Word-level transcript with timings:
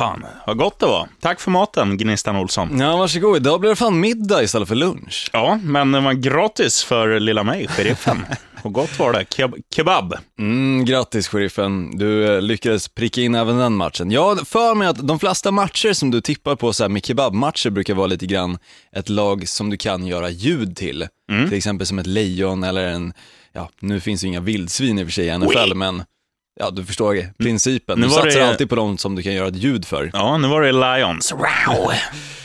Fan, 0.00 0.24
vad 0.46 0.56
gott 0.56 0.78
det 0.78 0.86
var. 0.86 1.08
Tack 1.20 1.40
för 1.40 1.50
maten, 1.50 1.98
Gnistan 1.98 2.36
Olsson. 2.36 2.78
Ja, 2.80 2.96
varsågod. 2.96 3.36
Idag 3.36 3.60
blir 3.60 3.70
det 3.70 3.76
fan 3.76 4.00
middag 4.00 4.42
istället 4.42 4.68
för 4.68 4.74
lunch. 4.74 5.30
Ja, 5.32 5.58
men 5.62 5.92
det 5.92 6.00
var 6.00 6.12
gratis 6.12 6.84
för 6.84 7.20
lilla 7.20 7.42
mig, 7.44 7.68
sheriffen. 7.68 8.26
Och 8.62 8.72
gott 8.72 8.98
var 8.98 9.12
det. 9.12 9.24
Keb- 9.24 9.62
kebab. 9.74 10.14
Mm, 10.38 10.84
grattis 10.84 11.28
sheriffen, 11.28 11.98
du 11.98 12.34
eh, 12.36 12.42
lyckades 12.42 12.88
pricka 12.88 13.20
in 13.20 13.34
även 13.34 13.56
den 13.56 13.72
matchen. 13.76 14.10
Jag 14.10 14.48
för 14.48 14.74
mig 14.74 14.88
att 14.88 15.08
de 15.08 15.18
flesta 15.18 15.50
matcher 15.50 15.92
som 15.92 16.10
du 16.10 16.20
tippar 16.20 16.56
på 16.56 16.72
så 16.72 16.84
här 16.84 16.88
med 16.88 17.04
kebabmatcher 17.06 17.70
brukar 17.70 17.94
vara 17.94 18.06
lite 18.06 18.26
grann 18.26 18.58
ett 18.96 19.08
lag 19.08 19.48
som 19.48 19.70
du 19.70 19.76
kan 19.76 20.06
göra 20.06 20.30
ljud 20.30 20.76
till. 20.76 21.06
Till 21.48 21.58
exempel 21.58 21.86
som 21.86 21.98
ett 21.98 22.06
lejon 22.06 22.64
eller 22.64 22.86
en, 22.86 23.12
ja 23.52 23.70
nu 23.80 24.00
finns 24.00 24.24
ju 24.24 24.28
inga 24.28 24.40
vildsvin 24.40 24.98
i 24.98 25.02
och 25.02 25.06
för 25.06 25.12
sig 25.12 25.26
i 25.26 25.38
NFL, 25.38 25.74
men 25.74 26.02
ja 26.60 26.70
du 26.70 26.84
förstår 26.84 27.26
principen. 27.38 27.98
Nu 28.00 28.06
Du 28.06 28.12
satsar 28.12 28.40
det- 28.40 28.48
alltid 28.48 28.68
på 28.68 28.76
de 28.76 28.98
som 28.98 29.14
du 29.14 29.22
kan 29.22 29.34
göra 29.34 29.48
ett 29.48 29.56
ljud 29.56 29.84
för. 29.84 30.10
Ja, 30.12 30.36
nu 30.38 30.48
var 30.48 30.62
det 30.62 30.72
Lions. 30.72 31.32
Wow. 31.32 31.92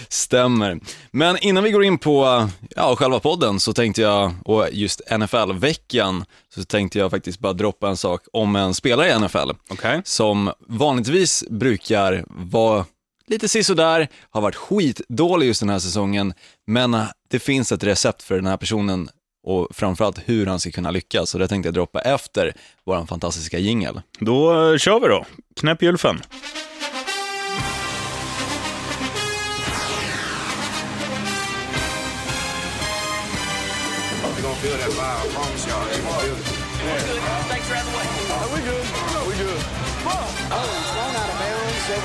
Stämmer. 0.09 0.79
Men 1.11 1.37
innan 1.37 1.63
vi 1.63 1.71
går 1.71 1.83
in 1.83 1.97
på 1.97 2.49
ja, 2.75 2.95
själva 2.95 3.19
podden 3.19 3.59
så 3.59 3.73
tänkte 3.73 4.01
jag, 4.01 4.33
och 4.45 4.67
just 4.71 5.01
NFL-veckan, 5.11 6.25
så 6.55 6.63
tänkte 6.63 6.99
jag 6.99 7.11
faktiskt 7.11 7.39
bara 7.39 7.53
droppa 7.53 7.89
en 7.89 7.97
sak 7.97 8.21
om 8.33 8.55
en 8.55 8.73
spelare 8.73 9.09
i 9.09 9.19
NFL. 9.19 9.51
Okej. 9.69 10.01
Som 10.05 10.51
vanligtvis 10.67 11.43
brukar 11.49 12.25
vara 12.29 12.85
lite 13.27 13.49
sisådär, 13.49 14.07
har 14.29 14.41
varit 14.41 14.55
skitdålig 14.55 15.47
just 15.47 15.59
den 15.59 15.69
här 15.69 15.79
säsongen, 15.79 16.33
men 16.67 16.97
det 17.29 17.39
finns 17.39 17.71
ett 17.71 17.83
recept 17.83 18.23
för 18.23 18.35
den 18.35 18.45
här 18.45 18.57
personen 18.57 19.09
och 19.45 19.67
framförallt 19.71 20.19
hur 20.25 20.45
han 20.45 20.59
ska 20.59 20.71
kunna 20.71 20.91
lyckas. 20.91 21.33
Och 21.33 21.39
det 21.39 21.47
tänkte 21.47 21.67
jag 21.67 21.73
droppa 21.73 22.01
efter 22.01 22.53
vår 22.83 23.05
fantastiska 23.05 23.59
jingel. 23.59 24.01
Då 24.19 24.71
eh, 24.71 24.77
kör 24.77 24.99
vi 24.99 25.07
då. 25.07 25.25
Knäpp 25.55 25.83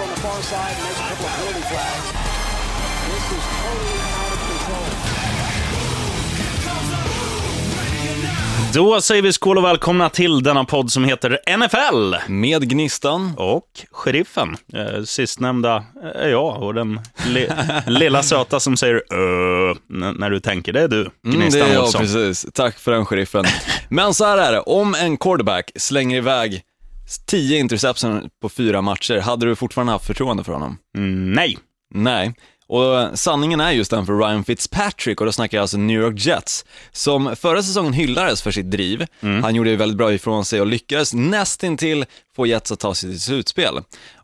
on 0.03 0.09
the 0.09 0.21
far 0.21 0.43
side, 0.43 0.77
and 0.77 0.85
there's 0.85 1.01
a 1.01 1.09
couple 1.09 1.27
of 1.27 1.33
penalty 1.37 1.65
flags. 1.73 2.07
This 3.09 3.33
is 3.33 3.45
totally 3.63 4.10
Då 8.75 9.01
säger 9.01 9.23
vi 9.23 9.33
skål 9.33 9.59
och 9.59 9.65
välkomna 9.65 10.09
till 10.11 10.43
denna 10.43 10.65
podd 10.65 10.93
som 10.93 11.05
heter 11.05 11.39
NFL. 11.57 12.31
Med 12.33 12.69
Gnistan, 12.71 13.33
Och 13.37 13.65
sheriffen. 13.91 14.57
Eh, 14.75 15.03
sistnämnda 15.05 15.85
är 16.15 16.29
jag 16.29 16.63
och 16.63 16.75
den 16.75 17.01
li 17.27 17.49
lilla 17.87 18.23
söta 18.23 18.61
som 18.61 18.77
säger 18.77 18.95
ö 19.15 19.71
n- 19.71 20.15
när 20.19 20.31
du 20.31 20.41
tänker. 20.41 20.73
Det 20.73 20.81
är 20.81 20.89
du, 20.89 21.01
Mm, 21.01 21.11
Gnistan 21.41 21.61
det 21.61 21.67
är 21.71 21.75
jag, 21.75 21.83
Olsson. 21.85 22.01
precis. 22.01 22.47
Tack 22.55 22.79
för 22.79 22.93
den, 22.93 23.07
sheriffen. 23.07 23.45
Men 23.89 24.15
så 24.15 24.25
här 24.25 24.39
är 24.39 24.53
det, 24.53 24.61
om 24.61 24.95
en 24.95 25.17
quarterback 25.17 25.71
slänger 25.77 26.17
iväg 26.17 26.63
10 27.27 27.59
interception 27.59 28.29
på 28.43 28.49
fyra 28.49 28.83
matcher, 28.83 29.19
hade 29.21 29.47
du 29.47 29.57
fortfarande 29.57 29.93
haft 29.93 30.07
förtroende 30.07 30.45
för 30.45 30.53
honom? 30.53 30.79
Mm, 30.97 31.33
nej. 31.33 31.59
Nej. 31.95 32.35
Och 32.73 33.19
sanningen 33.19 33.61
är 33.61 33.71
just 33.71 33.91
den 33.91 34.07
för 34.07 34.19
Ryan 34.19 34.45
Fitzpatrick, 34.45 35.21
och 35.21 35.27
då 35.27 35.33
snackar 35.33 35.59
jag 35.59 35.63
alltså 35.63 35.77
New 35.77 36.01
York 36.01 36.27
Jets, 36.27 36.65
som 36.93 37.37
förra 37.37 37.63
säsongen 37.63 37.93
hyllades 37.93 38.43
för 38.43 38.51
sitt 38.51 38.71
driv. 38.71 39.07
Han 39.43 39.55
gjorde 39.55 39.71
ju 39.71 39.77
väldigt 39.77 39.99
bra 39.99 40.13
ifrån 40.13 40.45
sig 40.45 40.61
och 40.61 40.67
lyckades 40.67 41.15
nästintill 41.15 42.05
få 42.37 42.47
Jets 42.47 42.73
att 42.73 42.79
ta 42.79 42.95
sig 42.95 43.11
till 43.11 43.21
slutspel. 43.21 43.75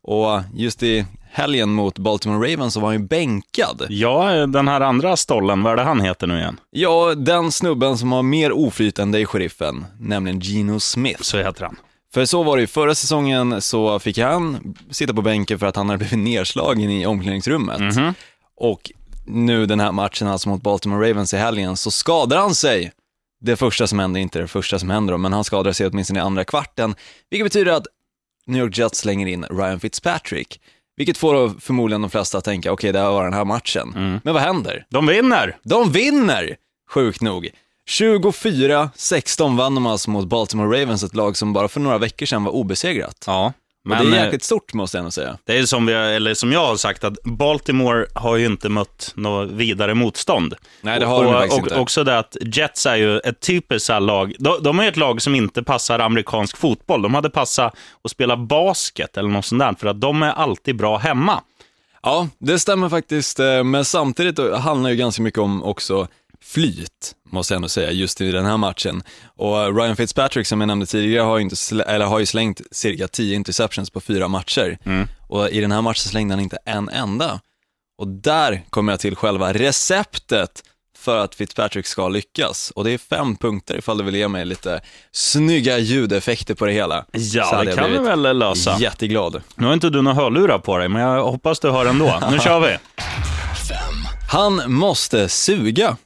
Och 0.03 0.41
just 0.55 0.83
i 0.83 1.07
helgen 1.33 1.71
mot 1.71 1.99
Baltimore 1.99 2.53
Ravens 2.53 2.75
så 2.75 2.81
var 2.81 2.89
han 2.89 3.03
ju 3.03 3.07
bänkad. 3.07 3.87
Ja, 3.89 4.47
den 4.47 4.69
här 4.69 4.81
andra 4.81 5.17
stollen, 5.17 5.63
vad 5.63 5.73
är 5.73 5.77
det 5.77 5.83
han 5.83 6.01
heter 6.01 6.27
nu 6.27 6.39
igen? 6.39 6.61
Ja, 6.71 7.15
den 7.15 7.53
snubben 7.53 7.99
som 7.99 8.13
har 8.13 8.23
mer 8.23 8.53
oflyt 8.53 8.99
än 8.99 9.13
dig, 9.13 9.27
sheriffen, 9.27 9.85
nämligen 10.01 10.41
Geno 10.41 10.81
Smith. 10.81 11.23
Så 11.23 11.39
heter 11.39 11.65
han. 11.65 11.77
För 12.15 12.25
så 12.25 12.43
var 12.43 12.57
det 12.57 12.61
ju, 12.61 12.67
förra 12.67 12.95
säsongen 12.95 13.61
så 13.63 13.99
fick 13.99 14.19
han 14.19 14.75
sitta 14.91 15.15
på 15.15 15.23
bänken 15.23 15.59
för 15.59 15.67
att 15.67 15.77
han 15.77 15.89
hade 15.89 15.99
blivit 15.99 16.19
nedslagen 16.19 16.91
i 16.91 17.07
omklädningsrummet. 17.07 18.15
Och 18.57 18.93
nu 19.25 19.67
den 19.67 19.81
här 19.81 19.93
matchen 19.93 20.29
alltså 20.29 20.49
mot 20.49 20.63
Baltimore 20.63 21.11
Ravens 21.11 21.35
i 21.35 21.37
helgen 21.37 21.77
så 21.77 21.91
skadar 21.91 22.37
han 22.39 22.55
sig. 22.55 22.93
Det 23.41 23.57
första 23.57 23.87
som 23.87 23.99
händer, 23.99 24.21
inte 24.21 24.39
det 24.39 24.49
första 24.49 24.79
som 24.79 24.91
händer 24.91 25.13
då, 25.13 25.19
men 25.19 25.33
han 25.33 25.45
skadar 25.45 25.73
sig 25.73 25.87
åtminstone 25.87 26.19
i 26.19 26.23
andra 26.23 26.45
kvarten. 26.45 26.95
Vilket 27.31 27.45
betyder 27.45 27.73
att 27.73 27.87
New 28.47 28.63
York 28.63 28.79
Jets 28.79 28.99
slänger 28.99 29.27
in 29.27 29.45
Ryan 29.45 29.81
Fitzpatrick. 29.81 30.61
Vilket 30.97 31.19
får 31.19 31.35
då 31.35 31.51
förmodligen 31.61 32.03
de 32.03 32.11
flesta 32.11 32.39
att 32.39 32.45
tänka, 32.45 32.73
okej 32.73 32.93
det 32.93 32.99
här 32.99 33.11
var 33.11 33.25
den 33.25 33.33
här 33.33 33.45
matchen. 33.45 33.93
Men 34.25 34.35
vad 34.35 34.43
händer? 34.43 34.87
De 34.91 35.07
vinner! 35.07 35.57
De 35.63 35.93
vinner, 35.93 36.57
sjukt 36.91 37.21
nog. 37.21 37.51
24-16 37.91 39.57
vann 39.57 39.75
de 39.75 39.87
alltså 39.87 40.11
mot 40.11 40.27
Baltimore 40.29 40.83
Ravens, 40.83 41.03
ett 41.03 41.15
lag 41.15 41.37
som 41.37 41.53
bara 41.53 41.69
för 41.69 41.81
några 41.81 41.99
veckor 41.99 42.27
sedan 42.27 42.45
var 42.45 42.53
obesegrat. 42.53 43.25
Ja. 43.27 43.53
Och 43.87 43.91
Men 43.91 44.11
det 44.11 44.17
är 44.17 44.19
eh, 44.19 44.25
jäkligt 44.25 44.43
stort 44.43 44.75
måste 44.75 44.97
jag 44.97 45.01
ändå 45.01 45.11
säga. 45.11 45.39
det 45.45 45.59
är 45.59 45.67
som, 45.67 45.87
vi, 45.87 45.93
eller 45.93 46.35
som 46.35 46.53
jag 46.53 46.67
har 46.67 46.77
sagt, 46.77 47.05
att 47.05 47.23
Baltimore 47.23 48.07
har 48.15 48.37
ju 48.37 48.47
inte 48.47 48.69
mött 48.69 49.13
något 49.15 49.51
vidare 49.51 49.95
motstånd. 49.95 50.55
Nej, 50.81 51.01
det 51.01 51.07
har 51.07 51.25
de 51.25 51.29
och, 51.29 51.35
faktiskt 51.35 51.59
och 51.59 51.67
inte. 51.67 51.79
också 51.79 52.05
det 52.05 52.19
att 52.19 52.37
Jets 52.41 52.87
är 52.87 52.97
ju 52.97 53.19
ett 53.19 53.41
typiskt 53.41 53.89
lag. 53.89 54.35
De, 54.39 54.63
de 54.63 54.81
är 54.81 54.89
ett 54.89 54.97
lag 54.97 55.23
som 55.23 55.35
inte 55.35 55.63
passar 55.63 55.99
amerikansk 55.99 56.57
fotboll. 56.57 57.03
De 57.03 57.15
hade 57.15 57.31
passat 57.31 57.75
att 58.05 58.11
spela 58.11 58.37
basket 58.37 59.17
eller 59.17 59.29
något 59.29 59.45
sånt 59.45 59.59
där, 59.59 59.75
för 59.79 59.87
att 59.87 60.01
de 60.01 60.23
är 60.23 60.33
alltid 60.33 60.77
bra 60.77 60.97
hemma. 60.97 61.41
Ja, 62.03 62.29
det 62.39 62.59
stämmer 62.59 62.89
faktiskt, 62.89 63.41
eh, 63.41 63.65
men 63.65 63.85
samtidigt 63.85 64.39
handlar 64.55 64.91
det 64.91 64.95
ju 64.95 65.01
ganska 65.01 65.23
mycket 65.23 65.41
om 65.41 65.63
också 65.63 66.09
flyt, 66.43 67.15
måste 67.31 67.55
jag 67.55 67.57
ändå 67.57 67.69
säga, 67.69 67.91
just 67.91 68.21
i 68.21 68.31
den 68.33 68.45
här 68.47 68.57
matchen. 68.57 69.03
Och 69.37 69.77
Ryan 69.77 69.97
Fitzpatrick, 69.97 70.47
som 70.47 70.61
jag 70.61 70.67
nämnde 70.67 70.87
tidigare, 70.87 71.23
har 71.23 71.37
ju, 71.37 71.43
inte 71.43 71.55
slä- 71.57 71.83
eller 71.87 72.05
har 72.07 72.19
ju 72.19 72.27
slängt 72.27 72.61
cirka 72.71 73.09
10 73.09 73.35
interceptions 73.37 73.91
på 73.91 74.01
fyra 74.01 74.29
matcher. 74.29 74.79
Och 75.29 75.49
i 75.51 75.61
den 75.61 75.73
här 75.73 75.83
matchen 75.83 76.09
slängde 76.11 76.35
han 76.35 76.41
inte 76.43 76.59
en 76.65 76.89
enda. 76.89 77.41
Och 77.99 78.09
där 78.09 78.63
kommer 78.71 78.93
jag 78.93 79.01
till 79.01 79.17
själva 79.17 79.53
receptet 79.53 80.63
för 80.99 81.17
att 81.19 81.35
Fitzpatrick 81.35 81.87
ska 81.87 82.09
lyckas. 82.09 82.71
Och 82.77 82.85
det 82.85 82.91
är 82.91 82.99
fem 82.99 83.37
punkter 83.37 83.79
ifall 83.79 83.99
du 83.99 84.05
vill 84.05 84.15
ge 84.15 84.29
mig 84.29 84.45
lite 84.45 84.81
snygga 85.13 85.79
ljudeffekter 85.79 86.55
på 86.55 86.67
det 86.67 86.73
hela. 86.73 87.05
Ja, 87.13 87.63
det 87.65 87.73
kan 87.77 87.91
vi 87.93 87.99
väl 87.99 88.39
lösa. 88.39 88.77
Jätteglad. 88.81 89.43
Nu 89.55 89.67
har 89.67 89.75
inte 89.75 89.91
du 89.91 90.03
några 90.03 90.15
hörlurar 90.23 90.59
på 90.59 90.79
dig, 90.79 90.89
men 90.89 91.03
jag 91.03 91.25
hoppas 91.25 91.61
du 91.61 91.71
hör 91.71 91.87
ändå. 91.87 92.23
Nu 92.31 92.39
kör 92.39 92.61
vi. 92.61 92.77
Han 94.31 94.73
måste 94.73 95.29
suga. 95.29 95.97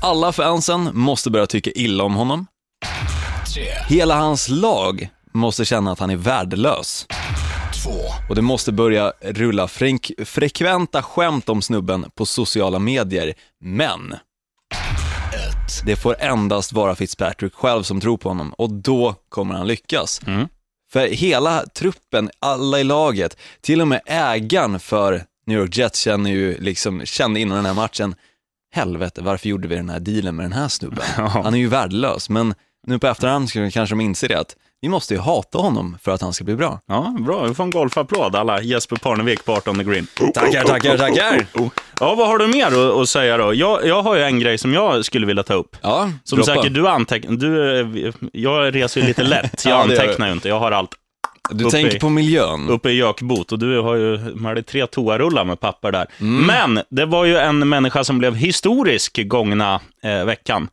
Alla 0.00 0.32
fansen 0.32 0.90
måste 0.92 1.30
börja 1.30 1.46
tycka 1.46 1.70
illa 1.70 2.04
om 2.04 2.14
honom. 2.14 2.46
Hela 3.88 4.16
hans 4.16 4.48
lag 4.48 5.08
måste 5.32 5.64
känna 5.64 5.92
att 5.92 5.98
han 5.98 6.10
är 6.10 6.16
värdelös. 6.16 7.06
Och 8.28 8.34
det 8.34 8.42
måste 8.42 8.72
börja 8.72 9.12
rulla 9.20 9.66
frek- 9.66 10.24
frekventa 10.24 11.02
skämt 11.02 11.48
om 11.48 11.62
snubben 11.62 12.06
på 12.14 12.26
sociala 12.26 12.78
medier. 12.78 13.34
Men 13.60 14.14
det 15.84 15.96
får 15.96 16.16
endast 16.22 16.72
vara 16.72 16.94
Fitzpatrick 16.94 17.54
själv 17.54 17.82
som 17.82 18.00
tror 18.00 18.16
på 18.16 18.28
honom 18.28 18.52
och 18.52 18.70
då 18.72 19.14
kommer 19.28 19.54
han 19.54 19.66
lyckas. 19.66 20.20
För 20.92 21.06
hela 21.08 21.64
truppen, 21.66 22.30
alla 22.38 22.80
i 22.80 22.84
laget, 22.84 23.36
till 23.60 23.80
och 23.80 23.88
med 23.88 24.00
ägaren 24.06 24.80
för 24.80 25.24
New 25.46 25.58
York 25.58 25.76
Jets 25.76 26.00
känner 26.00 26.30
ju 26.30 26.58
liksom, 26.60 27.06
kände 27.06 27.40
innan 27.40 27.56
den 27.56 27.66
här 27.66 27.74
matchen, 27.74 28.14
helvete, 28.72 29.20
varför 29.22 29.48
gjorde 29.48 29.68
vi 29.68 29.74
den 29.76 29.88
här 29.88 30.00
dealen 30.00 30.36
med 30.36 30.44
den 30.44 30.52
här 30.52 30.68
snubben? 30.68 31.04
Han 31.16 31.54
är 31.54 31.58
ju 31.58 31.68
värdelös, 31.68 32.28
men 32.28 32.54
nu 32.86 32.98
på 32.98 33.06
efterhand 33.06 33.52
kanske 33.52 33.84
de 33.94 34.00
inser 34.00 34.28
det 34.28 34.38
att 34.38 34.56
vi 34.80 34.88
måste 34.88 35.14
ju 35.14 35.20
hata 35.20 35.58
honom 35.58 35.98
för 36.02 36.12
att 36.12 36.20
han 36.20 36.32
ska 36.32 36.44
bli 36.44 36.56
bra. 36.56 36.80
Ja, 36.86 37.16
bra. 37.20 37.42
Vi 37.44 37.54
får 37.54 37.64
en 37.64 37.70
golfapplåd 37.70 38.36
alla. 38.36 38.60
Jesper 38.62 38.96
Parnevik 38.96 39.44
på 39.44 39.52
18 39.52 39.78
green. 39.78 40.06
Tackar, 40.34 40.64
tackar, 40.64 40.98
tackar! 40.98 41.46
Ja, 42.00 42.14
vad 42.14 42.28
har 42.28 42.38
du 42.38 42.46
mer 42.46 43.00
att, 43.02 43.08
säga 43.08 43.36
då? 43.36 43.54
Jag, 43.54 43.86
jag 43.86 44.02
har 44.02 44.16
ju 44.16 44.22
en 44.22 44.40
grej 44.40 44.58
som 44.58 44.74
jag 44.74 45.04
skulle 45.04 45.26
vilja 45.26 45.42
ta 45.42 45.54
upp. 45.54 45.76
Ja, 45.82 46.10
Som 46.24 46.36
droppa. 46.38 46.54
säkert 46.54 46.74
du 46.74 46.88
antecknar. 46.88 47.36
Du, 47.36 47.80
eh, 47.80 48.12
jag 48.32 48.74
reser 48.74 49.00
ju 49.00 49.06
lite 49.06 49.22
lätt. 49.22 49.64
Jag 49.64 49.72
Ja, 49.72 49.82
antecknar 49.82 50.26
ju 50.26 50.32
inte. 50.32 50.48
Jag 50.48 50.58
har 50.58 50.72
allt 50.72 50.90
Du 51.50 51.64
uppe 51.64 51.70
tänker 51.70 51.96
i- 51.96 52.00
på 52.00 52.08
miljön. 52.08 52.68
uppe 52.68 52.90
i 52.90 52.92
gökbot 52.92 53.52
och 53.52 53.58
du 53.58 53.78
har 53.80 53.94
ju 53.94 54.34
dig 54.54 54.64
tre 54.64 54.86
toarullar 54.86 55.44
med 55.44 55.60
papper 55.60 55.92
där. 55.92 56.06
Mm. 56.20 56.46
Men 56.46 56.84
det 56.88 57.06
var 57.06 57.24
ju 57.24 57.36
en 57.36 57.68
människa 57.68 58.04
som 58.04 58.18
blev 58.18 58.34
historisk 58.34 59.18
gångna 59.26 59.80
eh, 60.02 60.24
veckan. 60.24 60.68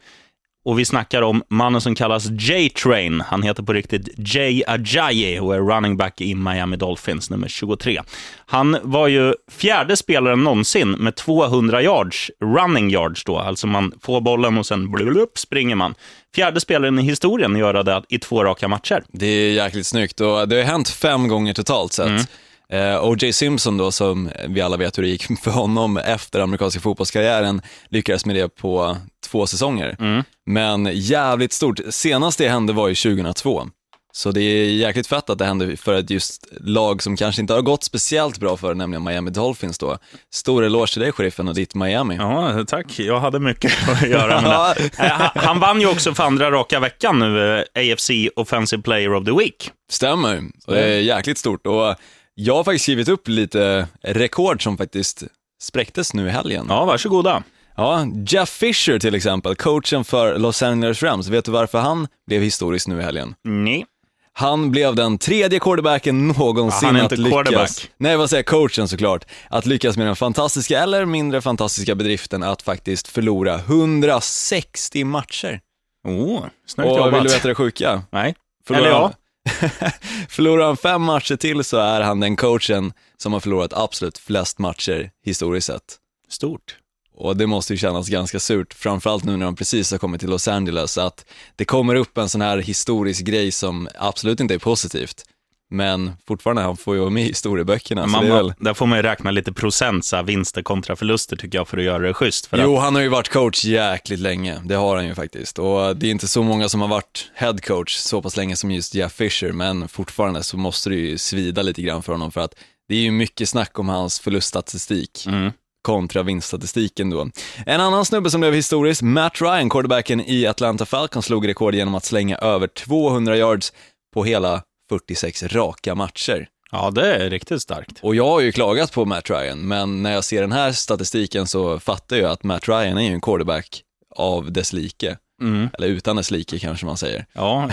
Och 0.69 0.79
vi 0.79 0.85
snackar 0.85 1.21
om 1.21 1.43
mannen 1.47 1.81
som 1.81 1.95
kallas 1.95 2.25
J-Train. 2.25 3.21
Han 3.21 3.43
heter 3.43 3.63
på 3.63 3.73
riktigt 3.73 4.09
Jay 4.17 4.63
Ajayi 4.67 5.39
och 5.39 5.55
är 5.55 5.59
running 5.59 5.97
back 5.97 6.21
i 6.21 6.35
Miami 6.35 6.77
Dolphins, 6.77 7.29
nummer 7.29 7.47
23. 7.47 8.01
Han 8.45 8.77
var 8.83 9.07
ju 9.07 9.33
fjärde 9.51 9.97
spelaren 9.97 10.43
någonsin 10.43 10.91
med 10.91 11.15
200 11.15 11.81
yards, 11.81 12.31
running 12.43 12.89
yards 12.89 13.23
då. 13.23 13.37
Alltså 13.37 13.67
man 13.67 13.93
får 14.01 14.21
bollen 14.21 14.57
och 14.57 14.65
sen 14.65 14.91
blulup, 14.91 15.37
springer 15.37 15.75
man. 15.75 15.95
Fjärde 16.35 16.59
spelaren 16.59 16.99
i 16.99 17.03
historien 17.03 17.53
att 17.53 17.59
göra 17.59 17.83
det 17.83 18.03
i 18.09 18.19
två 18.19 18.43
raka 18.43 18.67
matcher. 18.67 19.03
Det 19.07 19.27
är 19.27 19.51
jäkligt 19.51 19.87
snyggt 19.87 20.21
och 20.21 20.47
det 20.47 20.55
har 20.55 20.63
hänt 20.63 20.89
fem 20.89 21.27
gånger 21.27 21.53
totalt 21.53 21.93
sett. 21.93 22.29
Eh, 22.73 23.03
O.J. 23.05 23.33
Simpson 23.33 23.77
då, 23.77 23.91
som 23.91 24.29
vi 24.47 24.61
alla 24.61 24.77
vet 24.77 24.97
hur 24.97 25.03
det 25.03 25.09
gick 25.09 25.39
för 25.43 25.51
honom 25.51 25.97
efter 25.97 26.39
amerikanska 26.39 26.79
fotbollskarriären, 26.81 27.61
lyckades 27.89 28.25
med 28.25 28.35
det 28.35 28.55
på 28.55 28.97
två 29.27 29.47
säsonger. 29.47 29.95
Mm. 29.99 30.23
Men 30.45 30.89
jävligt 30.93 31.53
stort. 31.53 31.79
Senast 31.89 32.37
det 32.37 32.49
hände 32.49 32.73
var 32.73 32.87
ju 32.87 32.95
2002. 32.95 33.67
Så 34.11 34.31
det 34.31 34.41
är 34.41 34.65
jäkligt 34.65 35.07
fett 35.07 35.29
att 35.29 35.37
det 35.37 35.45
hände 35.45 35.77
för 35.77 35.93
ett 35.93 36.09
just 36.09 36.47
lag 36.61 37.03
som 37.03 37.17
kanske 37.17 37.41
inte 37.41 37.53
har 37.53 37.61
gått 37.61 37.83
speciellt 37.83 38.37
bra 38.39 38.57
för, 38.57 38.73
nämligen 38.73 39.03
Miami 39.03 39.31
Dolphins 39.31 39.77
då. 39.77 39.97
Stor 40.33 40.63
eloge 40.65 40.93
till 40.93 41.01
dig, 41.01 41.11
sheriffen, 41.11 41.47
och 41.47 41.55
ditt 41.55 41.75
Miami. 41.75 42.15
Ja, 42.15 42.63
tack. 42.67 42.99
Jag 42.99 43.19
hade 43.19 43.39
mycket 43.39 43.71
att 43.89 44.09
göra 44.09 44.41
med 44.41 44.51
det. 44.51 45.03
Eh, 45.05 45.11
Han- 45.11 45.29
Han 45.35 45.59
vann 45.59 45.81
ju 45.81 45.87
också 45.87 46.13
för 46.13 46.23
andra 46.23 46.51
raka 46.51 46.79
veckan 46.79 47.19
nu, 47.19 47.57
eh, 47.75 47.93
AFC 47.93 48.09
Offensive 48.35 48.81
Player 48.81 49.13
of 49.13 49.25
the 49.25 49.31
Week. 49.31 49.71
Stämmer, 49.91 50.43
och 50.67 50.73
det 50.73 50.81
är 50.81 50.99
jäkligt 50.99 51.37
stort. 51.37 51.67
Och 51.67 51.95
jag 52.41 52.55
har 52.55 52.63
faktiskt 52.63 52.83
skrivit 52.83 53.07
upp 53.07 53.27
lite 53.27 53.87
rekord 54.01 54.63
som 54.63 54.77
faktiskt 54.77 55.23
spräcktes 55.61 56.13
nu 56.13 56.27
i 56.27 56.29
helgen. 56.29 56.65
Ja, 56.69 56.85
varsågoda. 56.85 57.43
Ja, 57.75 58.05
Jeff 58.27 58.49
Fisher 58.49 58.99
till 58.99 59.15
exempel, 59.15 59.55
coachen 59.55 60.03
för 60.03 60.37
Los 60.37 60.63
Angeles 60.63 61.03
Rams. 61.03 61.27
Vet 61.27 61.45
du 61.45 61.51
varför 61.51 61.79
han 61.79 62.07
blev 62.27 62.41
historisk 62.41 62.87
nu 62.87 62.99
i 62.99 63.03
helgen? 63.03 63.35
Nej. 63.43 63.85
Han 64.33 64.71
blev 64.71 64.95
den 64.95 65.17
tredje 65.17 65.59
quarterbacken 65.59 66.27
någonsin 66.27 66.79
Ja, 66.81 66.87
han 66.87 66.95
är 66.95 66.99
att 66.99 67.11
inte 67.11 67.15
lyckas, 67.23 67.31
quarterback. 67.33 67.89
nej 67.97 68.17
vad 68.17 68.29
säger 68.29 68.43
coachen 68.43 68.87
såklart, 68.87 69.25
att 69.49 69.65
lyckas 69.65 69.97
med 69.97 70.07
den 70.07 70.15
fantastiska 70.15 70.79
eller 70.79 71.05
mindre 71.05 71.41
fantastiska 71.41 71.95
bedriften 71.95 72.43
att 72.43 72.61
faktiskt 72.61 73.07
förlora 73.07 73.55
160 73.55 75.03
matcher. 75.03 75.59
Oh, 76.07 76.43
snyggt 76.67 76.89
Och 76.89 76.97
jobbat. 76.97 77.13
vill 77.13 77.23
du 77.23 77.29
veta 77.33 77.47
det 77.47 77.55
sjuka? 77.55 78.01
Nej. 78.11 78.35
Förlorar 78.67 78.85
Eller 78.87 78.95
ja. 78.95 79.13
förlorar 80.29 80.65
han 80.65 80.77
fem 80.77 81.01
matcher 81.01 81.35
till 81.35 81.63
så 81.63 81.77
är 81.77 82.01
han 82.01 82.19
den 82.19 82.35
coachen 82.35 82.93
som 83.17 83.33
har 83.33 83.39
förlorat 83.39 83.73
absolut 83.73 84.17
flest 84.17 84.59
matcher 84.59 85.11
historiskt 85.25 85.67
sett. 85.67 85.97
Stort. 86.29 86.77
Och 87.15 87.37
det 87.37 87.47
måste 87.47 87.73
ju 87.73 87.77
kännas 87.77 88.09
ganska 88.09 88.39
surt, 88.39 88.73
framförallt 88.73 89.23
nu 89.23 89.37
när 89.37 89.45
de 89.45 89.55
precis 89.55 89.91
har 89.91 89.97
kommit 89.97 90.19
till 90.19 90.29
Los 90.29 90.47
Angeles, 90.47 90.97
att 90.97 91.25
det 91.55 91.65
kommer 91.65 91.95
upp 91.95 92.17
en 92.17 92.29
sån 92.29 92.41
här 92.41 92.57
historisk 92.57 93.25
grej 93.25 93.51
som 93.51 93.89
absolut 93.95 94.39
inte 94.39 94.53
är 94.53 94.59
positivt. 94.59 95.25
Men 95.71 96.11
fortfarande, 96.27 96.61
han 96.61 96.77
får 96.77 96.95
ju 96.95 96.99
vara 96.99 97.09
med 97.09 97.23
i 97.23 97.27
historieböckerna. 97.27 98.07
Man, 98.07 98.29
väl... 98.29 98.53
Där 98.57 98.73
får 98.73 98.85
man 98.85 98.97
ju 98.97 99.01
räkna 99.01 99.31
lite 99.31 99.53
procent, 99.53 100.05
så 100.05 100.15
här, 100.15 100.23
vinster 100.23 100.61
kontra 100.61 100.95
förluster, 100.95 101.35
tycker 101.35 101.57
jag, 101.57 101.67
för 101.67 101.77
att 101.77 101.83
göra 101.83 101.99
det 101.99 102.13
schysst. 102.13 102.45
För 102.45 102.57
Jo, 102.57 102.77
att, 102.77 102.83
han 102.83 102.95
har 102.95 103.01
ju 103.01 103.09
varit 103.09 103.29
coach 103.29 103.65
jäkligt 103.65 104.19
länge, 104.19 104.61
det 104.65 104.75
har 104.75 104.95
han 104.95 105.07
ju 105.07 105.15
faktiskt. 105.15 105.59
Och 105.59 105.95
det 105.97 106.07
är 106.07 106.11
inte 106.11 106.27
så 106.27 106.43
många 106.43 106.69
som 106.69 106.81
har 106.81 106.87
varit 106.87 107.31
head 107.33 107.57
coach 107.57 107.95
så 107.95 108.21
pass 108.21 108.37
länge 108.37 108.55
som 108.55 108.71
just 108.71 108.95
Jeff 108.95 109.13
Fisher, 109.13 109.51
men 109.51 109.87
fortfarande 109.87 110.43
så 110.43 110.57
måste 110.57 110.89
det 110.89 110.95
ju 110.95 111.17
svida 111.17 111.61
lite 111.61 111.81
grann 111.81 112.03
för 112.03 112.11
honom, 112.11 112.31
för 112.31 112.41
att 112.41 112.55
det 112.87 112.95
är 112.95 113.01
ju 113.01 113.11
mycket 113.11 113.49
snack 113.49 113.79
om 113.79 113.89
hans 113.89 114.19
förluststatistik. 114.19 115.25
mm. 115.27 115.51
kontra 115.81 116.23
vinststatistiken 116.23 117.09
då. 117.09 117.29
En 117.65 117.81
annan 117.81 118.05
snubbe 118.05 118.29
som 118.29 118.41
blev 118.41 118.53
historisk, 118.53 119.01
Matt 119.01 119.41
Ryan, 119.41 119.69
quarterbacken 119.69 120.21
i 120.21 120.45
Atlanta 120.45 120.85
Falcons, 120.85 121.25
slog 121.25 121.47
rekord 121.47 121.75
genom 121.75 121.95
att 121.95 122.05
slänga 122.05 122.37
över 122.37 122.67
200 122.67 123.37
yards 123.37 123.73
på 124.13 124.23
hela 124.23 124.61
46 124.89 125.43
raka 125.43 125.95
matcher. 125.95 126.47
Ja, 126.71 126.91
det 126.91 127.15
är 127.15 127.29
riktigt 127.29 127.61
starkt. 127.61 127.99
Och 128.01 128.15
jag 128.15 128.25
har 128.25 128.39
ju 128.41 128.51
klagat 128.51 128.91
på 128.91 129.05
Matt 129.05 129.29
Ryan, 129.29 129.59
men 129.67 130.03
när 130.03 130.13
jag 130.13 130.23
ser 130.23 130.41
den 130.41 130.51
här 130.51 130.71
statistiken 130.71 131.47
så 131.47 131.79
fattar 131.79 132.15
jag 132.17 132.31
att 132.31 132.43
Matt 132.43 132.67
Ryan 132.69 132.97
är 132.97 133.01
ju 133.01 133.13
en 133.13 133.21
quarterback 133.21 133.81
av 134.15 134.51
dess 134.51 134.73
like. 134.73 135.17
Mm. 135.41 135.69
Eller 135.73 135.87
utan 135.87 136.15
dess 136.15 136.31
like 136.31 136.59
kanske 136.59 136.85
man 136.85 136.97
säger. 136.97 137.25
Ja, 137.33 137.69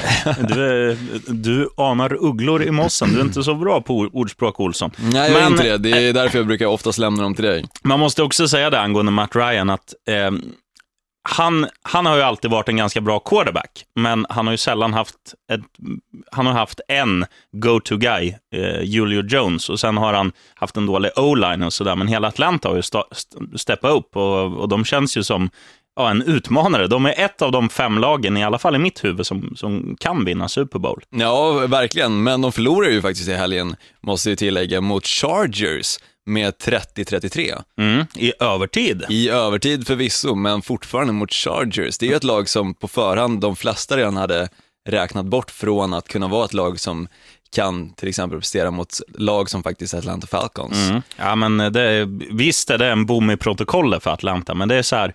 du, 0.49 0.97
du 1.29 1.69
anar 1.77 2.25
ugglor 2.25 2.63
i 2.63 2.71
mossen. 2.71 3.13
Du 3.13 3.21
är 3.21 3.25
inte 3.25 3.43
så 3.43 3.55
bra 3.55 3.81
på 3.81 3.95
ord- 3.97 4.11
ordspråk, 4.13 4.61
Olsson. 4.61 4.91
Nej, 4.99 5.33
jag 5.33 5.43
är 5.43 5.47
inte 5.47 5.63
det. 5.63 5.79
Det 5.79 6.07
är 6.09 6.13
därför 6.13 6.39
jag 6.39 6.47
brukar 6.47 6.67
oftast 6.67 6.99
lämna 6.99 7.23
dem 7.23 7.35
till 7.35 7.45
dig. 7.45 7.65
Man 7.83 8.01
måste 8.01 8.23
också 8.23 8.49
säga 8.49 8.71
det 8.71 8.81
angående 8.81 9.13
Matt 9.13 9.37
Ryan, 9.37 9.71
att 9.71 9.95
eh, 10.09 10.31
han, 11.29 11.67
han 11.83 12.07
har 12.07 12.17
ju 12.17 12.23
alltid 12.23 12.51
varit 12.51 12.69
en 12.69 12.77
ganska 12.77 13.01
bra 13.01 13.19
quarterback, 13.19 13.85
men 13.95 14.27
han 14.29 14.47
har 14.47 14.53
ju 14.53 14.59
sällan 14.59 14.93
haft, 14.95 15.15
ett, 15.53 15.61
han 16.33 16.47
har 16.47 16.53
haft 16.53 16.81
en 16.89 17.25
go-to-guy, 17.53 18.35
eh, 18.55 18.83
Julio 18.83 19.23
Jones, 19.23 19.69
och 19.69 19.81
sen 19.81 19.97
har 19.97 20.13
han 20.13 20.33
haft 20.55 20.77
en 20.77 20.87
dålig 20.87 21.11
o-line 21.17 21.63
och 21.63 21.73
sådär, 21.73 21.97
men 21.97 22.09
hela 22.09 22.29
Atlanta 22.29 22.69
har 22.69 22.75
ju 22.75 22.81
st- 22.81 23.03
steppat 23.57 23.91
upp 23.91 24.17
och, 24.17 24.59
och 24.61 24.69
de 24.69 24.85
känns 24.85 25.17
ju 25.17 25.23
som 25.23 25.51
ja, 25.97 26.11
en 26.11 26.23
utmanare. 26.23 26.87
De 26.87 27.07
är 27.07 27.21
ett 27.21 27.43
av 27.43 27.53
de 27.53 27.69
fem 27.69 27.99
lagen, 27.99 28.37
i 28.37 28.45
alla 28.45 28.59
fall 28.59 28.75
i 28.77 28.79
mitt 28.79 29.05
huvud, 29.05 29.27
som, 29.27 29.53
som 29.57 29.97
kan 30.01 30.25
vinna 30.25 30.49
Super 30.49 30.79
Bowl. 30.79 31.03
Ja, 31.11 31.53
verkligen. 31.53 32.23
Men 32.23 32.41
de 32.43 32.53
förlorar 32.53 32.89
ju 32.89 33.03
faktiskt 33.03 33.29
i 33.29 33.35
helgen, 33.35 33.77
måste 34.01 34.29
jag 34.29 34.39
tillägga, 34.39 34.81
mot 34.81 35.07
Chargers 35.07 35.99
med 36.27 36.55
30-33. 36.55 37.63
Mm, 37.79 38.07
I 38.15 38.33
övertid. 38.41 39.05
I 39.09 39.29
övertid 39.29 39.87
förvisso, 39.87 40.35
men 40.35 40.63
fortfarande 40.63 41.13
mot 41.13 41.33
Chargers. 41.33 41.99
Det 41.99 42.07
är 42.07 42.11
ju 42.11 42.17
ett 42.17 42.25
lag 42.25 42.49
som 42.49 42.75
på 42.75 42.89
förhand 42.89 43.41
de 43.41 43.57
flesta 43.57 43.97
redan 43.97 44.17
hade 44.17 44.49
räknat 44.89 45.27
bort 45.27 45.51
från 45.51 45.95
att 45.95 46.09
kunna 46.09 46.29
vara 46.29 46.45
ett 46.45 46.55
lag 46.55 46.81
som 46.81 47.09
kan 47.53 47.91
till 47.91 48.09
exempel 48.09 48.39
prestera 48.39 48.71
mot 48.71 49.01
lag 49.15 49.51
som 49.51 49.63
faktiskt 49.63 49.95
är 49.95 49.99
Atlanta 49.99 50.27
Falcons. 50.27 50.89
Mm. 50.89 51.03
Ja, 51.17 51.35
men 51.35 51.73
det 51.73 52.07
visst 52.31 52.71
är 52.71 52.79
det 52.79 52.91
en 52.91 53.07
bom 53.07 53.31
i 53.31 53.37
protokollet 53.37 54.03
för 54.03 54.11
Atlanta, 54.11 54.55
men 54.55 54.69
det 54.69 54.75
är 54.75 54.83
så 54.83 54.97
här, 54.97 55.15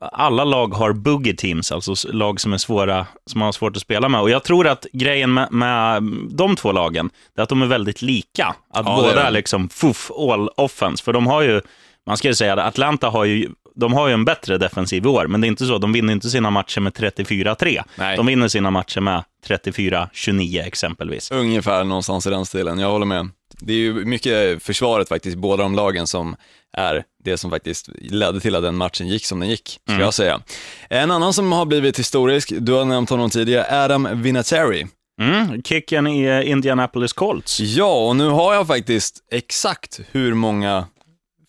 alla 0.00 0.44
lag 0.44 0.74
har 0.74 0.92
boogie 0.92 1.34
teams, 1.34 1.72
alltså 1.72 1.94
lag 2.12 2.40
som 2.40 2.52
är 2.52 2.58
svåra, 2.58 3.06
som 3.26 3.38
man 3.38 3.46
har 3.46 3.52
svårt 3.52 3.76
att 3.76 3.82
spela 3.82 4.08
med. 4.08 4.20
Och 4.20 4.30
jag 4.30 4.44
tror 4.44 4.66
att 4.66 4.86
grejen 4.92 5.34
med, 5.34 5.52
med 5.52 6.02
de 6.30 6.56
två 6.56 6.72
lagen, 6.72 7.10
är 7.36 7.42
att 7.42 7.48
de 7.48 7.62
är 7.62 7.66
väldigt 7.66 8.02
lika. 8.02 8.46
Att 8.46 8.86
Ja, 8.86 9.02
båda 9.02 9.22
är 9.26 9.30
liksom 9.30 9.68
fuff 9.68 10.10
all 10.10 10.48
offense, 10.56 11.04
för 11.04 11.12
de 11.12 11.26
har 11.26 11.42
ju, 11.42 11.60
man 12.06 12.16
ska 12.16 12.28
ju 12.28 12.34
säga 12.34 12.56
det, 12.56 12.64
Atlanta 12.64 13.08
har 13.08 13.24
ju 13.24 13.48
de 13.74 13.92
har 13.92 14.08
ju 14.08 14.14
en 14.14 14.24
bättre 14.24 14.58
defensiv 14.58 15.04
i 15.04 15.08
år, 15.08 15.26
men 15.26 15.40
det 15.40 15.46
är 15.46 15.48
inte 15.48 15.66
så. 15.66 15.78
De 15.78 15.92
vinner 15.92 16.12
inte 16.12 16.30
sina 16.30 16.50
matcher 16.50 16.80
med 16.80 16.92
34-3. 16.92 17.82
Nej. 17.94 18.16
De 18.16 18.26
vinner 18.26 18.48
sina 18.48 18.70
matcher 18.70 19.00
med 19.00 19.24
34-29 19.46 20.66
exempelvis. 20.66 21.30
Ungefär 21.30 21.84
någonstans 21.84 22.26
i 22.26 22.30
den 22.30 22.46
stilen, 22.46 22.78
jag 22.78 22.90
håller 22.90 23.06
med. 23.06 23.28
Det 23.62 23.72
är 23.72 23.76
ju 23.76 24.04
mycket 24.04 24.62
försvaret 24.62 25.08
faktiskt, 25.08 25.36
båda 25.36 25.62
de 25.62 25.74
lagen 25.74 26.06
som 26.06 26.36
är 26.72 27.04
det 27.24 27.38
som 27.38 27.50
faktiskt 27.50 27.88
ledde 27.98 28.40
till 28.40 28.54
att 28.54 28.62
den 28.62 28.76
matchen 28.76 29.08
gick 29.08 29.26
som 29.26 29.40
den 29.40 29.48
gick, 29.48 29.80
ska 29.84 30.00
jag 30.00 30.14
säga. 30.14 30.40
En 30.88 31.10
annan 31.10 31.32
som 31.32 31.52
har 31.52 31.66
blivit 31.66 31.98
historisk, 31.98 32.52
du 32.58 32.72
har 32.72 32.84
nämnt 32.84 33.10
honom 33.10 33.30
tidigare, 33.30 33.84
Adam 33.84 34.22
Vinatieri. 34.22 34.86
Mm, 35.20 35.62
kicken 35.62 36.06
i 36.06 36.44
Indianapolis 36.44 37.12
Colts. 37.12 37.60
Ja, 37.60 38.08
och 38.08 38.16
nu 38.16 38.28
har 38.28 38.54
jag 38.54 38.66
faktiskt 38.66 39.18
exakt 39.30 40.00
hur 40.10 40.34
många 40.34 40.86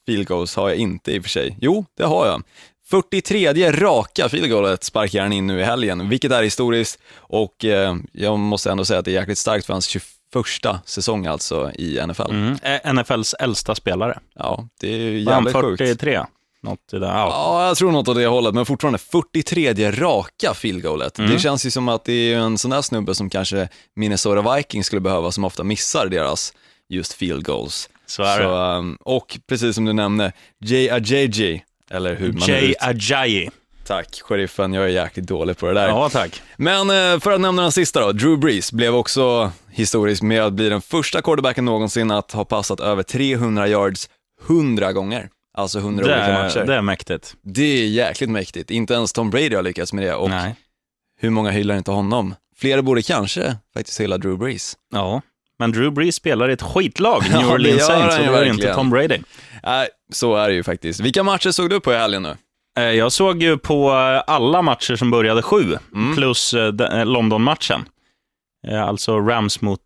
field 0.06 0.28
goals 0.28 0.56
har 0.56 0.70
jag 0.70 0.78
inte 0.78 1.12
i 1.12 1.20
och 1.20 1.24
för 1.24 1.30
sig. 1.30 1.58
Jo, 1.62 1.86
det 1.98 2.04
har 2.04 2.28
jag. 2.28 2.44
43 2.90 3.72
raka 3.72 4.30
field 4.30 4.50
goalet 4.50 4.84
sparkar 4.84 5.22
han 5.22 5.34
in 5.34 5.48
nu 5.48 5.60
i 5.60 5.64
helgen, 5.64 6.10
vilket 6.10 6.32
är 6.32 6.44
historiskt 6.44 7.00
och 7.16 7.66
eh, 7.66 7.96
jag 8.12 8.40
måste 8.40 8.72
ändå 8.72 8.86
säga 8.86 9.00
att 9.00 9.06
det 9.06 9.12
är 9.12 9.20
jäkligt 9.20 9.38
starkt 9.38 9.66
för 9.66 9.74
hans 9.74 9.88
21 10.34 10.76
säsong 10.86 11.26
alltså 11.26 11.72
i 11.72 12.00
NFL. 12.08 12.30
Mm. 12.30 12.58
eh, 12.64 12.94
NFLs 12.94 13.34
äldsta 13.34 13.76
spelare. 13.76 14.20
Ja, 14.36 14.68
det 14.80 14.88
är 14.88 15.12
jävligt 15.12 15.56
sjukt. 15.56 15.78
43? 15.78 16.20
Något 16.64 16.94
i 16.94 17.00
det. 17.00 17.06
Ja. 17.06 17.28
Ja, 17.30 17.68
jag 17.68 17.78
tror 17.78 17.92
något 17.92 18.08
åt 18.08 18.18
det 18.18 18.28
hållet, 18.28 18.54
men 18.54 18.66
fortfarande 18.66 18.98
43 18.98 19.92
raka 19.92 20.54
field 20.54 20.84
goalet. 20.84 21.20
Mm. 21.20 21.32
Det 21.32 21.40
känns 21.40 21.66
ju 21.66 21.72
som 21.72 21.90
att 21.90 22.06
det 22.06 22.34
är 22.34 22.38
en 22.38 22.58
sån 22.58 22.72
där 22.72 22.82
snubbe 22.82 23.16
som 23.16 23.30
kanske 23.30 23.70
Minnesota 23.96 24.56
Vikings 24.56 24.86
skulle 24.86 25.02
behöva, 25.02 25.32
som 25.32 25.44
ofta 25.44 25.64
missar 25.64 26.08
deras 26.08 26.54
just 26.90 27.14
field 27.14 27.46
goals. 27.46 27.90
Så 28.06 28.24
är 28.24 28.40
det. 28.40 28.78
um, 28.78 28.98
och 29.00 29.40
precis 29.48 29.76
som 29.76 29.86
du 29.86 29.94
nämnde, 29.94 30.32
Jay 30.60 30.90
Ajayi, 30.90 31.64
eller 31.90 32.16
hur 32.16 32.34
man 32.34 32.48
Jay. 32.48 32.74
Ajayi. 32.80 33.50
Tack, 33.92 34.22
sheriffen, 34.22 34.74
jag 34.74 34.84
är 34.84 34.88
jäkligt 34.88 35.28
dålig 35.28 35.58
på 35.58 35.68
det 35.68 35.74
där. 35.74 35.88
Ja, 35.88 36.10
tack. 36.10 36.42
Men 36.58 36.90
eh, 36.90 37.20
för 37.20 37.32
att 37.32 37.42
nämna 37.42 37.62
den 37.62 37.72
sista 37.72 38.00
då, 38.02 38.12
Drew 38.12 38.38
Brees 38.40 38.72
blev 38.72 38.96
också 38.96 39.52
historisk 39.72 40.22
med 40.22 40.44
att 40.44 40.54
bli 40.54 40.70
den 40.70 40.82
första 40.82 41.22
quarterbacken 41.22 41.66
någonsin 41.66 42.12
att 42.12 42.32
ha 42.32 42.46
passat 42.46 42.80
över 42.80 43.04
300 43.04 43.68
yards 43.68 44.10
100 44.48 44.94
gånger. 44.94 45.30
Alltså 45.58 45.80
100 45.80 46.06
Det 46.06 46.14
olika 46.14 46.44
matcher. 46.44 46.66
det 46.68 46.76
är 46.76 46.82
mäktigt. 46.82 47.36
Det 47.42 47.64
är 47.64 47.88
jäkligt 47.88 48.30
mäktigt. 48.30 48.72
Inte 48.72 48.94
ens 48.94 49.14
Tom 49.14 49.30
Brady 49.30 49.56
har 49.56 49.64
lyckats 49.64 49.94
med 49.94 50.04
det. 50.06 50.16
Och 50.16 50.30
Nej. 50.30 50.56
hur 51.20 51.30
många 51.30 51.52
hyllar 51.52 51.76
inte 51.78 51.92
honom? 51.92 52.36
Flera 52.58 52.82
borde 52.82 53.02
kanske 53.02 53.56
faktiskt 53.74 54.00
hylla 54.00 54.18
Drew 54.18 54.38
Brees. 54.38 54.78
Ja. 54.94 55.22
Men 55.60 55.72
Drew 55.72 55.92
Brees 55.94 56.16
spelar 56.16 56.50
i 56.50 56.54
ett 56.54 56.62
skitlag, 56.62 57.24
New 57.32 57.42
det 57.42 57.54
Orleans 57.54 57.86
Saints, 57.86 58.20
och 58.20 58.26
då 58.26 58.34
är 58.34 58.42
det 58.42 58.50
inte. 58.50 58.74
Tom 58.74 58.90
Brady. 58.90 59.20
Nej, 59.64 59.90
så 60.12 60.36
är 60.36 60.50
det 60.50 60.56
ju 60.56 60.64
faktiskt. 60.64 61.00
Vilka 61.00 61.24
matcher 61.24 61.52
såg 61.52 61.70
du 61.70 61.80
på 61.80 61.94
i 61.94 61.96
helgen 61.96 62.24
nu? 62.24 62.36
Eh, 62.78 62.84
Jag 62.84 63.12
såg 63.12 63.44
ju 63.44 63.58
på 63.58 63.90
eh, 63.92 64.34
alla 64.34 64.62
matcher 64.62 64.96
som 64.96 65.12
började 65.12 65.42
sju, 65.42 65.78
plus 66.16 66.54
eh, 66.54 67.06
London-matchen. 67.06 67.86
Alltså 68.86 69.20
Rams 69.20 69.62
mot 69.62 69.80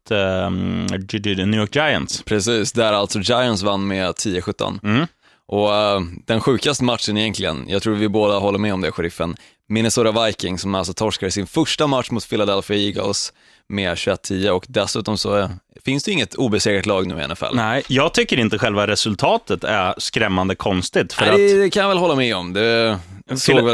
G- 1.00 1.36
New 1.46 1.60
York 1.60 1.76
Giants. 1.76 2.24
Precis, 2.24 2.72
där 2.72 2.94
alltså 2.94 3.20
Giants 3.20 3.64
vann 3.64 3.88
med 3.88 4.10
10-17. 4.12 4.80
Mm. 4.84 5.08
Och 5.48 5.76
eh, 5.76 6.02
den 6.26 6.42
sjukaste 6.42 6.84
matchen 6.84 7.18
egentligen, 7.18 7.66
jag 7.68 7.82
tror 7.84 7.96
vi 7.96 8.10
båda 8.10 8.40
håller 8.40 8.60
med 8.60 8.74
om 8.74 8.82
det, 8.82 8.92
sheriffen, 8.92 9.36
Minnesota 9.70 10.26
Vikings 10.26 10.62
som 10.62 10.76
alltså 10.76 10.94
torskade 10.94 11.32
sin 11.32 11.48
första 11.48 11.88
match 11.88 12.12
mot 12.12 12.30
Philadelphia 12.30 12.78
Eagles 12.78 13.34
med 13.70 13.94
21-10 13.96 14.50
och 14.50 14.66
dessutom 14.68 15.18
så 15.18 15.38
eh, 15.38 15.50
finns 15.86 16.04
det 16.04 16.12
inget 16.12 16.36
obesegrat 16.36 16.86
lag 16.86 17.08
nu 17.08 17.22
i 17.22 17.28
NFL. 17.28 17.46
Nej, 17.54 17.84
jag 17.88 18.14
tycker 18.14 18.40
inte 18.40 18.58
själva 18.58 18.88
resultatet 18.88 19.64
är 19.64 19.94
skrämmande 19.98 20.56
konstigt. 20.56 21.14
För 21.14 21.26
Nej, 21.26 21.32
att 21.34 21.62
det, 21.62 21.70
kan 21.70 21.82
jag 21.82 21.90
väl 21.90 21.98
hålla 21.98 22.16
med 22.16 22.36
om. 22.36 22.54
Det. 22.54 23.00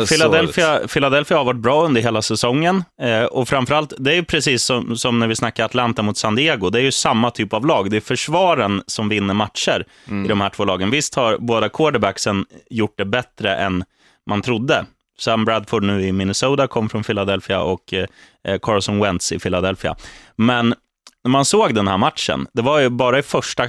Philadelphia, 0.09 0.79
Philadelphia 0.87 1.37
har 1.37 1.43
varit 1.45 1.59
bra 1.59 1.85
under 1.85 2.01
hela 2.01 2.21
säsongen. 2.21 2.83
Eh, 3.01 3.23
och 3.23 3.47
framförallt, 3.47 3.93
det 3.97 4.15
är 4.15 4.21
precis 4.21 4.63
som, 4.63 4.97
som 4.97 5.19
när 5.19 5.27
vi 5.27 5.35
snackar 5.35 5.65
Atlanta 5.65 6.01
mot 6.01 6.17
San 6.17 6.35
Diego. 6.35 6.69
Det 6.69 6.79
är 6.79 6.83
ju 6.83 6.91
samma 6.91 7.31
typ 7.31 7.53
av 7.53 7.65
lag. 7.65 7.91
Det 7.91 7.97
är 7.97 8.01
försvaren 8.01 8.83
som 8.87 9.09
vinner 9.09 9.33
matcher 9.33 9.85
Mm. 10.07 10.25
i 10.25 10.27
de 10.27 10.41
här 10.41 10.49
två 10.49 10.65
lagen. 10.65 10.91
Visst 10.91 11.15
har 11.15 11.37
båda 11.37 11.69
quarterbacksen 11.69 12.45
gjort 12.69 12.93
det 12.97 13.05
bättre 13.05 13.55
än 13.55 13.83
man 14.29 14.41
trodde. 14.41 14.85
Sam 15.21 15.45
Bradford 15.45 15.83
nu 15.83 16.07
i 16.07 16.11
Minnesota 16.11 16.67
kom 16.67 16.89
från 16.89 17.03
Philadelphia 17.03 17.61
och 17.61 17.93
eh, 17.93 18.59
Carson 18.61 18.99
Wentz 18.99 19.31
i 19.31 19.39
Philadelphia. 19.39 19.95
Men 20.35 20.75
när 21.23 21.31
man 21.31 21.45
såg 21.45 21.75
den 21.75 21.87
här 21.87 21.97
matchen, 21.97 22.47
det 22.53 22.61
var 22.61 22.79
ju 22.79 22.89
bara 22.89 23.19
i 23.19 23.21
första, 23.21 23.67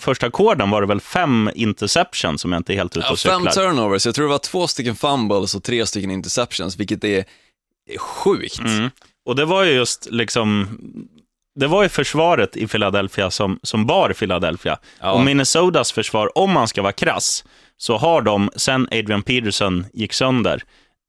första 0.00 0.30
korden 0.30 0.70
var 0.70 0.80
det 0.80 0.86
väl 0.86 1.00
fem 1.00 1.50
interceptions 1.54 2.40
som 2.40 2.52
jag 2.52 2.60
inte 2.60 2.72
är 2.72 2.76
helt 2.76 2.96
ute 2.96 3.06
Ja, 3.06 3.12
och 3.12 3.18
fem 3.18 3.40
cyklar. 3.40 3.52
turnovers, 3.52 4.06
jag 4.06 4.14
tror 4.14 4.24
det 4.24 4.30
var 4.30 4.38
två 4.38 4.66
stycken 4.66 4.96
fumbles 4.96 5.54
och 5.54 5.62
tre 5.62 5.86
stycken 5.86 6.10
interceptions, 6.10 6.76
vilket 6.76 7.04
är, 7.04 7.24
är 7.90 7.98
sjukt. 7.98 8.58
Mm. 8.58 8.90
Och 9.26 9.36
det 9.36 9.44
var 9.44 9.64
ju 9.64 9.72
just 9.72 10.08
liksom, 10.10 10.78
det 11.54 11.66
var 11.66 11.82
ju 11.82 11.88
försvaret 11.88 12.56
i 12.56 12.66
Philadelphia 12.66 13.30
som, 13.30 13.58
som 13.62 13.86
bar 13.86 14.12
Philadelphia. 14.12 14.78
Ja. 15.00 15.12
Och 15.12 15.24
Minnesotas 15.24 15.92
försvar, 15.92 16.38
om 16.38 16.50
man 16.50 16.68
ska 16.68 16.82
vara 16.82 16.92
krass, 16.92 17.44
så 17.76 17.96
har 17.96 18.22
de, 18.22 18.50
sen 18.56 18.88
Adrian 18.90 19.22
Peterson 19.22 19.86
gick 19.92 20.12
sönder, 20.12 20.62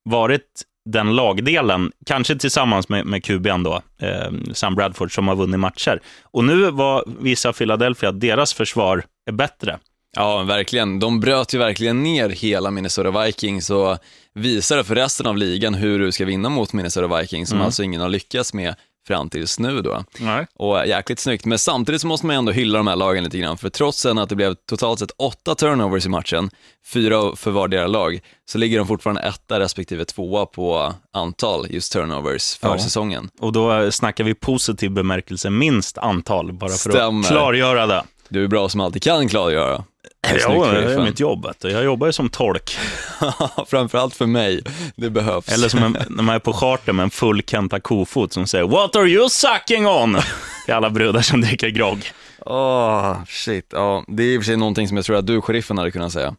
varit 0.04 0.64
den 0.86 1.16
lagdelen, 1.16 1.92
kanske 2.06 2.36
tillsammans 2.36 2.90
med, 2.90 3.06
med 3.06 3.22
QB'n 3.22 3.64
då, 3.64 3.82
eh, 4.08 4.54
Sam 4.54 4.76
Bradford, 4.76 5.16
som 5.16 5.28
har 5.28 5.36
vunnit 5.36 5.60
matcher. 5.60 6.02
Och 6.24 6.44
nu 6.44 6.72
var 6.72 7.04
vissa 7.20 7.54
Philadelphia 7.54 8.10
att 8.10 8.20
deras 8.20 8.54
försvar 8.54 9.04
är 9.28 9.32
bättre. 9.32 9.80
Ja, 10.16 10.44
verkligen. 10.44 11.00
De 11.00 11.20
bröt 11.20 11.54
ju 11.54 11.58
verkligen 11.58 12.04
ner 12.04 12.30
hela 12.30 12.72
Minnesota 12.72 13.26
Vikings 13.26 13.70
och 13.70 13.98
visade 14.34 14.84
för 14.84 14.96
resten 14.96 15.26
av 15.28 15.38
ligan 15.38 15.74
hur 15.74 16.00
du 16.00 16.12
ska 16.12 16.26
vinna 16.26 16.50
mot 16.50 16.74
Minnesota 16.74 17.18
Vikings, 17.18 17.50
som 17.50 17.62
alltså 17.62 17.84
ingen 17.84 18.02
har 18.02 18.10
lyckats 18.10 18.54
med 18.54 18.76
fram 19.08 19.30
tills 19.30 19.60
nu 19.60 19.82
då. 19.82 20.04
Nej. 20.20 20.48
Och 20.56 20.88
jäkligt 20.88 21.20
snyggt, 21.20 21.46
men 21.46 21.60
samtidigt 21.60 22.02
så 22.02 22.08
måste 22.08 22.26
man 22.28 22.36
ändå 22.36 22.52
hylla 22.52 22.78
de 22.78 22.88
här 22.88 22.96
lagen 22.96 23.24
lite 23.24 23.38
grann, 23.38 23.58
för 23.58 23.70
trots 23.70 24.00
sen 24.00 24.18
att 24.18 24.30
det 24.30 24.36
blev 24.36 24.56
totalt 24.70 25.00
sett 25.00 25.12
åtta 25.18 25.56
turnovers 25.56 26.06
i 26.06 26.10
matchen, 26.10 26.50
fyra 26.94 27.36
för 27.36 27.52
vardera 27.52 27.88
lag, 27.88 28.20
så 28.52 28.58
ligger 28.58 28.78
de 28.78 28.88
fortfarande 28.88 29.22
etta 29.22 29.60
respektive 29.60 30.06
tvåa 30.06 30.46
på 30.46 30.94
antal 31.14 31.68
just 31.70 31.92
turnovers 31.94 32.58
för 32.58 32.68
Ja. 32.70 32.80
säsongen. 32.80 33.30
Och 33.40 33.52
då 33.54 33.92
snackar 33.92 34.24
vi 34.24 34.34
positiv 34.34 34.92
bemärkelse, 34.92 35.50
minst 35.50 35.98
antal, 35.98 36.54
bara 36.54 36.70
för 36.70 36.90
Stämmer. 36.92 37.20
att 37.20 37.28
klargöra 37.28 37.88
det. 37.88 38.04
Du 38.30 38.44
är 38.44 38.48
bra 38.48 38.70
som 38.70 38.82
alltid 38.82 39.04
kan 39.04 39.28
klargöra. 39.30 39.84
Ja, 40.24 40.40
Snyggt, 40.40 40.72
det 40.72 40.94
är 40.94 41.04
mitt 41.04 41.20
jobb. 41.20 41.48
Jag 41.60 41.84
jobbar 41.84 42.08
ju 42.08 42.14
som 42.14 42.30
tolk. 42.30 42.78
Framförallt 43.68 44.16
för 44.16 44.26
mig, 44.26 44.62
det 44.96 45.10
behövs. 45.10 45.50
Eller 45.50 45.70
som 45.70 45.84
en, 45.84 45.98
när 46.10 46.24
man 46.24 46.36
är 46.36 46.40
på 46.40 46.54
charter 46.54 46.94
med 46.94 47.04
en 47.04 47.10
full 47.10 47.42
Kenta 47.48 47.80
Kofot 47.80 48.34
som 48.34 48.48
säger 48.48 48.66
“What 48.66 48.96
are 48.96 49.08
you 49.08 49.30
sucking 49.30 49.88
on?” 49.88 50.18
till 50.66 50.74
alla 50.74 50.90
brudar 50.90 51.22
som 51.22 51.42
dricker 51.42 51.70
grogg. 51.70 52.12
Åh, 52.40 53.18
shit. 53.28 53.68
Ja, 53.72 54.04
det 54.08 54.24
är 54.24 54.28
i 54.28 54.38
och 54.38 54.42
för 54.42 54.46
sig 54.46 54.58
någonting 54.58 54.88
som 54.88 54.98
jag 54.98 55.06
tror 55.06 55.18
att 55.18 55.28
du, 55.28 55.42
sheriffen, 55.42 55.78
hade 55.78 55.92
kunnat 55.92 56.14
säga. 56.14 56.36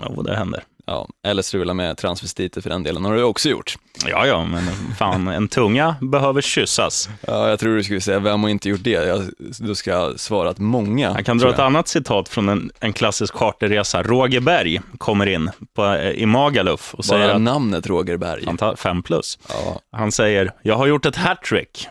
Ja, 0.00 0.22
det 0.22 0.36
händer. 0.36 0.62
Ja, 0.88 1.08
eller 1.26 1.42
strula 1.42 1.74
med 1.74 1.96
transvestiter 1.96 2.60
för 2.60 2.70
den 2.70 2.82
delen, 2.82 3.04
har 3.04 3.14
du 3.14 3.22
också 3.22 3.48
gjort. 3.48 3.78
Ja, 4.06 4.26
ja, 4.26 4.44
men 4.44 4.62
fan, 4.98 5.28
en 5.28 5.48
tunga 5.48 5.96
behöver 6.00 6.40
kyssas. 6.40 7.08
Ja, 7.26 7.48
jag 7.48 7.60
tror 7.60 7.76
du 7.76 7.84
skulle 7.84 8.00
säga, 8.00 8.18
vem 8.18 8.42
har 8.42 8.50
inte 8.50 8.68
gjort 8.68 8.84
det? 8.84 8.90
Jag, 8.90 9.22
då 9.58 9.74
ska 9.74 9.90
jag 9.90 10.20
svara 10.20 10.50
att 10.50 10.58
många. 10.58 11.12
Jag 11.16 11.26
kan 11.26 11.38
dra 11.38 11.50
ett 11.50 11.58
annat 11.58 11.88
citat 11.88 12.28
från 12.28 12.48
en, 12.48 12.70
en 12.80 12.92
klassisk 12.92 13.34
charterresa. 13.34 14.02
Roger 14.02 14.40
Berg 14.40 14.80
kommer 14.98 15.26
in 15.26 15.50
på, 15.74 15.96
i 15.96 16.26
Magaluf 16.26 16.94
och 16.94 17.04
säger 17.04 17.26
Bara 17.26 17.34
att 17.34 17.42
namnet 17.42 17.86
Roger 17.86 18.16
Berg. 18.16 18.44
han 18.60 18.76
fem 18.76 19.02
plus. 19.02 19.38
Ja. 19.48 19.80
Han 19.92 20.12
säger, 20.12 20.52
jag 20.62 20.76
har 20.76 20.86
gjort 20.86 21.06
ett 21.06 21.16
hattrick. 21.16 21.88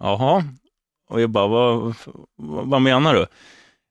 Jaha. 0.00 0.44
Och 1.10 1.20
jag 1.20 1.30
bara, 1.30 1.46
vad, 1.46 1.94
vad 2.66 2.82
menar 2.82 3.14
du? 3.14 3.26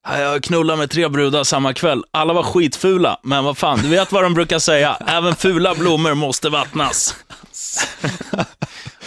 "Ja, 0.09 0.19
Jag 0.19 0.43
knullade 0.43 0.77
med 0.77 0.89
tre 0.89 1.07
brudar 1.07 1.43
samma 1.43 1.73
kväll. 1.73 2.03
Alla 2.11 2.33
var 2.33 2.43
skitfula, 2.43 3.19
men 3.23 3.43
vad 3.43 3.57
fan, 3.57 3.79
du 3.81 3.87
vet 3.89 4.11
vad 4.11 4.23
de 4.23 4.33
brukar 4.33 4.59
säga? 4.59 4.97
Även 5.07 5.35
fula 5.35 5.75
blommor 5.75 6.13
måste 6.13 6.49
vattnas. 6.49 7.15
ja, 8.31 8.45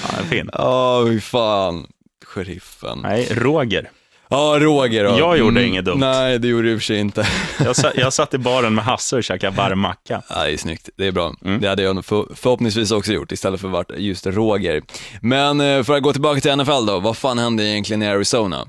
det 0.03 0.19
är 0.21 0.29
fin. 0.29 0.51
Ja, 0.53 1.05
fy 1.09 1.21
fan. 1.21 1.87
Sheriffen. 2.27 2.99
Nej, 3.03 3.29
Roger. 3.31 3.91
Ja, 4.33 4.57
Roger 4.61 5.05
då. 5.05 5.19
Jag 5.19 5.39
gjorde 5.39 5.65
inget 5.67 5.85
dumt. 5.85 5.99
Nej, 6.01 6.39
det 6.39 6.49
gjorde 6.49 6.63
du 6.63 6.73
i 6.73 6.77
och 6.77 6.79
för 6.81 6.85
sig 6.85 6.99
inte. 6.99 7.27
Jag, 7.65 7.77
sa, 7.77 7.91
jag 7.95 8.13
satt 8.13 8.35
i 8.35 8.39
baren 8.39 8.75
med 8.75 8.85
Hasse 8.85 9.17
och 9.17 9.25
käkade 9.25 9.57
varm 9.57 9.79
macka. 9.81 10.23
Ja, 10.29 10.45
det 10.45 10.53
är 10.53 10.57
snyggt, 10.57 10.89
det 10.97 11.07
är 11.07 11.13
bra. 11.13 11.35
Mm. 11.45 11.61
Det 11.61 11.69
hade 11.69 11.83
jag 11.83 11.95
nog 11.95 12.05
för, 12.05 12.27
förhoppningsvis 12.35 12.91
också 12.91 13.13
gjort 13.13 13.33
istället 13.33 13.61
för 13.61 13.69
vart 13.69 13.91
just 13.97 14.27
Roger. 14.27 14.83
Men 15.21 15.61
eh, 15.61 15.83
för 15.83 15.97
att 15.97 16.03
gå 16.03 16.13
tillbaka 16.13 16.41
till 16.41 16.57
NFL 16.57 16.87
då, 16.87 17.01
vad 17.01 17.17
fan 17.17 17.39
hände 17.39 17.65
egentligen 17.65 18.03
i 18.03 18.07
Arizona? 18.09 18.67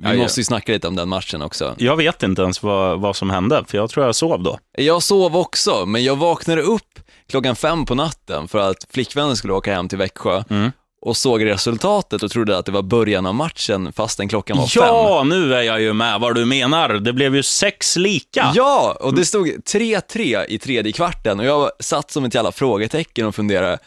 Vi 0.00 0.04
Ja, 0.08 0.14
ja. 0.14 0.22
måste 0.22 0.40
ju 0.40 0.44
snacka 0.44 0.72
lite 0.72 0.88
om 0.88 0.96
den 0.96 1.08
matchen 1.08 1.42
också. 1.42 1.74
Jag 1.78 1.96
vet 1.96 2.22
inte 2.22 2.42
ens 2.42 2.62
vad, 2.62 3.00
vad 3.00 3.16
som 3.16 3.30
hände, 3.30 3.64
för 3.68 3.78
jag 3.78 3.90
tror 3.90 4.06
jag 4.06 4.14
sov 4.14 4.42
då. 4.42 4.58
Jag 4.78 5.02
sov 5.02 5.36
också, 5.36 5.86
men 5.86 6.04
jag 6.04 6.16
vaknade 6.16 6.62
upp 6.62 6.82
klockan 7.30 7.56
fem 7.56 7.84
på 7.86 7.94
natten 7.94 8.48
för 8.48 8.58
att 8.70 8.86
flickvännen 8.90 9.36
skulle 9.36 9.52
åka 9.52 9.74
hem 9.74 9.88
till 9.88 9.98
Växjö 9.98 10.42
Mm. 10.50 10.70
och 11.06 11.16
såg 11.16 11.44
resultatet 11.44 12.22
och 12.22 12.30
trodde 12.30 12.58
att 12.58 12.66
det 12.66 12.72
var 12.72 12.82
början 12.82 13.26
av 13.26 13.34
matchen 13.34 13.92
fastän 13.92 14.28
klockan 14.28 14.56
var 14.58 14.66
fem. 14.66 14.82
Ja, 14.86 15.22
nu 15.26 15.54
är 15.54 15.62
jag 15.62 15.80
ju 15.80 15.92
med 15.92 16.20
vad 16.20 16.34
du 16.34 16.44
menar. 16.44 16.88
Det 16.88 17.12
blev 17.12 17.34
ju 17.36 17.42
sex 17.42 17.96
lika. 17.96 18.52
Ja, 18.54 18.96
och 19.00 19.14
det 19.14 19.24
stod 19.24 19.46
3-3 19.48 20.44
i 20.48 20.58
tredje 20.58 20.92
kvarten 20.92 21.40
och 21.40 21.46
jag 21.46 21.70
satt 21.80 22.10
som 22.10 22.24
ett 22.24 22.34
jävla 22.34 22.52
frågetecken 22.52 23.26
och 23.26 23.34
funderade, 23.34 23.78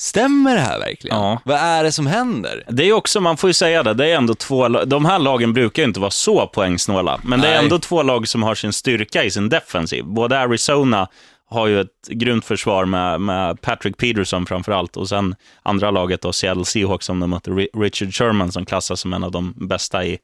stämmer 0.00 0.54
det 0.54 0.60
här 0.60 0.78
verkligen? 0.78 1.16
Ja. 1.16 1.40
Vad 1.44 1.56
är 1.58 1.84
det 1.84 1.92
som 1.92 2.06
händer? 2.06 2.64
Det 2.68 2.84
är 2.84 2.92
också, 2.92 3.20
man 3.20 3.36
får 3.36 3.50
ju 3.50 3.54
säga 3.54 3.82
det, 3.82 3.94
det 3.94 4.06
är 4.10 4.16
ändå 4.16 4.34
två, 4.34 4.68
de 4.68 5.04
här 5.04 5.18
lagen 5.18 5.52
brukar 5.52 5.82
ju 5.82 5.88
inte 5.88 6.00
vara 6.00 6.10
så 6.10 6.46
poängsnåla, 6.46 7.20
men 7.24 7.40
det 7.40 7.48
är 7.48 7.62
ändå 7.62 7.78
två 7.78 8.02
lag 8.02 8.28
som 8.28 8.42
har 8.42 8.54
sin 8.54 8.72
styrka 8.72 9.24
i 9.24 9.30
sin 9.30 9.48
defensiv. 9.48 10.04
Både 10.04 10.38
Arizona 10.38 11.08
har 11.50 11.66
ju 11.66 11.80
ett 11.80 12.08
grymt 12.08 12.44
försvar 12.44 12.84
med, 12.84 13.20
med 13.20 13.60
Patrick 13.60 13.96
Peterson 13.96 14.46
framför 14.46 14.72
allt, 14.72 14.96
och 14.96 15.08
sen 15.08 15.34
andra 15.62 15.90
laget 15.90 16.20
då, 16.22 16.32
Seattle 16.32 16.64
Seahawks 16.64 17.06
som 17.06 17.20
de 17.20 17.30
mötte 17.30 17.50
Ri- 17.50 17.80
Richard 17.82 18.14
Sherman 18.14 18.52
som 18.52 18.66
klassas 18.66 19.00
som 19.00 19.12
en 19.12 19.24
av 19.24 19.30
de 19.30 19.54
bästa 19.68 20.04
i, 20.04 20.18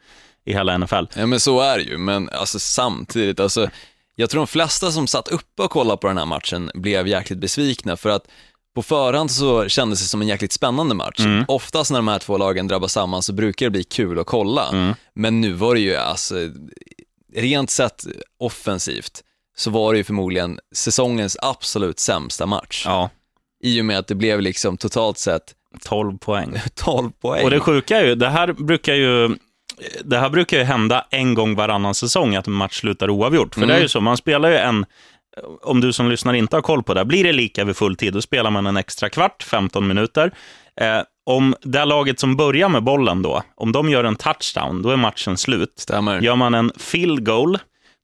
i 0.45 0.53
hela 0.53 0.79
NFL. 0.79 1.05
Ja 1.17 1.27
men 1.27 1.41
så 1.41 1.61
är 1.61 1.77
det 1.79 1.85
ju, 1.85 1.99
men 1.99 2.29
alltså 2.29 2.59
samtidigt, 2.59 3.41
alltså, 3.41 3.69
jag 4.15 4.31
tror 4.31 4.41
de 4.41 4.47
flesta 4.47 4.91
som 4.91 5.07
satt 5.07 5.29
uppe 5.29 5.63
och 5.63 5.71
kollade 5.71 5.97
på 5.97 6.07
den 6.09 6.19
här 6.19 6.27
matchen 6.27 6.71
blev 6.75 7.07
jäkligt 7.09 7.39
besvikna 7.39 7.97
för 7.97 8.11
att 8.11 8.25
på 8.77 8.83
förhand 8.83 9.31
så 9.31 9.69
kändes 9.69 10.01
det 10.01 10.07
som 10.07 10.23
en 10.23 10.29
jäkligt 10.29 10.53
spännande 10.53 10.95
match. 10.95 11.21
Oftast 11.49 11.91
när 11.91 11.99
de 11.99 12.09
här 12.09 12.19
två 12.19 12.39
lagen 12.39 12.69
drabbas 12.69 12.93
samman 12.93 13.23
så 13.23 13.33
brukar 13.33 13.67
det 13.67 13.71
bli 13.71 13.85
kul 13.85 14.19
att 14.19 14.27
kolla, 14.27 14.95
men 15.15 15.41
nu 15.41 15.53
var 15.53 15.75
det 15.75 15.81
ju 15.81 15.97
alltså, 15.97 16.35
rent 17.35 17.71
sett 17.71 18.05
offensivt, 18.39 19.23
så 19.57 19.71
var 19.71 19.93
det 19.93 19.99
ju 19.99 20.05
förmodligen 20.05 20.59
säsongens 20.75 21.37
absolut 21.43 21.99
sämsta 21.99 22.47
match. 22.47 22.83
Ja, 22.87 23.11
I 23.63 23.81
och 23.81 23.85
med 23.85 23.99
att 23.99 24.07
det 24.07 24.15
blev 24.15 24.41
liksom 24.41 24.77
totalt 24.77 25.19
sett 25.19 25.55
12 25.85 26.19
poäng. 26.19 26.59
12 26.75 27.11
poäng. 27.11 27.45
Och 27.45 27.51
det 27.51 27.61
sjuka 27.61 28.01
är 28.01 28.05
ju, 28.05 28.15
det 28.15 28.29
här 28.29 28.53
brukar 28.53 28.95
ju 28.95 29.37
det 30.05 30.19
här 30.19 30.31
brukar 30.31 30.59
ju 30.59 30.65
hända 30.65 31.07
en 31.11 31.35
gång 31.35 31.55
varannan 31.55 31.95
säsong, 31.95 32.37
att 32.37 32.47
en 32.47 32.53
match 32.53 32.81
slutar 32.81 33.11
oavgjort. 33.11 33.55
För 33.55 33.67
det 33.67 33.75
är 33.75 33.81
ju 33.81 33.89
så, 33.89 34.01
man 34.01 34.17
spelar 34.17 34.49
ju 34.51 34.57
en, 34.57 34.87
om 35.63 35.81
du 35.81 35.93
som 35.93 36.11
lyssnar 36.11 36.35
inte 36.35 36.57
har 36.57 36.63
koll 36.63 36.83
på 36.83 36.95
det, 36.95 37.05
blir 37.05 37.25
det 37.25 37.33
lika 37.33 37.65
vid 37.65 37.77
full 37.77 37.97
tid, 37.97 38.13
då 38.13 38.23
spelar 38.23 38.51
man 38.51 38.67
en 38.67 38.77
extra 38.77 39.09
kvart, 39.09 39.43
15 39.43 39.87
minuter. 39.87 40.33
Eh, 40.81 41.01
om 41.27 41.55
det 41.63 41.85
laget 41.85 42.21
som 42.21 42.37
börjar 42.37 42.69
med 42.69 42.83
bollen 42.83 43.23
då, 43.23 43.43
om 43.57 43.73
de 43.73 43.91
gör 43.91 44.05
en 44.05 44.17
touchdown, 44.17 44.83
då 44.83 44.91
är 44.91 44.97
matchen 44.97 45.37
slut. 45.37 45.73
Stämmer. 45.77 46.21
Gör 46.21 46.37
man 46.37 46.55
en 46.55 46.73
field 46.79 47.27
goal, 47.27 47.59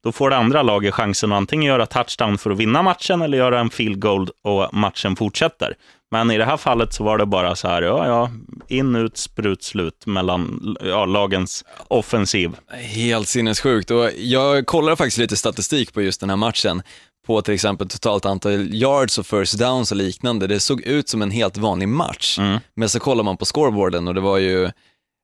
då 0.05 0.13
får 0.13 0.31
det 0.31 0.37
andra 0.37 0.63
laget 0.63 0.95
chansen 0.95 1.33
att 1.33 1.37
antingen 1.37 1.65
göra 1.65 1.87
touchdown 1.87 2.39
för 2.39 2.51
att 2.51 2.59
vinna 2.59 2.83
matchen 2.83 3.23
eller 3.23 3.39
göra 3.39 3.61
en 3.61 3.71
field 3.71 4.01
goal 4.01 4.29
och 4.45 4.75
matchen 4.75 5.17
fortsätter. 5.17 5.75
Men 6.11 6.31
i 6.31 6.39
det 6.39 6.45
här 6.45 6.57
fallet 6.57 6.93
så 6.93 7.05
var 7.05 7.19
det 7.19 7.27
bara 7.27 7.57
så 7.57 7.69
här, 7.69 7.83
ja, 7.83 8.07
ja, 8.07 8.31
in, 8.69 8.97
ut, 8.97 9.17
sprut, 9.17 9.63
slut 9.63 10.07
mellan 10.07 10.77
ja, 10.81 11.05
lagens 11.05 11.65
offensiv. 11.89 12.51
Helt 12.71 13.29
sinnessjukt 13.29 13.91
och 13.91 14.11
jag 14.17 14.67
kollade 14.67 14.97
faktiskt 14.97 15.19
lite 15.19 15.37
statistik 15.37 15.95
på 15.95 16.03
just 16.03 16.21
den 16.21 16.31
här 16.31 16.37
matchen. 16.37 16.83
På 17.27 17.43
till 17.43 17.55
exempel 17.55 17.89
totalt 17.89 18.25
antal 18.25 18.75
yards 18.75 19.19
och 19.19 19.27
first 19.27 19.59
downs 19.59 19.91
och 19.91 19.97
liknande. 19.97 20.47
Det 20.47 20.61
såg 20.61 20.81
ut 20.81 21.09
som 21.09 21.23
en 21.23 21.31
helt 21.31 21.57
vanlig 21.57 21.89
match. 21.89 22.39
Mm. 22.39 22.59
Men 22.75 22.89
så 22.89 23.01
kollar 23.01 23.25
man 23.25 23.37
på 23.37 23.45
scoreboarden 23.45 24.09
och 24.09 24.15
det 24.15 24.21
var 24.21 24.39
ju 24.39 24.71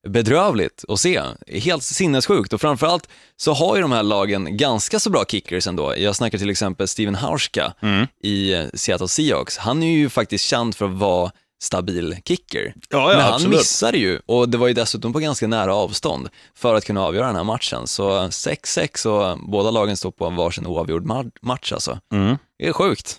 bedrövligt 0.09 0.85
att 0.89 1.01
se. 1.01 1.23
Helt 1.47 1.83
sinnessjukt 1.83 2.53
och 2.53 2.61
framförallt 2.61 3.09
så 3.37 3.53
har 3.53 3.77
ju 3.77 3.83
de 3.83 3.93
här 3.93 4.03
lagen 4.03 4.57
ganska 4.57 5.01
så 5.01 5.11
bra 5.11 5.25
kickers 5.29 5.67
ändå. 5.67 5.95
Jag 5.97 6.17
snackar 6.17 6.39
till 6.39 6.51
exempel 6.51 6.89
Steven 6.89 7.15
Hauschka 7.15 7.73
Mm. 7.83 8.07
i 8.23 8.67
Seattle 8.75 9.09
Seahawks. 9.09 9.57
Han 9.59 9.83
är 9.83 9.91
ju 9.91 10.09
faktiskt 10.11 10.45
känd 10.45 10.75
för 10.75 10.85
att 10.85 10.99
vara 10.99 11.33
stabil 11.63 12.17
kicker. 12.25 12.75
Ja, 12.89 12.99
ja, 12.99 13.07
Men 13.17 13.21
han 13.21 13.35
absolut. 13.35 13.59
missade 13.59 13.99
ju 13.99 14.21
och 14.27 14.49
det 14.49 14.59
var 14.59 14.69
ju 14.69 14.75
dessutom 14.75 15.13
på 15.13 15.19
ganska 15.19 15.47
nära 15.47 15.75
avstånd 15.75 16.29
för 16.55 16.75
att 16.75 16.85
kunna 16.85 17.03
avgöra 17.05 17.27
den 17.27 17.37
här 17.37 17.45
matchen. 17.45 17.87
Så 17.87 18.11
6-6 18.29 19.07
och 19.07 19.39
båda 19.51 19.71
lagen 19.71 19.97
står 19.97 20.11
på 20.11 20.27
en 20.27 20.37
varsin 20.37 20.67
oavgjord 20.67 21.05
ma- 21.07 21.31
match 21.43 21.73
alltså. 21.73 21.99
Mm. 22.13 22.37
Det 22.59 22.69
är 22.69 22.73
sjukt. 22.73 23.17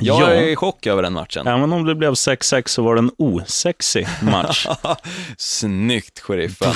Jag 0.00 0.20
Ja. 0.22 0.26
är 0.30 0.42
i 0.42 0.56
chock 0.56 0.86
över 0.86 1.02
den 1.02 1.12
matchen. 1.12 1.46
Även 1.46 1.72
om 1.72 1.84
det 1.84 1.94
blev 1.94 2.12
6-6 2.14 2.68
så 2.68 2.82
var 2.82 2.94
det 2.94 2.98
en 2.98 3.10
osexig 3.18 4.08
match. 4.22 4.66
Snyggt, 5.38 6.20
sheriffen. 6.20 6.74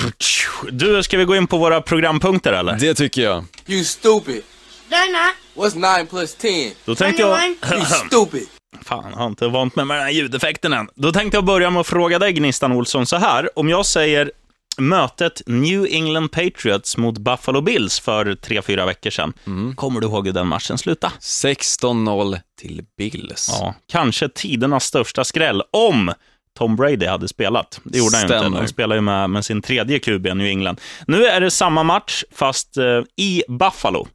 Du, 0.73 1.03
ska 1.03 1.19
vi 1.19 1.25
gå 1.25 1.37
in 1.37 1.47
på 1.47 1.59
våra 1.59 1.81
programpunkter 1.83 2.53
eller? 2.53 2.77
Det 2.79 2.95
tycker 2.95 3.23
jag. 3.23 3.45
You 3.67 3.85
stupid. 3.85 4.43
They're 4.91 5.13
not. 5.13 5.35
What's 5.73 5.99
9 5.99 6.07
plus 6.07 6.35
10? 6.35 6.73
Då 6.85 6.95
tänkte 6.95 7.23
jag... 7.23 7.41
You 7.49 7.85
stupid. 8.09 8.49
Fan, 8.83 9.05
jag 9.11 9.19
har 9.19 9.27
inte 9.27 9.49
vant 9.49 9.77
mig 9.77 9.85
med 9.85 9.97
den 9.97 10.05
här 10.05 10.11
ljudeffekten 10.13 10.73
än. 10.73 10.89
Då 10.95 11.13
tänkte 11.13 11.37
jag 11.37 11.45
börja 11.45 11.71
med 11.71 11.81
att 11.81 11.87
fråga 11.87 12.19
dig, 12.19 12.33
Gnistan 12.33 12.73
Olsson, 12.73 13.07
så 13.07 13.17
här. 13.17 13.59
Om 13.59 13.69
jag 13.69 13.87
säger 13.87 14.33
mötet 14.79 15.43
New 15.47 15.87
England 15.91 16.29
Patriots 16.29 16.97
mot 16.97 17.19
Buffalo 17.19 17.61
Bills 17.61 18.01
för 18.01 18.35
tre, 18.35 18.63
fyra 18.63 18.87
veckor 18.87 19.11
sedan. 19.11 19.33
Kommer 19.77 20.01
du 20.01 20.07
ihåg 20.07 20.27
hur 20.27 20.33
den 20.35 20.47
matchen 20.47 20.79
slutade? 20.79 21.13
16-0 21.21 22.39
till 22.61 22.85
Bills. 22.97 23.49
Ja, 23.61 23.75
kanske 23.93 24.29
tidernas 24.29 24.85
största 24.85 25.25
skräll 25.25 25.63
om 25.71 26.13
Tom 26.59 26.77
Brady 26.77 27.07
hade 27.07 27.29
spelat. 27.29 27.81
Det 27.85 27.99
gjorde 27.99 28.17
han 28.17 28.29
ju 28.29 28.35
inte. 28.37 28.59
Han 28.59 28.69
spelar 28.69 28.97
ju 28.97 29.01
med, 29.03 29.31
med 29.31 29.45
sin 29.45 29.63
tredje 29.63 29.99
QB 29.99 30.25
New 30.25 30.47
England. 30.47 30.81
Nu 31.07 31.25
är 31.27 31.41
det 31.41 31.51
samma 31.51 31.83
match, 31.83 32.25
fast 32.35 32.77
eh, 32.77 33.03
i 33.17 33.43
Buffalo. 33.49 34.09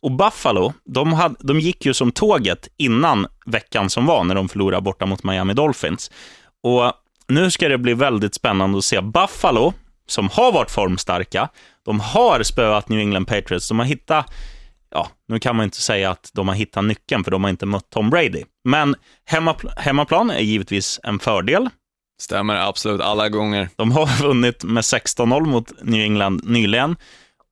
Och 0.00 0.12
Buffalo, 0.12 0.72
de, 0.84 1.12
hade, 1.12 1.34
de 1.40 1.60
gick 1.60 1.86
ju 1.86 1.94
som 1.94 2.12
tåget 2.12 2.68
innan 2.76 3.26
veckan 3.46 3.90
som 3.90 4.06
var, 4.06 4.24
när 4.24 4.34
de 4.34 4.48
förlorade 4.48 4.82
borta 4.82 5.06
mot 5.06 5.24
Miami 5.24 5.54
Dolphins. 5.54 6.10
Och 6.62 6.92
nu 7.28 7.50
ska 7.50 7.68
det 7.68 7.78
bli 7.78 7.94
väldigt 7.94 8.34
spännande 8.34 8.78
att 8.78 8.84
se 8.84 9.00
Buffalo, 9.00 9.72
som 10.06 10.28
har 10.32 10.52
varit 10.52 10.70
formstarka, 10.70 11.48
de 11.84 12.00
har 12.00 12.42
spöat 12.42 12.88
New 12.88 13.00
England 13.00 13.24
Patriots, 13.24 13.68
de 13.68 13.78
har 13.78 13.86
hittat 13.86 14.26
ja, 14.90 15.08
nu 15.28 15.38
kan 15.38 15.56
man 15.56 15.64
inte 15.64 15.80
säga 15.80 16.10
att 16.10 16.30
de 16.34 16.48
har 16.48 16.54
hittat 16.54 16.84
nyckeln, 16.84 17.24
för 17.24 17.30
de 17.30 17.44
har 17.44 17.50
inte 17.50 17.66
mött 17.66 17.90
Tom 17.90 18.10
Brady. 18.10 18.44
Men 18.64 18.96
hemmapl- 19.30 19.72
hemmaplan 19.76 20.30
är 20.30 20.40
givetvis 20.40 21.00
en 21.02 21.18
fördel. 21.18 21.68
Stämmer 22.20 22.56
absolut 22.56 23.00
alla 23.00 23.28
gånger. 23.28 23.68
De 23.76 23.92
har 23.92 24.22
vunnit 24.22 24.64
med 24.64 24.82
16-0 24.82 25.46
mot 25.46 25.72
New 25.82 26.00
England 26.02 26.40
nyligen. 26.44 26.96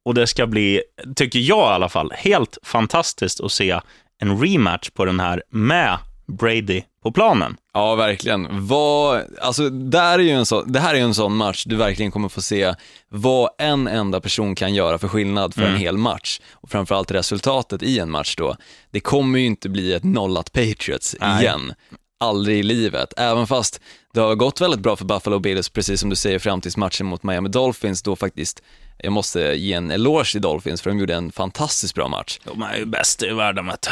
Och 0.07 0.15
det 0.15 0.27
ska 0.27 0.47
bli, 0.47 0.83
tycker 1.17 1.39
jag 1.39 1.73
i 1.73 1.75
alla 1.75 1.89
fall, 1.89 2.13
helt 2.17 2.59
fantastiskt 2.63 3.41
att 3.41 3.53
se 3.53 3.81
en 4.19 4.41
rematch 4.41 4.91
på 4.91 5.05
den 5.05 5.21
här 5.21 5.43
med 5.51 5.99
Brady 6.27 6.83
på 7.03 7.13
planen. 7.13 7.57
Ja, 7.75 7.95
verkligen. 7.95 8.67
Vad, 8.67 9.23
alltså, 9.41 9.71
där 9.71 10.19
är 10.19 10.23
ju 10.23 10.31
en 10.31 10.47
så, 10.47 10.63
det 10.63 10.81
här 10.81 10.95
är 10.95 10.99
ju 10.99 11.05
en 11.05 11.15
sån 11.15 11.37
match 11.37 11.65
du 11.67 11.77
verkligen 11.77 12.11
kommer 12.11 12.29
få 12.29 12.43
se 12.43 12.75
vad 13.09 13.51
en 13.59 13.89
enda 13.89 14.21
person 14.21 14.55
kan 14.55 14.75
göra 14.75 14.99
för 14.99 15.09
skillnad 15.09 15.55
för 15.55 15.63
en 15.63 15.77
hel 15.77 15.99
match. 15.99 16.41
Och 16.53 16.71
framförallt 16.71 17.11
resultatet 17.11 17.83
i 17.83 17.99
en 17.99 18.11
match 18.11 18.37
då. 18.37 18.57
Det 18.91 19.01
kommer 19.01 19.39
ju 19.39 19.47
inte 19.47 19.69
bli 19.69 19.93
ett 19.93 20.05
nollat 20.05 20.53
Patriots 20.53 21.17
Nej. 21.21 21.43
igen. 21.43 21.75
Aldrig 22.21 22.59
i 22.59 22.63
livet. 22.63 23.13
Även 23.17 23.47
fast 23.47 23.81
det 24.15 24.21
har 24.21 24.35
gått 24.35 24.61
väldigt 24.61 24.81
bra 24.81 24.97
för 24.97 25.05
Buffalo 25.05 25.39
Bills, 25.39 25.69
precis 25.69 26.01
som 26.01 26.11
du 26.11 26.17
säger, 26.17 26.39
fram 26.39 26.61
tills 26.61 26.77
matchen 26.77 27.07
mot 27.07 27.23
Miami 27.23 27.49
Dolphins, 27.49 28.03
då 28.03 28.17
faktiskt, 28.17 28.63
jag 28.99 29.13
måste 29.13 29.41
ge 29.41 29.73
en 29.73 29.91
eloge 29.91 30.33
till 30.33 30.41
Dolphins, 30.41 30.83
för 30.83 30.91
de 30.91 30.99
gjorde 30.99 31.15
en 31.15 31.33
fantastiskt 31.33 31.95
bra 31.95 32.09
match. 32.09 32.39
De 32.45 32.63
är 32.63 32.77
ju 32.77 32.85
bäst 32.85 33.23
i 33.23 33.29
världen, 33.29 33.67
vet 33.67 33.83
du. 33.83 33.91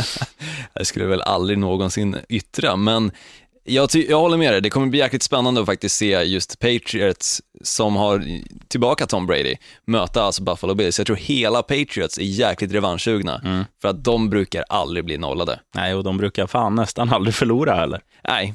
Det 0.74 0.84
skulle 0.84 1.04
jag 1.04 1.10
väl 1.10 1.22
aldrig 1.22 1.58
någonsin 1.58 2.16
yttra, 2.28 2.76
men 2.76 3.12
jag, 3.64 3.88
jag 3.94 4.20
håller 4.20 4.36
med 4.36 4.52
dig. 4.52 4.60
Det 4.60 4.70
kommer 4.70 4.86
bli 4.86 4.98
jäkligt 4.98 5.22
spännande 5.22 5.60
att 5.60 5.66
faktiskt 5.66 5.96
se 5.96 6.22
just 6.22 6.58
Patriots, 6.58 7.42
som 7.62 7.96
har 7.96 8.24
tillbaka 8.68 9.06
Tom 9.06 9.26
Brady, 9.26 9.56
möta 9.86 10.22
alltså 10.22 10.42
Buffalo 10.42 10.74
Bills. 10.74 10.98
Jag 10.98 11.06
tror 11.06 11.16
hela 11.16 11.62
Patriots 11.62 12.18
är 12.18 12.22
jäkligt 12.22 12.72
revanschsugna, 12.72 13.66
för 13.82 13.88
att 13.88 14.04
de 14.04 14.30
brukar 14.30 14.64
aldrig 14.68 15.04
bli 15.04 15.18
nollade. 15.18 15.60
Nej, 15.74 15.94
och 15.94 16.04
de 16.04 16.16
brukar 16.16 16.46
fan 16.46 16.74
nästan 16.74 17.12
aldrig 17.12 17.34
förlora 17.34 17.74
heller. 17.74 18.00
Nej, 18.28 18.54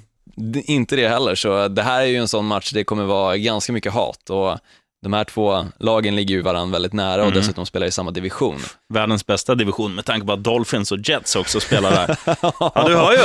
inte 0.54 0.96
det 0.96 1.08
heller, 1.08 1.36
så 1.36 1.68
det 1.68 1.82
här 1.82 2.02
är 2.02 2.06
ju 2.06 2.16
en 2.18 2.28
sån 2.28 2.46
match, 2.46 2.72
det 2.72 2.84
kommer 2.84 3.04
vara 3.04 3.38
ganska 3.38 3.74
mycket 3.74 3.94
hat 3.94 4.30
och 4.30 4.58
de 5.02 5.14
här 5.14 5.24
två 5.24 5.66
lagen 5.80 6.16
ligger 6.16 6.36
ju 6.36 6.42
varandra 6.42 6.72
väldigt 6.72 6.94
nära 6.94 7.26
och 7.26 7.32
dessutom 7.32 7.66
spelar 7.66 7.88
i 7.88 7.92
samma 7.92 8.12
division. 8.12 8.60
Världens 8.94 9.26
bästa 9.26 9.56
division 9.56 9.96
med 9.96 10.06
tanke 10.06 10.28
på 10.28 10.34
att 10.34 10.44
Dolphins 10.44 10.92
och 10.92 10.98
Jets 11.10 11.36
också 11.36 11.60
spelar 11.60 11.92
där. 11.92 12.18
Ja, 12.76 12.84
du 12.88 12.96
hör 12.96 13.12
ju. 13.12 13.18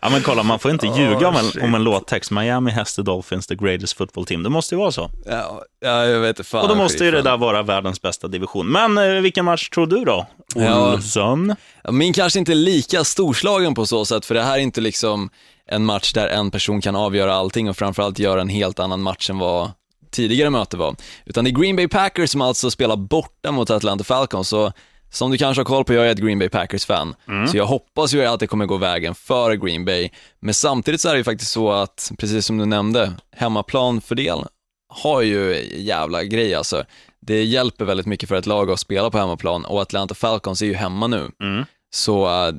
Ja, 0.00 0.10
men 0.10 0.22
kolla, 0.22 0.42
man 0.42 0.58
får 0.58 0.70
inte 0.70 0.86
ljuga 0.98 1.28
om 1.28 1.36
en, 1.36 1.64
om 1.64 1.74
en 1.74 1.84
låttext. 1.84 2.30
Miami 2.30 2.70
has 2.70 2.96
the 2.96 3.02
Dolphins, 3.02 3.46
the 3.46 3.54
greatest 3.54 3.96
football 3.96 4.26
team. 4.26 4.42
Det 4.42 4.48
måste 4.48 4.74
ju 4.74 4.78
vara 4.78 4.92
så. 4.92 5.10
Ja, 5.26 5.62
ja 5.80 6.04
jag 6.04 6.20
vet 6.20 6.46
fan. 6.46 6.62
Och 6.62 6.68
då 6.68 6.74
måste 6.74 7.04
ju 7.04 7.10
det 7.10 7.22
där 7.22 7.36
vara 7.36 7.62
världens 7.62 8.02
bästa 8.02 8.28
division. 8.28 8.72
Men 8.72 8.98
eh, 8.98 9.20
vilken 9.20 9.44
match 9.44 9.68
tror 9.68 9.86
du 9.86 10.04
då? 10.04 10.26
Ja. 10.54 10.92
Olsson? 10.92 11.54
Min 11.90 12.12
kanske 12.12 12.38
inte 12.38 12.52
är 12.52 12.56
lika 12.56 13.04
storslagen 13.04 13.74
på 13.74 13.86
så 13.86 14.04
sätt, 14.04 14.26
för 14.26 14.34
det 14.34 14.42
här 14.42 14.54
är 14.54 14.62
inte 14.62 14.80
liksom 14.80 15.30
en 15.66 15.84
match 15.84 16.12
där 16.12 16.28
en 16.28 16.50
person 16.50 16.80
kan 16.80 16.96
avgöra 16.96 17.34
allting 17.34 17.68
och 17.68 17.76
framförallt 17.76 18.18
göra 18.18 18.40
en 18.40 18.48
helt 18.48 18.78
annan 18.78 19.02
match 19.02 19.30
än 19.30 19.38
vad 19.38 19.70
tidigare 20.12 20.50
möte 20.50 20.76
var. 20.76 20.96
Utan 21.24 21.44
det 21.44 21.50
är 21.50 21.60
Green 21.60 21.76
Bay 21.76 21.88
Packers 21.88 22.30
som 22.30 22.40
alltså 22.40 22.70
spelar 22.70 22.96
borta 22.96 23.52
mot 23.52 23.70
Atlanta 23.70 24.04
Falcons. 24.04 24.48
Så 24.48 24.72
som 25.10 25.30
du 25.30 25.38
kanske 25.38 25.60
har 25.60 25.64
koll 25.64 25.84
på, 25.84 25.94
jag 25.94 26.06
är 26.06 26.10
ett 26.10 26.18
Green 26.18 26.38
Bay 26.38 26.48
Packers-fan. 26.48 27.14
Så 27.48 27.56
jag 27.56 27.66
hoppas 27.66 28.14
ju 28.14 28.24
att 28.24 28.40
det 28.40 28.46
kommer 28.46 28.66
gå 28.66 28.76
vägen 28.76 29.14
för 29.14 29.54
Green 29.54 29.84
Bay. 29.84 30.10
Men 30.40 30.54
samtidigt 30.54 31.00
så 31.00 31.08
är 31.08 31.12
det 31.12 31.18
ju 31.18 31.24
faktiskt 31.24 31.52
så 31.52 31.72
att, 31.72 32.12
precis 32.18 32.46
som 32.46 32.58
du 32.58 32.64
nämnde, 32.66 33.12
hemmaplanfördel 33.36 34.38
har 34.88 35.22
ju 35.22 35.68
jävla 35.76 36.24
grej 36.24 36.54
alltså. 36.54 36.84
Det 37.20 37.44
hjälper 37.44 37.84
väldigt 37.84 38.06
mycket 38.06 38.28
för 38.28 38.36
ett 38.36 38.46
lag 38.46 38.70
att 38.70 38.80
spela 38.80 39.10
på 39.10 39.18
hemmaplan 39.18 39.64
och 39.64 39.82
Atlanta 39.82 40.14
Falcons 40.14 40.62
är 40.62 40.66
ju 40.66 40.74
hemma 40.74 41.06
nu. 41.06 41.30
Så 41.94 42.46
äh, 42.46 42.54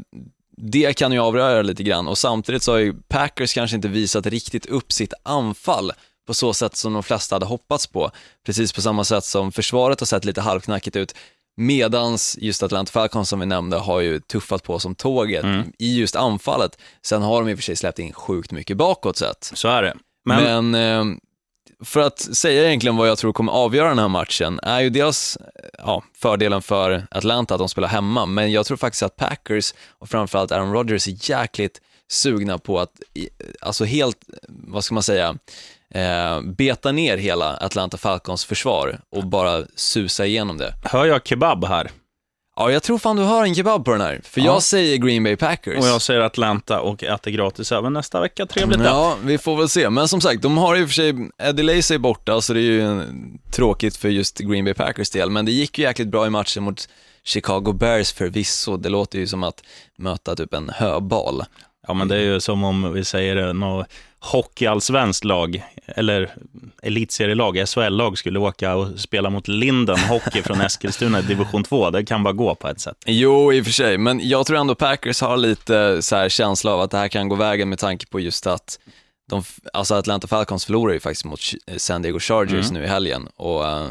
det 0.58 0.98
kan 0.98 1.12
ju 1.12 1.20
avgöra 1.20 1.62
lite 1.62 1.84
grann 1.84 2.08
och 2.08 2.18
samtidigt 2.18 2.64
så 2.64 2.72
har 2.72 2.80
ju 2.80 2.94
Packers 3.08 3.54
kanske 3.54 3.76
inte 3.76 3.88
visat 3.88 4.26
riktigt 4.28 4.66
upp 4.66 4.92
sitt 4.92 5.14
anfall 5.24 5.92
på 6.28 6.34
så 6.34 6.54
sätt 6.54 6.76
som 6.76 6.94
de 6.94 7.04
flesta 7.04 7.36
hade 7.36 7.46
hoppats 7.46 7.88
på. 7.88 8.12
Precis 8.46 8.74
på 8.74 8.82
samma 8.82 9.04
sätt 9.04 9.24
som 9.24 9.52
försvaret 9.52 10.00
har 10.00 10.06
sett 10.06 10.26
lite 10.26 10.42
halvknackigt 10.42 10.96
ut. 10.96 11.16
Medans 11.58 12.38
just 12.42 12.64
Atlanta 12.64 12.92
Falcons 12.92 13.30
som 13.30 13.40
vi 13.40 13.46
nämnde 13.46 13.78
har 13.78 14.00
ju 14.00 14.20
tuffat 14.20 14.64
på 14.64 14.80
som 14.80 14.96
tåget 14.96 15.46
i 15.80 16.00
just 16.00 16.16
anfallet. 16.16 16.78
Sen 17.02 17.22
har 17.22 17.42
de 17.42 17.50
i 17.50 17.54
och 17.54 17.58
för 17.58 17.64
sig 17.64 17.76
släppt 17.76 18.00
in 18.00 18.14
sjukt 18.14 18.52
mycket 18.52 18.78
bakåt 18.78 19.18
sett. 19.18 19.52
Så 19.54 19.68
är 19.68 19.84
det. 19.84 19.94
Men, 20.26 20.72
Men, 20.72 21.12
eh, 21.12 21.18
för 21.84 22.00
att 22.00 22.20
säga 22.20 22.68
egentligen 22.68 22.96
vad 22.96 23.10
jag 23.10 23.18
tror 23.18 23.34
kommer 23.34 23.52
avgöra 23.52 23.90
den 23.90 24.00
här 24.00 24.08
matchen 24.08 24.60
är 24.64 24.80
ju 24.80 24.90
dels 24.90 25.38
ja, 25.78 26.04
fördelen 26.16 26.62
för 26.62 27.08
Atlanta 27.12 27.54
att 27.54 27.60
de 27.60 27.70
spelar 27.70 27.88
hemma, 27.88 28.26
men 28.26 28.52
jag 28.52 28.66
tror 28.66 28.78
faktiskt 28.78 29.04
att 29.04 29.16
Packers 29.16 29.74
och 29.90 30.10
framförallt 30.10 30.52
Aaron 30.52 30.74
Rodgers 30.74 31.08
är 31.08 31.30
jäkligt 31.32 31.82
sugna 32.12 32.58
på 32.58 32.80
att, 32.80 32.92
alltså 33.62 33.86
helt, 33.86 34.18
vad 34.48 34.84
ska 34.84 34.94
man 34.94 35.04
säga, 35.04 35.36
eh, 35.94 36.42
beta 36.42 36.92
ner 36.92 37.18
hela 37.18 37.58
Atlanta 37.58 37.98
Falcons 37.98 38.46
försvar 38.46 39.00
och 39.12 39.28
bara 39.28 39.64
susa 39.76 40.26
igenom 40.26 40.58
det. 40.58 40.74
hör 40.84 41.06
jag 41.06 41.28
kebab 41.28 41.66
här? 41.66 41.92
Ja, 42.56 42.72
jag 42.72 42.84
tror 42.84 42.98
fan 42.98 43.16
du 43.16 43.24
har 43.24 43.44
en 43.46 43.56
kebab 43.56 43.86
på 43.86 43.92
den 43.92 44.02
här, 44.02 44.22
för 44.24 44.42
Ja. 44.42 44.46
jag 44.46 44.64
säger 44.64 44.98
Green 44.98 45.24
Bay 45.24 45.36
Packers. 45.36 45.80
Och 45.80 45.88
jag 45.88 46.02
säger 46.02 46.20
Atlanta 46.22 46.80
och 46.82 47.04
äter 47.04 47.32
gratis 47.32 47.72
även 47.72 47.94
nästa 47.94 48.20
vecka. 48.22 48.46
Trevligt 48.46 48.80
det. 48.80 48.86
Ja, 48.86 49.18
vi 49.24 49.38
får 49.38 49.58
väl 49.58 49.70
se. 49.70 49.90
Men 49.90 50.08
som 50.08 50.22
sagt, 50.22 50.42
de 50.42 50.58
har 50.58 50.76
i 50.76 50.84
och 50.84 50.88
för 50.88 50.94
sig, 50.94 51.14
Eddie 51.44 51.64
Lacy 51.64 51.96
är 51.96 52.00
borta, 52.00 52.42
så 52.42 52.54
det 52.54 52.60
är 52.60 52.62
ju 52.62 53.02
tråkigt 53.52 53.98
för 53.98 54.10
just 54.10 54.38
Green 54.40 54.66
Bay 54.66 54.74
Packers 54.74 55.10
del. 55.10 55.30
Men 55.30 55.46
det 55.46 55.52
gick 55.52 55.78
ju 55.80 55.84
jäkligt 55.86 56.08
bra 56.08 56.28
i 56.28 56.30
matchen 56.30 56.64
mot 56.64 56.90
Chicago 57.24 57.74
Bears 57.74 58.14
förvisso. 58.14 58.78
Det 58.78 58.90
låter 58.90 59.20
ju 59.20 59.28
som 59.28 59.44
att 59.44 59.64
möta 59.98 60.36
typ 60.36 60.54
en 60.54 60.70
höbal. 60.70 61.44
Ja, 61.88 61.94
men 61.94 62.08
det 62.08 62.16
är 62.16 62.22
ju 62.22 62.40
som 62.40 62.64
om 62.64 62.94
vi 62.94 63.04
säger 63.04 63.36
det, 63.36 63.54
något 63.54 63.88
hockeyallsvenskt 64.20 65.24
lag, 65.24 65.64
eller 65.88 66.36
elitserielag, 66.82 67.68
SHL-lag, 67.68 68.18
skulle 68.18 68.40
åka 68.40 68.76
och 68.76 69.00
spela 69.00 69.30
mot 69.30 69.48
Linden 69.48 70.00
Hockey 70.00 70.42
från 70.42 70.62
Eskilstuna 70.66 71.20
i 71.20 71.22
division 71.22 71.64
2. 71.64 71.90
Det 71.90 72.06
kan 72.06 72.24
bara 72.24 72.34
gå 72.34 72.56
på 72.56 72.68
ett 72.68 72.80
sätt. 72.80 72.98
Jo, 73.06 73.54
i 73.54 73.62
och 73.62 73.66
för 73.66 73.72
sig, 73.72 73.98
men 73.98 74.30
jag 74.30 74.46
tror 74.46 74.58
ändå 74.58 74.76
Packers 74.76 75.22
har 75.22 75.38
lite 75.38 76.02
så 76.02 76.16
här 76.16 76.30
känsla 76.30 76.72
av 76.72 76.82
att 76.82 76.92
det 76.92 76.98
här 76.98 77.08
kan 77.08 77.30
gå 77.30 77.36
vägen 77.36 77.70
med 77.70 77.80
tanke 77.80 78.06
på 78.06 78.20
just 78.20 78.48
att 78.48 78.80
de, 79.30 79.44
alltså 79.74 79.96
Atlanta 79.96 80.28
Falcons 80.28 80.66
förlorar 80.66 80.94
ju 80.94 81.00
faktiskt 81.00 81.26
mot 81.26 81.40
San 81.78 82.02
Diego 82.02 82.20
Chargers 82.20 82.72
nu 82.72 82.84
i 82.84 82.88
helgen 82.88 83.28
och 83.36 83.68
eh, 83.68 83.88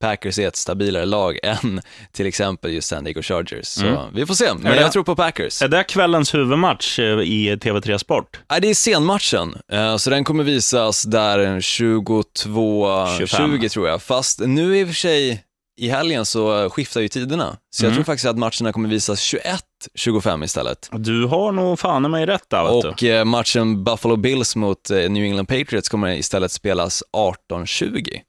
Packers 0.00 0.38
är 0.38 0.48
ett 0.48 0.56
stabilare 0.56 1.04
lag 1.06 1.38
än 1.42 1.80
till 2.12 2.26
exempel 2.26 2.72
just 2.72 2.88
San 2.88 3.04
Diego 3.04 3.22
Chargers. 3.22 3.66
Så 3.66 3.86
Mm. 3.86 4.00
vi 4.14 4.26
får 4.26 4.34
se, 4.34 4.54
men 4.54 4.62
det- 4.62 4.80
jag 4.80 4.92
tror 4.92 5.04
på 5.04 5.16
Packers. 5.16 5.62
Är 5.62 5.68
det 5.68 5.84
kvällens 5.84 6.34
huvudmatch 6.34 6.98
eh, 6.98 7.04
i 7.20 7.56
TV3 7.60 7.98
Sport? 7.98 8.40
Nej, 8.50 8.60
det 8.60 8.70
är 8.70 8.74
senmatchen, 8.74 9.54
eh, 9.72 9.96
så 9.96 10.10
den 10.10 10.24
kommer 10.24 10.44
visas 10.44 11.02
där 11.02 11.60
22.20 11.60 13.18
25. 13.18 13.68
tror 13.68 13.88
jag. 13.88 14.02
Fast 14.02 14.40
nu 14.40 14.78
i 14.78 14.84
och 14.84 14.88
för 14.88 14.94
sig, 14.94 15.44
i 15.80 15.88
helgen 15.88 16.24
så 16.26 16.70
skiftar 16.70 17.00
ju 17.00 17.08
tiderna. 17.08 17.56
Så 17.70 17.84
jag 17.84 17.90
Mm. 17.90 17.96
tror 17.96 18.04
faktiskt 18.04 18.26
att 18.26 18.38
matcherna 18.38 18.72
kommer 18.72 18.88
visas 18.88 19.20
21.25 19.20 20.44
istället. 20.44 20.88
Du 20.92 21.24
har 21.26 21.52
nog 21.52 21.78
fan 21.78 22.04
i 22.04 22.08
mig 22.08 22.26
rätt 22.26 22.50
där, 22.50 22.64
Och 22.90 23.04
eh, 23.04 23.24
matchen 23.24 23.84
Buffalo 23.84 24.16
Bills 24.16 24.56
mot 24.56 24.90
New 24.90 25.24
England 25.24 25.46
Patriots 25.46 25.88
kommer 25.88 26.08
istället 26.12 26.52
spelas 26.52 27.02
18.20. 27.12 28.20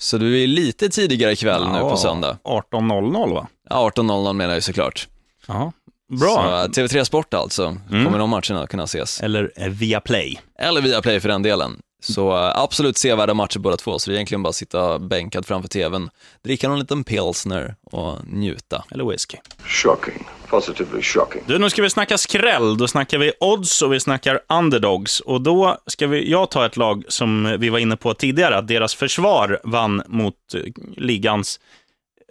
Så 0.00 0.18
du 0.18 0.42
är 0.42 0.46
lite 0.46 0.88
tidigare 0.88 1.32
ikväll 1.32 1.68
nu 1.72 1.78
på 1.78 1.96
söndag. 1.96 2.38
18.00 2.44 3.34
va? 3.34 3.46
Ja, 3.70 3.90
18.00 3.96 4.32
menar 4.32 4.54
jag 4.54 4.62
såklart. 4.62 5.08
Ja. 5.46 5.72
Så, 6.12 6.16
Bra. 6.16 6.62
eh, 6.62 6.68
TV3 6.68 7.04
Sport 7.04 7.34
alltså, 7.34 7.76
Mm. 7.90 8.04
kommer 8.04 8.18
de 8.18 8.30
matcherna 8.30 8.66
kunna 8.66 8.84
ses. 8.84 9.20
Eller 9.20 9.52
eh, 9.56 9.68
via 9.68 10.00
Play. 10.00 10.38
Eller 10.58 10.80
via 10.80 11.02
Play 11.02 11.20
för 11.20 11.28
den 11.28 11.42
delen. 11.42 11.78
Så 12.00 12.30
eh, 12.30 12.52
absolut 12.54 12.96
sevärda 12.96 13.34
matcher 13.34 13.58
båda 13.58 13.76
två, 13.76 13.98
så 13.98 14.10
det 14.10 14.14
är 14.14 14.16
egentligen 14.16 14.42
bara 14.42 14.48
att 14.48 14.54
sitta 14.54 14.98
bänkad 14.98 15.46
framför 15.46 15.68
TVn, 15.68 16.10
dricka 16.44 16.68
någon 16.68 16.78
liten 16.78 17.04
pilsner 17.04 17.74
och 17.84 18.18
njuta. 18.26 18.84
Eller 18.90 19.04
whisky. 19.04 19.36
Shocking. 19.64 20.26
Positively 20.50 21.02
shocking. 21.02 21.42
Du, 21.46 21.58
nu 21.58 21.70
ska 21.70 21.82
vi 21.82 21.90
snacka 21.90 22.18
skräll. 22.18 22.76
Då 22.76 22.88
snackar 22.88 23.18
vi 23.18 23.32
odds 23.40 23.82
och 23.82 23.92
vi 23.92 24.00
snackar 24.00 24.40
underdogs. 24.48 25.20
Och 25.20 25.40
då 25.40 25.78
ska 25.86 26.06
vi, 26.06 26.30
jag 26.30 26.50
ta 26.50 26.66
ett 26.66 26.76
lag 26.76 27.04
som 27.08 27.56
vi 27.58 27.68
var 27.68 27.78
inne 27.78 27.96
på 27.96 28.14
tidigare, 28.14 28.56
att 28.56 28.68
deras 28.68 28.94
försvar 28.94 29.60
vann 29.64 30.02
mot 30.06 30.34
eh, 30.54 30.60
ligans, 30.96 31.60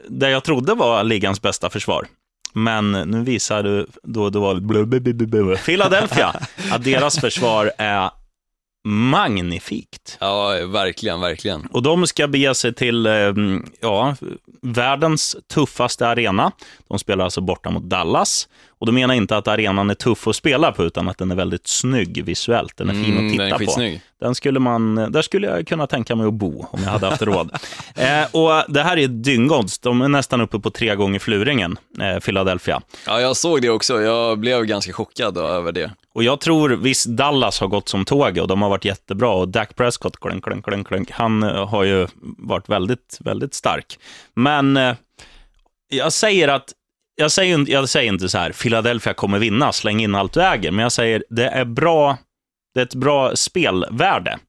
det 0.08 0.30
jag 0.30 0.44
trodde 0.44 0.74
var 0.74 1.04
ligans 1.04 1.42
bästa 1.42 1.70
försvar. 1.70 2.08
Men 2.54 2.92
nu 2.92 3.24
visar 3.24 3.64
du, 3.64 3.88
då 4.04 4.30
det 4.30 4.40
var 4.40 5.56
Philadelphia, 5.66 6.36
att 6.72 6.84
deras 6.84 7.20
försvar 7.20 7.72
är 7.78 8.10
magnifikt. 8.84 10.18
Ja, 10.20 10.50
verkligen, 10.66 11.22
verkligen. 11.22 11.66
Och 11.66 11.84
de 11.84 12.08
ska 12.08 12.28
bege 12.28 12.56
sig 12.56 12.76
till 12.76 13.06
eh, 13.06 13.34
ja, 13.82 14.16
världens 14.62 15.36
tuffaste 15.54 16.08
arena. 16.08 16.52
De 16.88 17.00
spelar 17.00 17.24
alltså 17.24 17.42
borta 17.42 17.70
mot 17.70 17.84
Dallas. 17.84 18.48
Och 18.80 18.86
då 18.86 18.92
menar 18.92 19.14
jag 19.14 19.24
inte 19.24 19.38
att 19.38 19.48
arenan 19.48 19.90
är 19.90 19.94
tuff 19.94 20.28
att 20.28 20.36
spela 20.36 20.72
på, 20.72 20.84
utan 20.84 21.10
att 21.10 21.18
den 21.18 21.32
är 21.32 21.36
väldigt 21.36 21.68
snygg 21.68 22.26
visuellt. 22.26 22.78
Den 22.78 22.90
är 22.90 22.94
fin 22.94 23.10
Mm, 23.10 23.26
att 23.26 23.32
titta 23.32 23.58
den 23.58 23.98
på. 23.98 24.00
Den 24.20 24.36
skulle 24.36 24.60
man, 24.60 24.96
där 24.96 25.22
skulle 25.22 25.48
jag 25.48 25.68
kunna 25.68 25.88
tänka 25.88 26.16
mig 26.16 26.28
att 26.28 26.34
bo 26.34 26.66
om 26.72 26.84
jag 26.84 26.90
hade 26.90 27.08
haft 27.08 27.22
råd. 27.22 27.52
eh, 27.96 28.24
och 28.32 28.64
det 28.74 28.84
här 28.84 28.98
är 28.98 29.08
dyngodds. 29.08 29.80
De 29.80 30.02
är 30.02 30.08
nästan 30.08 30.42
uppe 30.42 30.60
på 30.60 30.70
tre 30.70 30.96
gånger 30.96 31.20
fluringen, 31.20 31.78
eh, 32.00 32.20
Philadelphia. 32.20 32.82
Ja, 33.06 33.22
jag 33.22 33.38
såg 33.38 33.62
det 33.62 33.70
också. 33.70 34.02
Jag 34.02 34.40
blev 34.40 34.66
ganska 34.66 34.94
chockad 34.94 35.34
då, 35.34 35.42
över 35.42 35.72
det. 35.72 35.92
Och 36.14 36.24
jag 36.24 36.40
tror, 36.40 36.70
visst, 36.70 37.06
Dallas 37.06 37.60
har 37.60 37.68
gått 37.68 37.90
som 37.90 38.06
tåget 38.06 38.42
och 38.42 38.48
de 38.48 38.62
har 38.62 38.70
varit 38.70 38.86
jättebra. 38.86 39.30
Och 39.30 39.48
Dak 39.48 39.76
Prescott, 39.76 40.20
klunk, 40.20 40.44
klunk, 40.44 40.66
klunk, 40.66 40.88
klunk, 40.88 41.12
han 41.12 41.44
eh, 41.44 41.68
har 41.68 41.84
ju 41.84 42.08
varit 42.38 42.70
väldigt, 42.70 43.18
väldigt 43.20 43.54
stark. 43.54 44.00
Men 44.34 44.78
eh, 44.78 44.96
jag 45.90 46.14
säger 46.14 46.48
att, 46.48 46.74
jag 47.20 47.32
säger, 47.32 47.56
inte- 47.56 47.72
jag 47.72 47.90
säger 47.90 48.12
inte 48.14 48.30
så 48.30 48.38
här, 48.38 48.52
Philadelphia 48.52 49.14
kommer 49.14 49.40
vinna, 49.40 49.72
släng 49.74 50.02
in 50.04 50.16
allt 50.16 50.34
du 50.34 50.44
äger. 50.44 50.72
Men 50.72 50.84
jag 50.84 50.92
säger, 50.92 51.24
det 51.30 51.48
är 51.48 51.66
bra, 51.66 52.18
det 52.74 52.80
är 52.80 52.86
ett 52.86 52.96
bra 52.96 53.36
spelvärde. 53.36 54.40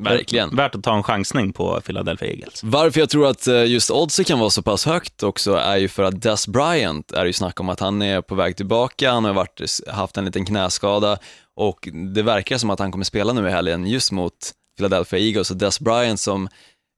Verkligen. 0.00 0.56
Värt 0.56 0.74
att 0.74 0.82
ta 0.82 0.96
en 0.96 1.02
chansning 1.02 1.52
på 1.52 1.80
Philadelphia 1.80 2.28
Eagles. 2.28 2.62
Varför 2.62 3.00
jag 3.00 3.10
tror 3.10 3.26
att 3.26 3.46
eh, 3.46 3.64
just 3.64 3.90
oddset 3.90 4.26
kan 4.26 4.38
vara 4.38 4.50
så 4.50 4.62
pass 4.62 4.86
högt 4.86 5.22
också 5.22 5.54
är 5.54 5.76
ju 5.76 5.88
för 5.88 6.02
att 6.02 6.22
Des 6.22 6.48
Bryant 6.48 7.12
är 7.12 7.24
ju 7.24 7.32
snack 7.32 7.60
om 7.60 7.68
att 7.68 7.80
han 7.80 8.02
är 8.02 8.20
på 8.20 8.34
väg 8.34 8.56
tillbaka, 8.56 9.10
han 9.12 9.24
har 9.24 9.32
varit, 9.32 9.60
haft 9.88 10.16
en 10.16 10.24
liten 10.24 10.44
knäskada 10.44 11.18
och 11.56 11.88
det 12.14 12.22
verkar 12.22 12.58
som 12.58 12.70
att 12.70 12.78
han 12.78 12.92
kommer 12.92 13.04
spela 13.04 13.32
nu 13.32 13.48
i 13.48 13.50
helgen 13.50 13.86
just 13.86 14.12
mot 14.12 14.34
Philadelphia 14.76 15.18
Eagles 15.18 15.50
och 15.50 15.56
Des 15.56 15.80
Bryant 15.80 16.20
som, 16.20 16.48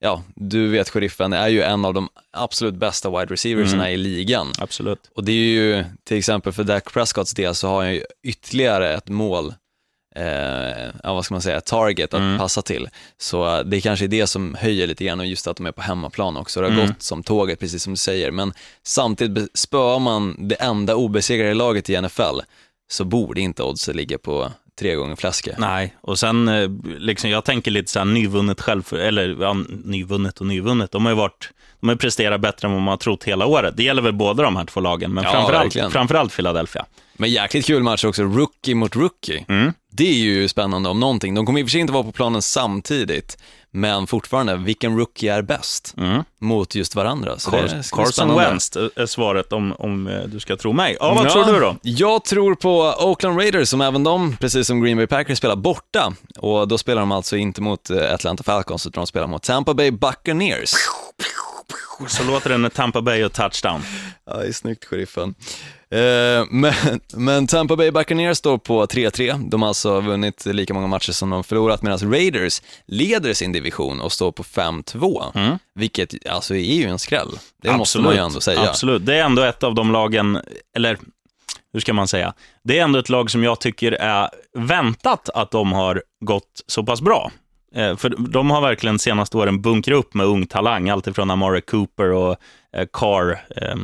ja, 0.00 0.22
du 0.34 0.68
vet 0.68 0.88
sheriffen, 0.88 1.32
är 1.32 1.48
ju 1.48 1.62
en 1.62 1.84
av 1.84 1.94
de 1.94 2.08
absolut 2.32 2.74
bästa 2.74 3.10
wide 3.10 3.32
receiversna 3.32 3.90
i 3.90 3.96
ligan. 3.96 4.52
Absolut. 4.58 5.10
Och 5.14 5.24
det 5.24 5.32
är 5.32 5.34
ju, 5.34 5.84
till 6.04 6.18
exempel 6.18 6.52
för 6.52 6.64
Dak 6.64 6.92
Prescotts 6.92 7.34
del 7.34 7.54
så 7.54 7.68
har 7.68 7.82
han 7.82 7.94
ju 7.94 8.02
ytterligare 8.22 8.94
ett 8.94 9.08
mål, 9.08 9.54
eh, 10.16 10.24
ja, 11.02 11.14
vad 11.14 11.24
ska 11.24 11.34
man 11.34 11.42
säga, 11.42 11.60
target 11.60 12.14
att 12.14 12.38
passa 12.38 12.62
till. 12.62 12.88
Så 13.18 13.56
eh, 13.56 13.64
det 13.64 13.80
kanske 13.80 14.04
är 14.04 14.08
det 14.08 14.26
som 14.26 14.54
höjer 14.54 14.86
lite 14.86 15.04
grann 15.04 15.20
och 15.20 15.26
just 15.26 15.46
att 15.46 15.56
de 15.56 15.66
är 15.66 15.72
på 15.72 15.82
hemmaplan 15.82 16.36
också. 16.36 16.60
Det 16.60 16.70
har 16.70 16.86
gått 16.86 17.02
som 17.02 17.22
tåget, 17.22 17.60
precis 17.60 17.82
som 17.82 17.92
du 17.92 17.96
säger. 17.96 18.30
Men 18.30 18.52
samtidigt 18.82 19.58
spöar 19.58 19.98
man 19.98 20.48
det 20.48 20.54
enda 20.54 20.96
obesegrade 20.96 21.54
laget 21.54 21.90
i 21.90 22.00
NFL 22.00 22.40
så 22.90 23.04
borde 23.04 23.40
inte 23.40 23.62
oddset 23.62 23.96
ligga 23.96 24.18
på 24.18 24.50
tre 24.78 24.94
gånger 24.94 25.16
fläske. 25.16 25.54
Nej, 25.58 25.96
och 26.00 26.18
sen, 26.18 26.48
eh, 26.48 26.68
liksom, 26.98 27.30
jag 27.30 27.44
tänker 27.44 27.70
lite 27.70 27.90
så 27.90 27.98
här 27.98 28.06
nyvunnet 28.06 28.60
själv, 28.60 28.92
eller 28.92 29.36
ja, 29.40 29.56
nyvunnet 29.84 30.40
och 30.40 30.46
nyvunnet. 30.46 30.92
De 30.92 31.04
har 31.04 31.12
ju 31.12 31.16
varit, 31.16 31.50
de 31.80 31.88
har 31.88 31.96
presterat 31.96 32.40
bättre 32.40 32.68
än 32.68 32.72
vad 32.72 32.82
man 32.82 32.92
har 32.92 32.96
trott 32.96 33.24
hela 33.24 33.46
året. 33.46 33.76
Det 33.76 33.82
gäller 33.82 34.02
väl 34.02 34.12
båda 34.12 34.42
de 34.42 34.56
här 34.56 34.64
två 34.64 34.80
lagen, 34.80 35.14
men 35.14 35.24
Ja, 35.24 35.30
framförallt, 35.30 35.64
verkligen. 35.64 35.90
framförallt 35.90 36.36
Philadelphia. 36.36 36.86
Men 37.16 37.30
jäkligt 37.30 37.66
kul 37.66 37.82
match 37.82 38.04
också, 38.04 38.22
rookie 38.22 38.74
mot 38.74 38.96
rookie. 38.96 39.44
Mm. 39.48 39.72
Det 39.90 40.08
är 40.08 40.14
ju 40.14 40.48
spännande 40.48 40.88
om 40.88 41.00
någonting. 41.00 41.34
De 41.34 41.46
kommer 41.46 41.60
i 41.60 41.62
och 41.62 41.66
för 41.66 41.70
sig 41.70 41.80
inte 41.80 41.92
vara 41.92 42.02
på 42.04 42.12
planen 42.12 42.42
samtidigt, 42.42 43.38
men 43.70 44.06
fortfarande, 44.06 44.56
vilken 44.56 44.98
rookie 44.98 45.34
är 45.34 45.42
bäst 45.42 45.94
mot 46.40 46.74
just 46.74 46.94
varandra? 46.94 47.38
Så 47.38 47.50
Car- 47.50 47.96
Carson. 47.96 48.36
Wentz 48.36 48.76
är 48.76 49.06
svaret 49.06 49.52
om, 49.52 49.72
om 49.78 50.06
eh, 50.06 50.22
du 50.22 50.40
ska 50.40 50.56
tro 50.56 50.72
mig. 50.72 50.96
Ja, 51.00 51.14
vad 51.14 51.30
tror 51.30 51.44
du 51.44 51.60
då? 51.60 51.76
Jag 51.82 52.24
tror 52.24 52.54
på 52.54 52.94
Oakland 53.00 53.38
Raiders 53.38 53.68
som 53.68 53.80
även 53.80 54.04
de, 54.04 54.36
precis 54.36 54.66
som 54.66 54.80
Green 54.80 54.96
Bay 54.96 55.06
Packers, 55.06 55.38
spelar 55.38 55.56
borta. 55.56 56.12
Och 56.38 56.68
då 56.68 56.78
spelar 56.78 57.00
de 57.00 57.12
alltså 57.12 57.36
inte 57.36 57.60
mot 57.62 57.90
eh, 57.90 58.14
Atlanta 58.14 58.42
Falcons, 58.42 58.86
utan 58.86 59.00
de 59.00 59.06
spelar 59.06 59.26
mot 59.26 59.42
Tampa 59.42 59.74
Bay 59.74 59.90
Buccaneers. 59.90 60.70
Så 62.08 62.24
låter 62.24 62.50
det 62.50 62.58
när 62.58 62.68
Tampa 62.68 63.02
Bay 63.02 63.24
och 63.24 63.32
touchdown. 63.32 63.82
Ja, 64.26 64.36
det 64.36 64.46
är 64.48 64.52
snyggt, 64.52 64.84
sheriffen. 64.84 65.34
Eh, 65.94 66.46
men, 66.50 66.74
men 67.14 67.46
Tampa 67.46 67.76
Bay 67.76 67.90
Buccaneers 67.90 68.38
står 68.38 68.58
på 68.58 68.86
3-3. 68.86 69.48
De 69.50 69.62
har 69.62 69.68
alltså 69.68 70.00
vunnit 70.00 70.46
lika 70.46 70.74
många 70.74 70.86
matcher 70.86 71.12
som 71.12 71.30
de 71.30 71.44
förlorat, 71.44 71.82
medan 71.82 72.12
Raiders 72.12 72.62
leder 72.86 73.34
sin 73.34 73.52
division 73.52 74.00
och 74.00 74.12
står 74.12 74.32
på 74.32 74.42
5-2. 74.42 75.58
Vilket 75.74 76.26
alltså 76.28 76.54
är 76.54 76.74
ju 76.74 76.84
en 76.84 76.98
skräll. 76.98 77.28
Det 77.62 77.72
måste 77.76 77.98
man 77.98 78.14
ju 78.14 78.20
ändå 78.20 78.40
säga. 78.40 78.68
Absolut. 78.68 79.06
Det 79.06 79.14
är 79.16 79.24
ändå 79.24 79.42
ett 79.42 79.62
av 79.62 79.74
de 79.74 79.92
lagen, 79.92 80.38
eller 80.76 80.98
hur 81.72 81.80
ska 81.80 81.92
man 81.92 82.08
säga? 82.08 82.34
Det 82.62 82.78
är 82.78 82.84
ändå 82.84 82.98
ett 82.98 83.08
lag 83.08 83.30
som 83.30 83.44
jag 83.44 83.60
tycker 83.60 83.92
är 83.92 84.28
väntat 84.58 85.28
att 85.34 85.50
de 85.50 85.72
har 85.72 86.02
gått 86.24 86.62
så 86.66 86.82
pass 86.82 87.00
bra. 87.00 87.30
Eh, 87.74 87.96
för 87.96 88.08
de 88.08 88.50
har 88.50 88.60
verkligen 88.60 88.98
senaste 88.98 89.36
åren 89.36 89.62
bunkrat 89.62 89.98
upp 89.98 90.14
med 90.14 90.26
ung 90.26 90.46
talang, 90.46 90.88
alltifrån 90.88 91.30
Amari 91.30 91.60
Cooper 91.60 92.12
och 92.12 92.36
eh, 92.76 92.86
Carr, 92.92 93.44
eh, 93.56 93.76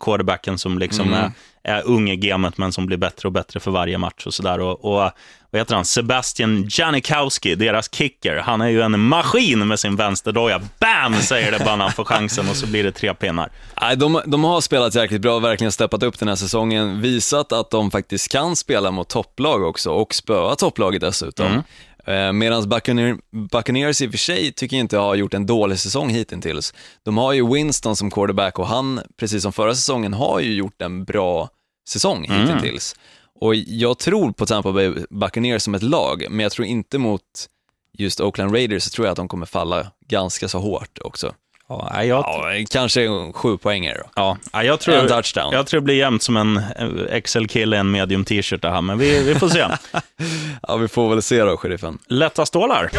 quarterbacken 0.00 0.58
som 0.58 0.78
liksom 0.78 1.12
är, 1.12 1.32
är 1.62 1.82
ung 1.86 2.10
i 2.10 2.16
gamet 2.16 2.58
men 2.58 2.72
som 2.72 2.86
blir 2.86 2.96
bättre 2.96 3.28
och 3.28 3.32
bättre 3.32 3.60
för 3.60 3.70
varje 3.70 3.98
match 3.98 4.26
och 4.26 4.34
sådär. 4.34 4.60
Och, 4.60 4.84
och 4.84 5.10
vad 5.50 5.60
heter 5.60 5.74
han? 5.74 5.84
Sebastian 5.84 6.66
Janikowski, 6.70 7.54
deras 7.54 7.94
kicker. 7.94 8.36
Han 8.36 8.60
är 8.60 8.68
ju 8.68 8.82
en 8.82 9.00
maskin 9.00 9.68
med 9.68 9.80
sin 9.80 9.96
vänsterdoja. 9.96 10.60
Bam, 10.78 11.14
säger 11.14 11.52
det 11.52 11.64
bara 11.64 11.76
när 11.76 11.84
han 11.84 11.92
får 11.92 12.04
chansen 12.04 12.48
och 12.48 12.56
så 12.56 12.66
blir 12.66 12.84
det 12.84 12.92
tre 12.92 13.14
pinnar. 13.14 13.50
Nej, 13.80 13.96
de, 13.96 14.20
de 14.26 14.44
har 14.44 14.60
spelat 14.60 14.94
jäkligt 14.94 15.20
bra, 15.20 15.38
verkligen 15.38 15.72
steppat 15.72 16.02
upp 16.02 16.18
den 16.18 16.28
här 16.28 16.36
säsongen, 16.36 17.00
visat 17.00 17.52
att 17.52 17.70
de 17.70 17.90
faktiskt 17.90 18.32
kan 18.32 18.56
spela 18.56 18.90
mot 18.90 19.08
topplag 19.08 19.62
också 19.62 19.90
och 19.90 20.14
spöa 20.14 20.56
topplaget 20.56 21.00
dessutom. 21.00 21.52
Eh, 21.52 21.60
Medan 22.32 22.68
Buccaneer, 22.68 23.18
Buccaneers 23.50 24.02
i 24.02 24.06
och 24.06 24.10
för 24.10 24.18
sig 24.18 24.52
tycker 24.52 24.76
jag 24.76 24.80
inte 24.84 24.96
har 24.98 25.14
gjort 25.14 25.34
en 25.34 25.46
dålig 25.46 25.78
säsong 25.78 26.08
hittills. 26.08 26.74
De 27.02 27.18
har 27.18 27.32
ju 27.32 27.52
Winston 27.52 27.96
som 27.96 28.10
quarterback 28.10 28.58
och 28.58 28.66
han, 28.66 29.00
precis 29.16 29.42
som 29.42 29.52
förra 29.52 29.74
säsongen, 29.74 30.14
har 30.14 30.40
ju 30.40 30.54
gjort 30.54 30.82
en 30.82 31.04
bra 31.04 31.48
säsong 31.88 32.26
hittills. 32.30 32.96
Och 33.40 33.54
jag 33.54 33.98
tror 33.98 34.32
på 34.32 34.46
Tampa 34.46 34.72
Bay 34.72 34.94
Buccaneers 35.10 35.62
som 35.62 35.74
ett 35.74 35.82
lag, 35.82 36.26
men 36.30 36.40
jag 36.40 36.52
tror 36.52 36.66
inte 36.66 36.98
mot 36.98 37.22
just 37.92 38.20
Oakland 38.20 38.54
Raiders 38.54 38.82
så 38.82 38.90
tror 38.90 39.06
jag 39.06 39.12
att 39.12 39.16
de 39.16 39.28
kommer 39.28 39.46
falla 39.46 39.86
ganska 40.08 40.48
så 40.48 40.58
hårt 40.58 40.98
också. 41.04 41.34
Ja, 41.68 42.04
jag, 42.04 42.18
Ja, 42.18 42.64
kanske 42.70 43.08
sju 43.34 43.56
poänger 43.56 43.94
då. 43.94 44.10
Ja, 44.16 44.36
ja, 44.52 44.62
jag 44.62 44.80
tror, 44.80 44.94
En 44.94 45.08
touchdown. 45.08 45.52
Jag 45.52 45.66
tror 45.66 45.80
det 45.80 45.84
blir 45.84 45.94
jämnt 45.94 46.22
som 46.22 46.36
en 46.36 46.62
XL-kille 47.24 47.76
i 47.76 47.78
en 47.78 47.90
medium 47.90 48.24
t-shirt 48.24 48.62
det 48.62 48.70
här, 48.70 48.80
men 48.80 48.98
vi, 48.98 49.22
vi 49.22 49.34
får 49.34 49.48
se. 49.48 49.64
Ja, 50.68 50.76
vi 50.76 50.88
får 50.88 51.08
väl 51.10 51.22
se 51.22 51.44
då, 51.44 51.56
sheriffen. 51.56 51.98
Lätta 52.08 52.46
stålar. 52.46 52.90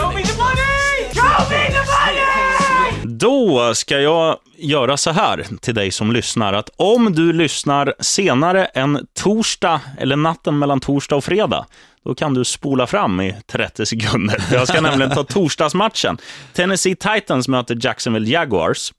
Då 3.20 3.74
ska 3.76 4.00
jag 4.00 4.38
göra 4.58 4.98
så 4.98 5.12
här 5.12 5.46
till 5.62 5.76
dig 5.76 5.92
som 5.92 6.12
lyssnar, 6.12 6.54
att 6.54 6.70
om 6.76 7.14
du 7.14 7.34
lyssnar 7.34 7.94
senare 8.00 8.66
än 8.66 9.08
torsdag, 9.14 9.82
eller 9.98 10.16
natten 10.16 10.60
mellan 10.60 10.80
torsdag 10.80 11.16
och 11.16 11.24
fredag, 11.24 11.66
då 12.06 12.16
kan 12.16 12.34
du 12.34 12.46
spola 12.46 12.88
fram 12.88 13.22
i 13.22 13.36
30 13.48 13.86
sekunder. 13.86 14.44
Jag 14.52 14.68
ska 14.68 14.82
nämligen 14.82 15.12
ta 15.12 15.24
torsdagsmatchen. 15.24 16.18
Tennessee 16.54 16.96
Titans 16.96 17.48
möter 17.48 17.78
Jacksonville 17.82 18.30
Jaguars. 18.30 18.94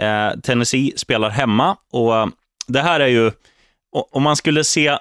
Eh, 0.00 0.40
Tennessee 0.40 0.92
spelar 0.96 1.30
hemma 1.30 1.76
och 1.92 2.30
det 2.66 2.80
här 2.80 3.00
är 3.00 3.06
ju, 3.06 3.30
om 4.12 4.22
man 4.22 4.36
skulle 4.36 4.64
se 4.64 4.98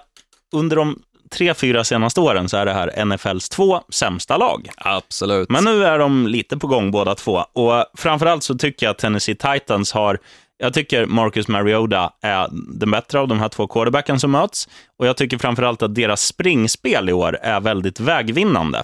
under 0.53 0.75
de 0.75 0.99
tre, 1.31 1.53
fyra 1.53 1.83
senaste 1.83 2.21
åren 2.21 2.49
så 2.49 2.57
är 2.57 2.65
det 2.65 2.73
här 2.73 3.05
NFLs 3.05 3.49
två 3.49 3.81
sämsta 3.89 4.37
lag. 4.37 4.69
Absolut. 4.77 5.49
Men 5.49 5.63
nu 5.63 5.85
är 5.85 5.99
de 5.99 6.27
lite 6.27 6.57
på 6.57 6.67
gång 6.67 6.91
båda 6.91 7.15
två. 7.15 7.45
Och 7.53 7.85
framförallt 7.97 8.43
så 8.43 8.55
tycker 8.57 8.85
jag 8.85 8.91
att 8.91 8.97
Tennessee 8.97 9.35
Titans 9.35 9.93
har, 9.93 10.19
jag 10.57 10.73
tycker 10.73 11.05
Marcus 11.05 11.47
Mariota 11.47 12.13
är 12.21 12.47
den 12.51 12.91
bättre 12.91 13.19
av 13.19 13.27
de 13.27 13.39
här 13.39 13.49
två 13.49 13.67
quarterbacken 13.67 14.19
som 14.19 14.31
möts. 14.31 14.69
Och 14.99 15.07
jag 15.07 15.17
tycker 15.17 15.37
framförallt 15.37 15.81
att 15.81 15.95
deras 15.95 16.21
springspel 16.25 17.09
i 17.09 17.13
år 17.13 17.37
är 17.41 17.59
väldigt 17.59 17.99
vägvinnande. 17.99 18.83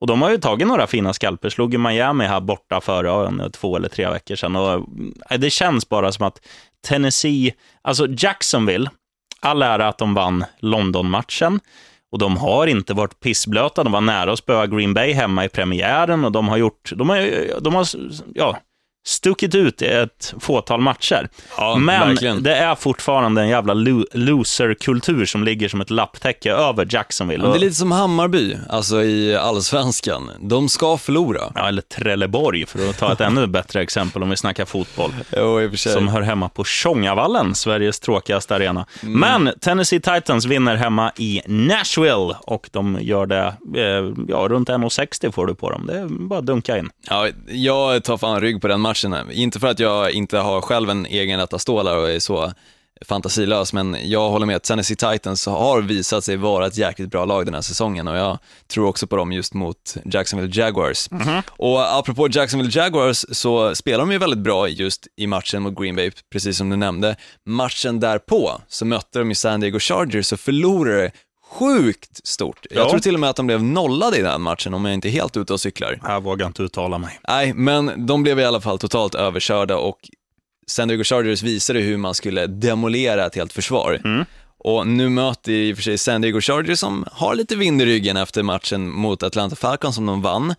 Och 0.00 0.06
de 0.06 0.22
har 0.22 0.30
ju 0.30 0.38
tagit 0.38 0.68
några 0.68 0.86
fina 0.86 1.12
skalper, 1.12 1.48
slog 1.48 1.72
ju 1.72 1.78
Miami 1.78 2.24
här 2.24 2.40
borta 2.40 2.80
för 2.80 3.50
två 3.50 3.76
eller 3.76 3.88
tre 3.88 4.10
veckor 4.10 4.36
sedan. 4.36 4.56
Och 4.56 4.86
eh, 5.30 5.38
det 5.38 5.50
känns 5.50 5.88
bara 5.88 6.12
som 6.12 6.26
att 6.26 6.40
Tennessee, 6.86 7.52
alltså 7.82 8.06
Jacksonville, 8.10 8.90
all 9.40 9.62
ära 9.62 9.88
att 9.88 9.98
de 9.98 10.14
vann 10.14 10.44
London-matchen. 10.58 11.60
Och 12.12 12.18
de 12.18 12.36
har 12.36 12.66
inte 12.66 12.94
varit 12.94 13.20
pissblöta. 13.20 13.84
De 13.84 13.92
var 13.92 14.00
nära 14.00 14.32
att 14.32 14.38
spöa 14.38 14.66
Green 14.66 14.94
Bay 14.94 15.12
hemma 15.12 15.44
i 15.44 15.48
premiären 15.48 16.24
och 16.24 16.32
de 16.32 16.48
har 16.48 16.56
gjort, 16.56 16.92
de 16.96 17.08
har, 17.08 17.60
de 17.60 17.74
har 17.74 17.86
ja, 18.34 18.58
stuckit 19.08 19.54
ut 19.54 19.82
i 19.82 19.86
ett 19.86 20.34
fåtal 20.40 20.80
matcher. 20.80 21.28
Ja, 21.56 21.76
Men 21.76 22.08
verkligen. 22.08 22.42
det 22.42 22.54
är 22.54 22.74
fortfarande 22.74 23.40
en 23.42 23.48
jävla 23.48 23.74
lo- 23.74 24.04
loser-kultur 24.12 25.26
som 25.26 25.44
ligger 25.44 25.68
som 25.68 25.80
ett 25.80 25.90
lapptäcke 25.90 26.52
över 26.52 26.86
Jacksonville. 26.90 27.42
Men 27.42 27.52
det 27.52 27.58
är 27.58 27.60
lite 27.60 27.74
som 27.74 27.92
Hammarby, 27.92 28.56
alltså 28.68 29.02
i 29.02 29.36
allsvenskan. 29.36 30.30
De 30.40 30.68
ska 30.68 30.96
förlora. 30.96 31.40
Ja, 31.54 31.68
eller 31.68 31.82
Trelleborg, 31.82 32.66
för 32.66 32.90
att 32.90 32.98
ta 32.98 33.12
ett 33.12 33.20
ännu 33.20 33.46
bättre 33.46 33.82
exempel 33.82 34.22
om 34.22 34.30
vi 34.30 34.36
snackar 34.36 34.64
fotboll. 34.64 35.10
Jo, 35.36 35.60
i 35.60 35.66
och 35.66 35.70
för 35.70 35.76
sig. 35.78 35.92
som 35.92 36.08
hör 36.08 36.22
hemma 36.22 36.48
på 36.48 36.64
Tjongavallen, 36.64 37.54
Sveriges 37.54 38.00
tråkigaste 38.00 38.54
arena. 38.54 38.86
Men 39.02 39.50
Tennessee 39.60 40.00
Titans 40.00 40.44
vinner 40.44 40.76
hemma 40.76 41.12
i 41.16 41.40
Nashville 41.46 42.34
och 42.40 42.68
de 42.72 42.98
gör 43.00 43.26
det, 43.26 43.46
eh, 43.76 44.12
ja, 44.28 44.46
runt 44.50 44.68
1,60 44.68 45.32
får 45.32 45.46
du 45.46 45.54
på 45.54 45.70
dem. 45.70 45.86
Det 45.86 45.98
är 45.98 46.06
bara 46.06 46.38
att 46.38 46.46
dunka 46.46 46.78
in. 46.78 46.90
Ja, 47.10 47.28
jag 47.48 48.04
tar 48.04 48.16
fan 48.16 48.40
rygg 48.40 48.60
på 48.60 48.68
den 48.68 48.80
matchen. 48.80 48.97
Här. 49.04 49.32
Inte 49.32 49.60
för 49.60 49.66
att 49.66 49.78
jag 49.78 50.10
inte 50.10 50.38
har 50.38 50.60
själv 50.60 50.90
en 50.90 51.06
egen 51.06 51.46
stålar 51.58 51.96
och 51.96 52.10
är 52.10 52.18
så 52.18 52.52
fantasilös, 53.04 53.72
men 53.72 53.96
jag 54.02 54.30
håller 54.30 54.46
med 54.46 54.56
att 54.56 54.62
Tennessee 54.64 54.96
Titans 54.96 55.46
har 55.46 55.80
visat 55.82 56.24
sig 56.24 56.36
vara 56.36 56.66
ett 56.66 56.76
jäkligt 56.76 57.10
bra 57.10 57.24
lag 57.24 57.44
den 57.44 57.54
här 57.54 57.60
säsongen 57.60 58.08
och 58.08 58.16
jag 58.16 58.38
tror 58.72 58.86
också 58.86 59.06
på 59.06 59.16
dem 59.16 59.32
just 59.32 59.54
mot 59.54 59.96
Jacksonville 60.04 60.62
Jaguars. 60.62 61.08
Och 61.48 61.98
apropå 61.98 62.28
Jacksonville 62.30 62.70
Jaguars 62.80 63.24
så 63.32 63.74
spelar 63.74 63.98
de 63.98 64.12
ju 64.12 64.18
väldigt 64.18 64.38
bra 64.38 64.68
just 64.68 65.06
i 65.16 65.26
matchen 65.26 65.62
mot 65.62 65.78
Green 65.78 65.96
Bay, 65.96 66.10
precis 66.32 66.56
som 66.56 66.70
du 66.70 66.76
nämnde. 66.76 67.16
Matchen 67.46 68.00
därpå 68.00 68.60
så 68.68 68.84
mötte 68.84 69.18
de 69.18 69.28
ju 69.28 69.34
San 69.34 69.60
Diego 69.60 69.78
Chargers 69.78 70.32
och 70.32 70.40
förlorade 70.40 71.10
sjukt 71.50 72.26
stort. 72.26 72.66
Jag 72.70 72.84
Ja. 72.86 72.90
tror 72.90 73.00
till 73.00 73.14
och 73.14 73.20
med 73.20 73.30
att 73.30 73.36
de 73.36 73.46
blev 73.46 73.62
nollade 73.62 74.18
i 74.18 74.22
den 74.22 74.42
matchen 74.42 74.74
om 74.74 74.84
jag 74.84 74.94
inte 74.94 75.08
är 75.08 75.10
helt 75.10 75.36
ute 75.36 75.52
och 75.52 75.60
cyklar. 75.60 76.00
Jag 76.04 76.22
vågar 76.22 76.46
inte 76.46 76.62
uttala 76.62 76.98
mig. 76.98 77.20
Nej, 77.28 77.52
men 77.54 78.06
de 78.06 78.22
blev 78.22 78.40
i 78.40 78.44
alla 78.44 78.60
fall 78.60 78.78
totalt 78.78 79.14
överkörda 79.14 79.76
och 79.76 79.98
San 80.66 80.88
Diego 80.88 81.04
Chargers 81.04 81.42
visade 81.42 81.80
hur 81.80 81.96
man 81.96 82.14
skulle 82.14 82.46
demolera 82.46 83.26
ett 83.26 83.34
helt 83.34 83.52
försvar. 83.52 84.24
Och 84.58 84.86
nu 84.86 85.08
möter 85.08 85.52
i 85.52 85.72
och 85.72 85.76
för 85.76 85.82
sig 85.82 85.98
San 85.98 86.20
Diego 86.20 86.40
Chargers 86.40 86.78
som 86.78 87.04
har 87.12 87.34
lite 87.34 87.56
vind 87.56 87.82
i 87.82 87.86
ryggen 87.86 88.16
efter 88.16 88.42
matchen 88.42 88.90
mot 88.90 89.22
Atlanta 89.22 89.56
Falcons 89.56 89.94
som 89.94 90.06
de 90.06 90.22
vann. 90.22 90.54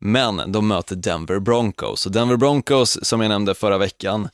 Men 0.00 0.52
de 0.52 0.68
möter 0.68 0.96
Denver 0.96 1.38
Broncos. 1.38 2.06
Och 2.06 2.12
Denver 2.12 2.36
Broncos, 2.36 3.04
som 3.04 3.20
jag 3.20 3.28
nämnde 3.28 3.54
förra 3.54 3.78
veckan, 3.78 4.28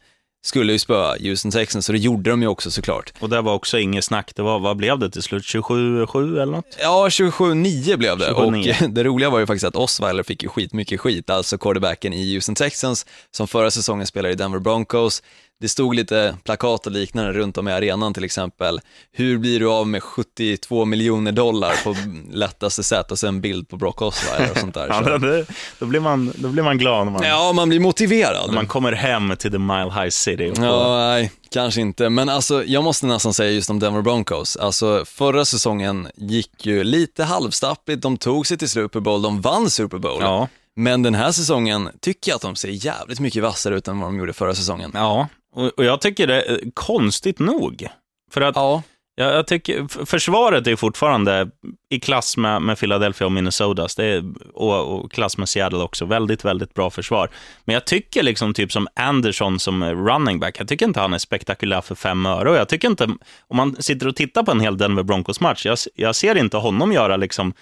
skulle 0.49 0.73
ju 0.73 0.79
spöa 0.79 1.17
Houston 1.21 1.51
Texans, 1.51 1.87
så 1.87 1.93
det 1.93 1.99
gjorde 1.99 2.31
de 2.31 2.43
ju 2.43 2.49
också 2.49 2.71
såklart. 2.71 3.13
Och 3.21 3.29
det 3.29 3.41
var 3.41 3.55
också 3.55 3.79
inget 3.79 4.05
snack. 4.05 4.33
Det 4.35 4.43
var, 4.43 4.59
vad 4.59 4.77
blev 4.77 4.99
det 4.99 5.11
till 5.11 5.23
slut? 5.23 5.43
27-7 5.43 6.43
eller 6.43 6.53
något? 6.53 6.77
Ja, 6.81 7.09
27-9 7.09 7.97
blev 7.97 8.19
det 8.19 8.31
27-9. 8.31 8.85
och 8.85 8.91
det 8.95 9.05
roliga 9.05 9.31
var 9.31 9.39
ju 9.39 9.47
faktiskt 9.47 9.65
att 9.65 9.77
Osweiler 9.77 10.23
fick 10.23 10.43
ju 10.43 10.49
skitmycket 10.49 11.01
skit, 11.01 11.31
alltså 11.31 11.59
quarterbacken 11.59 12.13
i 12.13 12.35
Houston 12.35 12.55
Texans 12.55 13.07
som 13.31 13.49
förra 13.49 13.71
säsongen 13.71 14.07
spelade 14.07 14.33
i 14.33 14.37
Denver 14.37 14.59
Broncos. 14.59 15.23
Det 15.61 15.69
stod 15.69 15.95
lite 15.95 16.37
plakat 16.45 16.87
och 16.87 16.93
liknande 16.93 17.33
runt 17.33 17.59
om 17.59 17.69
i 17.69 17.73
arenan 17.73 18.15
till 18.15 18.25
exempel. 18.25 18.81
Hur 19.13 19.39
blir 19.39 19.61
du 19.61 19.69
av 19.71 19.87
med 19.89 20.03
72 20.03 20.85
miljoner 20.85 21.33
dollar 21.33 21.75
på 21.85 21.97
lättaste 22.33 22.83
sätt 22.83 23.11
och 23.13 23.19
sen 23.19 23.29
en 23.29 23.41
bild 23.41 23.69
på 23.69 23.77
Brock 23.77 24.03
Osweiler 24.03 24.51
och 24.51 24.59
sånt 24.59 24.75
där. 24.75 24.87
Ja, 24.89 25.05
Så. 25.05 25.19
det, 25.19 25.47
då, 25.79 25.87
blir 25.87 26.01
man, 26.01 26.33
då 26.37 26.49
blir 26.49 26.63
man 26.63 26.79
glad 26.79 27.07
när 27.07 27.13
man, 27.13 27.23
Ja, 27.23 27.53
man 27.53 27.69
blir 27.69 27.81
motiverad. 27.81 28.47
när 28.47 28.55
man 28.55 28.67
kommer 28.67 28.93
hem 28.93 29.37
till 29.39 29.51
the 29.53 29.59
Mile 29.59 29.91
High 29.95 30.09
City. 30.09 30.53
Får- 30.57 30.65
Ja, 30.65 30.97
nej, 30.99 31.33
kanske 31.51 31.81
inte. 31.81 32.09
Men 32.09 32.29
alltså, 32.29 32.65
jag 32.65 32.85
måste 32.85 33.07
nästan 33.07 33.35
säga 33.35 33.51
just 33.51 33.71
om 33.71 33.79
Denver 33.79 34.03
Broncos. 34.03 34.57
Alltså, 34.57 35.05
förra 35.07 35.45
säsongen 35.45 36.09
gick 36.17 36.67
ju 36.67 36.85
lite 36.85 37.25
halvstappligt. 37.25 38.03
De 38.03 38.17
tog 38.17 38.47
sig 38.47 38.59
till 38.59 38.69
Super 38.69 39.01
Bowl, 39.01 39.23
de 39.23 39.41
vann 39.41 39.71
Super 39.71 39.99
Bowl. 39.99 40.19
Ja. 40.21 40.49
Men 40.77 41.03
den 41.03 41.15
här 41.15 41.33
säsongen 41.33 41.89
tycker 42.01 42.31
jag 42.31 42.37
att 42.37 42.43
de 42.43 42.57
ser 42.57 42.69
jävligt 42.87 43.21
mycket 43.21 43.43
vassare 43.43 43.77
ut 43.77 43.89
än 43.89 44.01
vad 44.01 44.09
de 44.09 44.19
gjorde 44.19 44.33
förra 44.33 44.55
säsongen. 44.55 44.91
Ja, 44.95 45.29
och, 45.55 45.67
och 45.67 45.85
jag 45.85 46.01
tycker 46.01 46.27
det 46.27 46.43
är 46.43 46.61
konstigt 46.75 47.39
nog. 47.39 47.89
För 48.31 48.41
att 48.41 48.57
Ja, 48.57 48.83
jag, 49.19 49.35
jag 49.35 49.47
tycker, 49.47 50.07
försvaret 50.07 50.67
är 50.67 50.77
fortfarande 50.77 51.51
i 51.91 52.01
klass 52.01 52.37
med, 52.37 52.63
med 52.63 52.79
Philadelphia 52.79 53.27
och. 53.27 53.95
Det 53.95 54.05
är, 54.05 54.25
och, 54.55 54.99
och 54.99 55.13
klass 55.13 55.39
med 55.39 55.49
Seattle 55.49 55.79
också. 55.79 56.05
Väldigt, 56.05 56.45
väldigt 56.45 56.75
bra 56.75 56.91
försvar. 56.91 57.31
Men 57.65 57.75
jag 57.75 57.85
tycker 57.85 58.23
liksom 58.23 58.55
typ 58.55 58.73
som 58.73 58.89
Anderson 58.95 59.59
som 59.59 59.85
running 59.85 60.41
back, 60.41 60.61
jag 60.61 60.69
tycker 60.69 60.87
inte 60.87 61.01
han 61.01 61.15
är 61.15 61.19
spektakulär 61.19 61.81
för 61.81 61.95
fem 61.95 62.27
öre. 62.27 62.51
Och 62.51 62.57
jag 62.57 62.69
tycker 62.69 62.89
inte, 62.89 63.05
om 63.49 63.57
man 63.57 63.77
sitter 63.83 64.09
och 64.09 64.17
tittar 64.17 64.43
på 64.43 64.51
en 64.51 64.61
hel 64.61 64.79
Denver 64.79 65.03
Broncos-match, 65.03 65.67
jag, 65.67 65.79
jag 65.95 66.17
ser 66.17 66.35
inte 66.35 66.57
honom 66.57 66.93
göra 66.93 67.17
liksom 67.17 67.53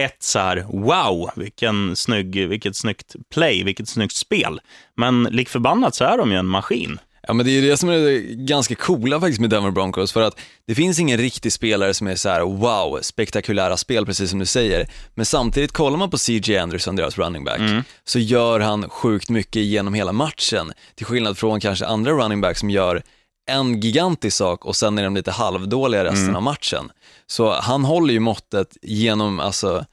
ett 0.00 0.22
så 0.22 0.38
här, 0.38 0.66
wow, 0.68 1.30
vilken 1.36 1.96
snygg, 1.96 2.48
vilket 2.48 2.76
snyggt 2.76 3.16
play, 3.34 3.64
vilket 3.64 3.88
snyggt 3.88 4.14
spel. 4.14 4.60
Men 4.96 5.22
lik 5.22 5.48
förbannat 5.48 5.94
så 5.94 6.04
är 6.04 6.18
de 6.18 6.30
ju 6.30 6.38
en 6.38 6.46
maskin. 6.46 6.98
Ja 7.28 7.34
men 7.34 7.46
det 7.46 7.52
är 7.52 7.62
det 7.62 7.76
som 7.76 7.88
är 7.88 7.98
det 7.98 8.20
ganska 8.34 8.74
coola 8.74 9.20
faktiskt 9.20 9.40
med 9.40 9.50
Denver 9.50 9.70
Broncos, 9.70 10.12
för 10.12 10.22
att 10.22 10.40
det 10.66 10.74
finns 10.74 10.98
ingen 10.98 11.18
riktig 11.18 11.52
spelare 11.52 11.94
som 11.94 12.06
är 12.06 12.14
så 12.14 12.28
här: 12.28 12.40
wow, 12.40 12.98
spektakulära 13.02 13.76
spel 13.76 14.06
precis 14.06 14.30
som 14.30 14.38
du 14.38 14.46
säger. 14.46 14.90
Men 15.14 15.26
samtidigt 15.26 15.72
kollar 15.72 15.96
man 15.96 16.10
på 16.10 16.18
CJ 16.18 16.56
Anderson, 16.56 16.96
deras 16.96 17.18
running 17.18 17.44
back, 17.44 17.60
så 18.04 18.18
gör 18.18 18.60
han 18.60 18.88
sjukt 18.88 19.30
mycket 19.30 19.62
genom 19.62 19.94
hela 19.94 20.12
matchen. 20.12 20.72
Till 20.94 21.06
skillnad 21.06 21.38
från 21.38 21.60
kanske 21.60 21.86
andra 21.86 22.12
running 22.12 22.40
backs 22.40 22.60
som 22.60 22.70
gör 22.70 23.02
en 23.50 23.80
gigantisk 23.80 24.36
sak 24.36 24.64
och 24.64 24.76
sen 24.76 24.98
är 24.98 25.04
de 25.04 25.14
lite 25.14 25.30
halvdåliga 25.30 26.04
resten 26.04 26.36
av 26.36 26.42
matchen. 26.42 26.90
Så 27.26 27.52
han 27.52 27.84
håller 27.84 28.14
ju 28.14 28.20
måttet 28.20 28.76
genom 28.82 29.40
alltså 29.40 29.84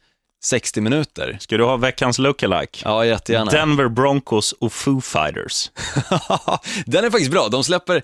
60 0.45 0.81
minuter. 0.81 1.37
Ska 1.39 1.57
du 1.57 1.63
ha 1.63 1.77
veckans 1.77 2.17
lookalike? 2.19 2.81
Ja, 2.83 3.05
jättegärna. 3.05 3.51
Denver 3.51 3.87
Broncos 3.87 4.51
och 4.51 4.73
Foo 4.73 5.01
Fighters. 5.01 5.71
Den 6.85 7.05
är 7.05 7.09
faktiskt 7.09 7.31
bra. 7.31 7.47
De 7.47 7.63
släpper, 7.63 8.03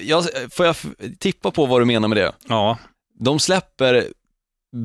jag, 0.00 0.24
får 0.50 0.66
jag 0.66 0.76
tippa 1.18 1.50
på 1.50 1.66
vad 1.66 1.80
du 1.80 1.84
menar 1.84 2.08
med 2.08 2.16
det? 2.16 2.32
Ja, 2.48 2.78
De 3.18 3.38
släpper 3.38 4.06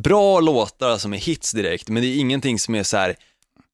bra 0.04 0.40
låtar 0.40 0.98
som 0.98 1.14
är 1.14 1.18
hits 1.18 1.52
direkt, 1.52 1.90
men 1.90 2.04
det 2.04 2.08
är 2.10 2.20
ingenting 2.20 2.60
som 2.60 2.76
är 2.76 2.84
så 2.84 2.98
här: 2.98 3.16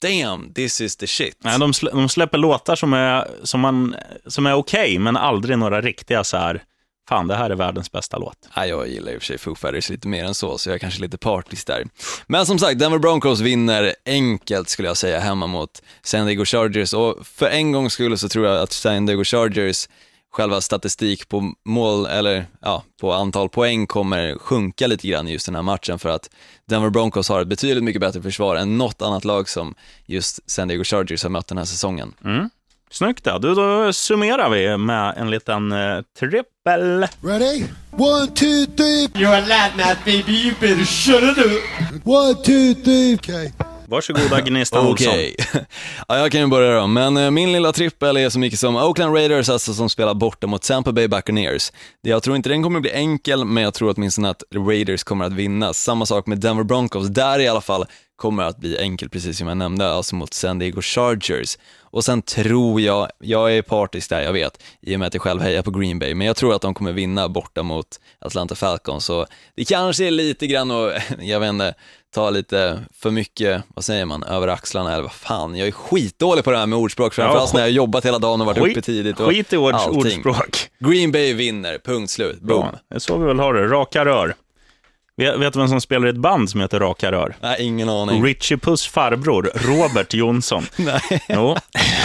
damn, 0.02 0.54
this 0.54 0.82
is 0.82 0.98
the 0.98 1.08
shit. 1.08 1.38
Nej, 1.44 1.60
de, 1.60 1.74
slä, 1.74 1.92
de 1.92 2.10
släpper 2.10 2.38
låtar 2.38 2.76
som 2.76 2.94
är, 2.94 3.28
som 3.44 3.60
man, 3.60 3.96
som 4.28 4.46
är 4.46 4.54
okej, 4.54 5.00
men 5.00 5.18
aldrig 5.18 5.58
några 5.58 5.82
riktiga 5.82 6.24
så 6.24 6.38
här, 6.38 6.64
fan 7.10 7.28
det 7.28 7.36
här 7.36 7.50
är 7.50 7.56
världens 7.56 7.92
bästa 7.92 8.18
låt. 8.18 8.50
Jag 8.56 8.88
gillar 8.88 9.12
i 9.12 9.18
och 9.18 9.22
för 9.22 9.26
sig 9.26 9.38
Foo 9.38 9.56
Fighters 9.56 9.90
lite 9.90 10.08
mer 10.08 10.24
än 10.24 10.34
så, 10.34 10.58
så 10.58 10.70
jag 10.70 10.76
är 10.76 10.80
kanske 10.80 11.02
lite 11.02 11.18
partisk 11.18 11.68
där. 11.68 11.84
Men 12.28 12.46
som 12.46 12.60
sagt, 12.60 12.80
Denver 12.80 13.00
Broncos 13.00 13.40
vinner 13.40 13.96
enkelt 14.06 14.70
skulle 14.70 14.88
jag 14.88 14.98
säga 14.98 15.20
hemma 15.20 15.48
mot 15.48 15.82
San 16.02 16.26
Diego 16.26 16.46
Chargers 16.46 16.94
och 16.94 17.28
för 17.28 17.50
en 17.50 17.72
gångs 17.72 17.94
skull 17.94 18.18
så 18.18 18.30
tror 18.30 18.46
jag 18.46 18.62
att 18.62 18.72
San 18.72 19.06
Diego 19.06 19.24
Chargers 19.24 19.88
själva 20.32 20.62
statistik 20.62 21.30
på 21.30 21.54
mål, 21.66 22.06
eller 22.06 22.46
ja, 22.62 22.84
på 23.02 23.14
antal 23.14 23.50
poäng 23.50 23.88
kommer 23.88 24.38
sjunka 24.38 24.88
lite 24.88 25.08
grann 25.08 25.28
i 25.28 25.32
just 25.32 25.46
den 25.46 25.56
här 25.56 25.62
matchen 25.62 26.00
för 26.00 26.10
att 26.10 26.30
Denver 26.68 26.90
Broncos 26.90 27.30
har 27.30 27.42
ett 27.42 27.48
betydligt 27.48 27.84
mycket 27.84 28.02
bättre 28.02 28.22
försvar 28.22 28.56
än 28.56 28.78
något 28.78 29.02
annat 29.02 29.26
lag 29.26 29.50
som 29.50 29.76
just 30.06 30.50
San 30.52 30.68
Diego 30.68 30.84
Chargers 30.84 31.24
har 31.24 31.30
mött 31.30 31.48
den 31.48 31.58
här 31.58 31.66
säsongen. 31.66 32.14
Snyggt 32.92 33.24
då. 33.24 33.38
Du, 33.38 33.56
då 33.56 33.94
summerar 33.94 34.50
vi 34.50 34.78
med 34.78 35.14
en 35.18 35.30
liten 35.30 35.72
eh, 35.72 36.02
trippel. 36.20 37.08
Ready? 37.24 37.64
One, 37.92 38.28
two, 38.28 38.66
three. 38.78 39.08
You're 39.14 39.44
a 39.44 39.46
lad, 39.48 39.98
baby. 40.06 40.32
You 40.32 40.54
better 40.60 40.86
shut 40.86 41.24
it 41.24 41.38
up. 41.38 42.08
One, 42.08 42.36
two, 42.36 42.74
three. 42.84 43.16
Okay. 43.16 43.52
Varsågoda 43.92 44.42
Gnistan 44.42 44.88
Olsson. 44.88 45.14
Okej. 45.14 45.36
ja, 46.08 46.18
jag 46.18 46.32
kan 46.32 46.42
ju 46.42 46.48
börja 46.48 46.80
då. 46.80 46.88
Men 46.88 47.18
eh, 47.18 47.32
min 47.32 47.52
lilla 47.52 47.72
trippel 47.72 48.18
är 48.18 48.30
så 48.30 48.40
mycket 48.40 48.60
som 48.60 48.76
Oakland 48.76 49.16
Raiders, 49.16 49.50
alltså 49.50 49.74
som 49.74 49.90
spelar 49.90 50.14
borta 50.14 50.48
mot 50.48 50.62
Tampa 50.62 50.92
Bay 50.92 51.08
Buccaneers. 51.08 51.72
Jag 52.02 52.24
tror 52.24 52.36
inte 52.36 52.50
den 52.50 52.64
kommer 52.64 52.80
bli 52.80 52.92
enkel, 52.92 53.46
men 53.46 53.64
jag 53.64 53.74
tror 53.74 53.94
åtminstone 53.98 54.30
att 54.30 54.44
Raiders 54.56 55.04
kommer 55.04 55.26
att 55.26 55.34
vinna. 55.34 55.74
Samma 55.74 56.06
sak 56.06 56.28
med 56.28 56.40
Denver 56.40 56.64
Broncos, 56.64 57.08
där 57.08 57.40
i 57.40 57.48
alla 57.48 57.62
fall 57.62 57.86
kommer 58.22 58.44
att 58.44 58.58
bli 58.58 58.78
enkel, 58.78 59.10
precis 59.10 59.38
som 59.38 59.48
jag 59.48 59.58
nämnde, 59.58 59.90
alltså 59.92 60.16
mot 60.16 60.34
San 60.34 60.60
Diego 60.60 60.82
Chargers. 60.82 61.58
Och 61.82 62.04
sen 62.04 62.22
tror 62.22 62.82
jag, 62.82 63.08
jag 63.20 63.58
är 63.58 63.62
partisk 63.62 64.10
där, 64.10 64.22
jag 64.22 64.34
vet, 64.34 64.64
i 64.82 64.96
och 64.96 65.00
med 65.00 65.08
att 65.08 65.14
jag 65.14 65.24
själv 65.24 65.42
hejar 65.42 65.62
på 65.62 65.72
Green 65.72 66.00
Bay, 66.00 66.14
men 66.16 66.28
jag 66.28 66.36
tror 66.36 66.56
att 66.56 66.62
de 66.62 66.74
kommer 66.74 66.92
vinna 66.92 67.30
borta 67.30 67.64
mot 67.64 67.88
Atlanta 68.20 68.56
Falcons. 68.56 69.06
Så 69.06 69.26
det 69.56 69.66
kanske 69.66 70.08
är 70.08 70.12
lite 70.12 70.48
grann 70.48 70.72
och 70.72 70.92
jag 71.20 71.40
vet 71.40 71.50
inte, 71.50 71.74
ta 72.16 72.30
lite 72.30 72.80
för 72.94 73.12
mycket, 73.12 73.64
vad 73.76 73.86
säger 73.86 74.06
man, 74.06 74.24
över 74.24 74.48
axlarna 74.48 74.92
eller 74.94 75.04
vad 75.04 75.12
fan, 75.12 75.56
jag 75.56 75.68
är 75.68 75.72
skitdålig 75.72 76.44
på 76.44 76.52
det 76.52 76.58
här 76.58 76.66
med 76.68 76.80
ordspråk, 76.80 77.14
framförallt 77.14 77.50
Ja, 77.54 77.58
när 77.58 77.60
jag 77.62 77.68
har 77.72 77.76
jobbat 77.76 78.06
hela 78.06 78.20
dagen 78.20 78.42
och 78.42 78.48
varit 78.48 78.58
Skit- 78.64 78.72
uppe 78.72 78.82
tidigt 78.82 79.20
och 79.20 79.30
Skit 79.30 79.54
i 79.54 79.58
ord, 79.58 79.74
allting. 79.74 79.98
ordspråk. 80.00 80.70
Green 80.80 81.12
Bay 81.12 81.34
vinner, 81.34 81.78
punkt 81.86 82.10
slut, 82.12 82.40
boom. 82.42 82.66
Är 82.96 83.00
så 83.00 83.18
vi 83.18 83.26
väl 83.26 83.40
har 83.40 83.54
det. 83.54 83.68
Raka 83.68 84.06
rör. 84.06 84.36
Vet, 85.22 85.40
vet 85.40 85.54
du 85.54 85.60
vem 85.60 85.68
som 85.68 85.82
spelar 85.82 86.08
i 86.08 86.10
ett 86.10 86.18
band 86.18 86.50
som 86.50 86.62
heter 86.62 86.80
Raka 86.80 87.12
rör? 87.12 87.36
Nej, 87.42 87.56
ingen 87.60 87.90
aning. 87.90 88.26
Richie 88.26 88.58
Puss 88.58 88.88
farbror, 88.88 89.52
Robert 89.56 90.14
Jonsson. 90.14 90.66
Nej. 90.76 91.02
Jo, 91.30 91.56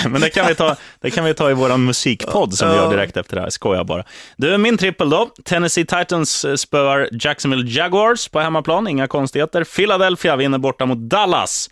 men 0.09 0.21
det 0.21 0.31
kan 0.31 0.47
vi 0.47 0.55
ta, 0.55 0.77
det 1.01 1.11
kan 1.11 1.25
vi 1.25 1.35
ta 1.35 1.51
i 1.51 1.55
vår 1.55 1.77
musikpodd 1.77 2.55
som 2.55 2.71
vi 2.71 2.77
gör 2.77 2.91
direkt 2.91 3.17
efter 3.17 3.37
det 3.37 3.43
här. 3.43 3.51
Skojar 3.51 3.85
bara. 3.85 4.05
Du, 4.37 4.59
min 4.59 4.79
trippel 4.79 5.11
då. 5.11 5.31
Tennessee 5.45 5.85
Titans 5.85 6.45
eh, 6.45 6.55
spöar 6.55 7.09
Jacksonville 7.13 7.71
Jaguars 7.71 8.29
på 8.29 8.41
hemmaplan, 8.41 8.89
inga 8.89 9.07
konstigheter. 9.07 9.65
Philadelphia 9.65 10.37
vinner 10.37 10.59
borta 10.59 10.87
mot 10.87 10.99
Dallas. 10.99 11.71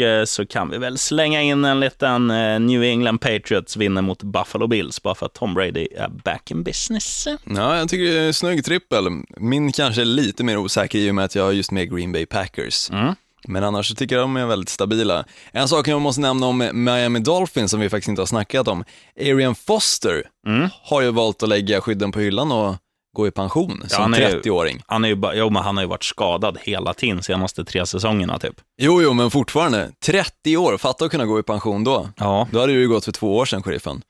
Eh, 0.00 0.24
så 0.24 0.46
kan 0.46 0.70
vi 0.70 0.78
väl 0.78 0.98
slänga 0.98 1.42
in 1.42 1.64
en 1.64 1.80
liten 1.80 2.30
eh, 2.30 2.60
New 2.60 2.82
England 2.82 3.18
Patriots 3.18 3.76
vinner 3.76 4.02
mot 4.02 4.22
Buffalo 4.22 4.66
Bills, 4.66 5.02
bara 5.02 5.14
för 5.14 5.26
att 5.26 5.34
Tom 5.34 5.54
Brady 5.54 5.88
är 5.96 6.08
back 6.08 6.50
in 6.50 6.62
business. 6.62 7.26
Ja, 7.44 7.76
jag 7.78 7.88
tycker 7.88 8.04
det 8.14 8.20
är 8.20 8.26
en 8.26 8.34
snygg 8.34 8.64
trippel. 8.64 9.04
Min 9.36 9.72
kanske 9.72 10.00
är 10.00 10.04
lite 10.04 10.44
mer 10.44 10.56
osäker 10.56 10.98
i 10.98 11.10
och 11.10 11.14
med 11.14 11.24
att 11.24 11.34
jag 11.34 11.44
har 11.44 11.52
just 11.52 11.70
med 11.70 11.90
Green 11.96 12.12
Bay 12.12 12.26
Packers. 12.26 12.90
Mm. 12.90 13.14
Men 13.48 13.64
annars 13.64 13.88
så 13.88 13.94
tycker 13.94 14.16
jag 14.16 14.24
de 14.24 14.36
är 14.36 14.46
väldigt 14.46 14.68
stabila. 14.68 15.24
En 15.52 15.68
sak 15.68 15.88
jag 15.88 16.00
måste 16.00 16.20
nämna 16.20 16.46
om 16.46 16.70
Miami 16.72 17.18
Dolphins 17.20 17.70
som 17.70 17.80
vi 17.80 17.88
faktiskt 17.88 18.08
inte 18.08 18.20
har 18.22 18.26
snackat 18.26 18.68
om. 18.68 18.84
Arian 19.20 19.54
Foster 19.54 20.22
Mm. 20.46 20.68
har 20.82 21.02
ju 21.02 21.10
valt 21.10 21.42
att 21.42 21.48
lägga 21.48 21.80
skydden 21.80 22.12
på 22.12 22.20
hyllan 22.20 22.52
och 22.52 22.76
gå 23.12 23.26
i 23.26 23.30
pension 23.30 23.84
som 23.88 24.02
han 24.02 24.14
är 24.14 24.30
ju- 24.30 24.40
30-åring. 24.40 24.82
Han, 24.86 25.04
är 25.04 25.08
ju 25.08 25.14
bara, 25.14 25.34
jo, 25.34 25.50
men 25.50 25.62
han 25.62 25.76
har 25.76 25.84
ju 25.84 25.88
varit 25.88 26.04
skadad 26.04 26.58
hela 26.62 26.94
tiden, 26.94 27.22
senaste 27.22 27.64
tre 27.64 27.86
säsongerna 27.86 28.38
typ. 28.38 28.54
Jo, 28.78 29.02
jo, 29.02 29.12
men 29.12 29.30
fortfarande. 29.30 29.90
30 30.04 30.56
år, 30.56 30.76
fatta 30.78 31.04
att 31.04 31.10
kunna 31.10 31.26
gå 31.26 31.38
i 31.38 31.42
pension 31.42 31.84
då. 31.84 32.08
Ja, 32.16 32.48
Då 32.52 32.60
hade 32.60 32.72
det 32.72 32.78
ju 32.78 32.88
gått 32.88 33.04
för 33.04 33.12
två 33.12 33.36
år 33.36 33.44
sedan, 33.44 33.62
sheriffen. 33.62 34.02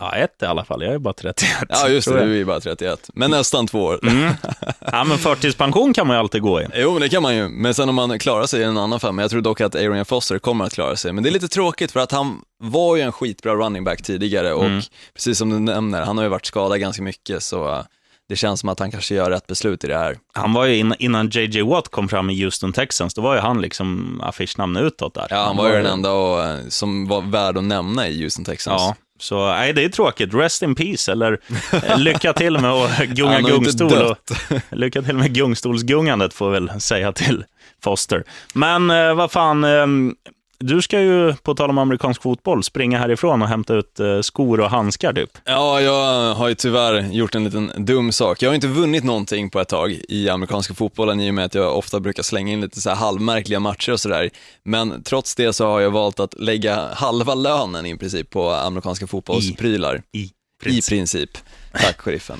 ja 0.00 0.12
ett 0.16 0.42
i 0.42 0.44
alla 0.44 0.64
fall. 0.64 0.82
Jag 0.82 0.94
är 0.94 0.98
bara 0.98 1.14
31. 1.14 1.50
Ja, 1.68 1.88
just 1.88 2.08
det, 2.08 2.24
du 2.26 2.40
är 2.40 2.44
bara 2.44 2.60
31. 2.60 3.10
Men 3.14 3.30
nästan 3.30 3.66
två 3.66 3.78
år. 3.84 4.00
Mm. 4.08 4.32
Ja, 4.92 5.04
men 5.04 5.18
förtidspension 5.18 5.92
kan 5.94 6.06
man 6.06 6.16
ju 6.16 6.20
alltid 6.20 6.42
gå 6.42 6.60
i. 6.62 6.66
Jo, 6.74 6.92
men 6.92 7.00
det 7.02 7.08
kan 7.08 7.22
man 7.22 7.36
ju. 7.36 7.48
Men 7.48 7.74
sen 7.74 7.88
om 7.88 7.94
man 7.94 8.18
klarar 8.18 8.46
sig 8.46 8.60
i 8.60 8.64
en 8.64 8.78
annan. 8.78 9.00
Men 9.02 9.18
jag 9.18 9.30
tror 9.30 9.40
dock 9.40 9.60
att 9.60 9.74
Arian 9.74 10.04
Foster 10.04 10.38
kommer 10.38 10.64
att 10.64 10.72
klara 10.74 10.96
sig. 10.96 11.12
Men 11.12 11.22
det 11.24 11.30
är 11.30 11.32
lite 11.32 11.48
tråkigt 11.48 11.92
för 11.92 12.00
att 12.00 12.12
han 12.12 12.40
var 12.62 12.96
ju 12.96 13.02
en 13.02 13.12
skitbra 13.12 13.54
running 13.54 13.84
back 13.84 14.02
tidigare 14.02 14.52
och 14.52 14.64
Mm. 14.64 14.80
precis 15.14 15.38
som 15.38 15.50
du 15.50 15.58
nämner, 15.58 16.02
han 16.02 16.16
har 16.16 16.24
ju 16.24 16.30
varit 16.30 16.46
skadad 16.46 16.80
ganska 16.80 17.02
mycket 17.02 17.42
så 17.42 17.84
det 18.28 18.36
känns 18.36 18.60
som 18.60 18.68
att 18.68 18.78
han 18.78 18.90
kanske 18.90 19.14
gör 19.14 19.30
rätt 19.30 19.46
beslut 19.46 19.84
i 19.84 19.86
det 19.86 19.98
här. 19.98 20.18
Han 20.32 20.52
var 20.52 20.64
ju 20.64 20.76
innan, 20.76 20.96
innan 20.98 21.28
JJ 21.28 21.62
Watt 21.62 21.88
kom 21.88 22.08
fram 22.08 22.30
i 22.30 22.42
Houston 22.42 22.72
Texans, 22.72 23.14
då 23.14 23.22
var 23.22 23.34
ju 23.34 23.40
han 23.40 23.60
liksom 23.60 24.20
affischnamn 24.24 24.76
utåt 24.76 25.14
där. 25.14 25.26
Ja, 25.30 25.44
han 25.44 25.56
var 25.56 25.68
ju 25.68 25.74
den 25.74 25.86
enda 25.86 26.12
och, 26.12 26.38
uh, 26.38 26.68
som 26.68 27.08
var 27.08 27.20
värd 27.20 27.56
att 27.56 27.64
nämna 27.64 28.08
i 28.08 28.22
Houston 28.22 28.44
Texans. 28.44 28.82
Ja, 28.82 28.96
så 29.18 29.46
nej, 29.46 29.72
det 29.72 29.84
är 29.84 29.88
tråkigt. 29.88 30.34
Rest 30.34 30.62
in 30.62 30.74
peace, 30.74 31.12
eller 31.12 31.40
eh, 31.72 31.98
lycka 31.98 32.32
till 32.32 32.58
med 32.58 32.70
att 32.70 32.98
gunga 33.06 33.40
gungstol. 33.40 33.92
Och, 33.92 34.16
lycka 34.70 35.02
till 35.02 35.16
med 35.16 35.34
gungstolsgungandet, 35.34 36.34
får 36.34 36.50
väl 36.50 36.80
säga 36.80 37.12
till 37.12 37.44
Foster. 37.82 38.24
Men 38.54 38.90
eh, 38.90 39.14
vad 39.14 39.30
fan, 39.30 39.64
eh, 39.64 39.86
du 40.58 40.82
ska 40.82 41.00
ju, 41.00 41.34
på 41.34 41.54
tal 41.54 41.70
om 41.70 41.78
amerikansk 41.78 42.22
fotboll, 42.22 42.64
springa 42.64 42.98
härifrån 42.98 43.42
och 43.42 43.48
hämta 43.48 43.74
ut 43.74 44.00
eh, 44.00 44.20
skor 44.20 44.60
och 44.60 44.70
handskar 44.70 45.12
typ. 45.12 45.38
Ja, 45.44 45.80
jag 45.80 46.34
har 46.34 46.48
ju 46.48 46.54
tyvärr 46.54 47.12
gjort 47.12 47.34
en 47.34 47.44
liten 47.44 47.72
dum 47.76 48.12
sak. 48.12 48.42
Jag 48.42 48.50
har 48.50 48.54
inte 48.54 48.66
vunnit 48.66 49.04
någonting 49.04 49.50
på 49.50 49.60
ett 49.60 49.68
tag 49.68 49.98
i 50.08 50.28
amerikanska 50.28 50.74
fotbollen 50.74 51.20
i 51.20 51.30
och 51.30 51.34
med 51.34 51.44
att 51.44 51.54
jag 51.54 51.78
ofta 51.78 52.00
brukar 52.00 52.22
slänga 52.22 52.52
in 52.52 52.60
lite 52.60 52.80
så 52.80 52.88
här 52.88 52.96
halvmärkliga 52.96 53.60
matcher 53.60 53.92
och 53.92 54.00
sådär. 54.00 54.30
Men 54.62 55.02
trots 55.02 55.34
det 55.34 55.52
så 55.52 55.66
har 55.66 55.80
jag 55.80 55.90
valt 55.90 56.20
att 56.20 56.40
lägga 56.40 56.88
halva 56.94 57.34
lönen 57.34 57.86
i 57.86 57.96
princip 57.96 58.30
på 58.30 58.50
amerikanska 58.50 59.06
fotbollsprylar. 59.06 60.02
I 60.12 60.30
I 60.64 60.82
princip. 60.82 61.30
Tack 61.72 62.00
sheriffen. 62.00 62.38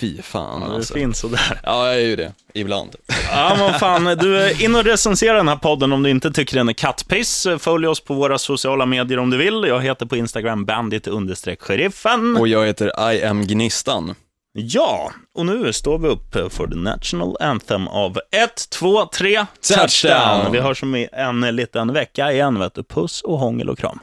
Fy 0.00 0.22
fan 0.22 0.62
Ja, 0.62 0.68
det 0.68 0.74
alltså. 0.74 0.94
finns 0.94 1.18
sådär. 1.18 1.60
Ja, 1.62 1.86
jag 1.86 1.94
är 1.96 2.06
ju 2.06 2.16
det. 2.16 2.32
Ibland. 2.54 2.96
Ja, 3.30 3.56
men 3.58 3.74
fan, 3.78 4.04
du 4.04 4.52
in 4.64 4.74
och 4.74 4.84
recensera 4.84 5.36
den 5.36 5.48
här 5.48 5.56
podden 5.56 5.92
om 5.92 6.02
du 6.02 6.10
inte 6.10 6.30
tycker 6.30 6.56
den 6.56 6.68
är 6.68 6.72
kattpiss. 6.72 7.46
Följ 7.58 7.86
oss 7.86 8.00
på 8.00 8.14
våra 8.14 8.38
sociala 8.38 8.86
medier 8.86 9.18
om 9.18 9.30
du 9.30 9.36
vill. 9.36 9.64
Jag 9.68 9.80
heter 9.82 10.06
på 10.06 10.16
Instagram 10.16 10.66
bandit-sheriffen. 10.66 12.36
Och 12.38 12.48
jag 12.48 12.66
heter 12.66 13.12
I 13.12 13.24
am 13.24 13.46
Gnistan. 13.46 14.14
Ja, 14.58 15.10
och 15.34 15.46
nu 15.46 15.72
står 15.72 15.98
vi 15.98 16.08
upp 16.08 16.32
för 16.52 16.66
the 16.66 16.74
national 16.76 17.36
anthem 17.40 17.88
av 17.88 18.18
1, 18.32 18.70
2, 18.70 19.06
3, 19.06 19.46
Touchdown! 19.74 20.52
Vi 20.52 20.60
hörs 20.60 20.82
om 20.82 21.06
en 21.12 21.40
liten 21.56 21.92
vecka 21.92 22.32
igen, 22.32 22.58
vet 22.58 22.74
du. 22.74 22.82
Puss 22.84 23.22
och 23.22 23.38
hångel 23.38 23.70
och 23.70 23.78
kram. 23.78 23.98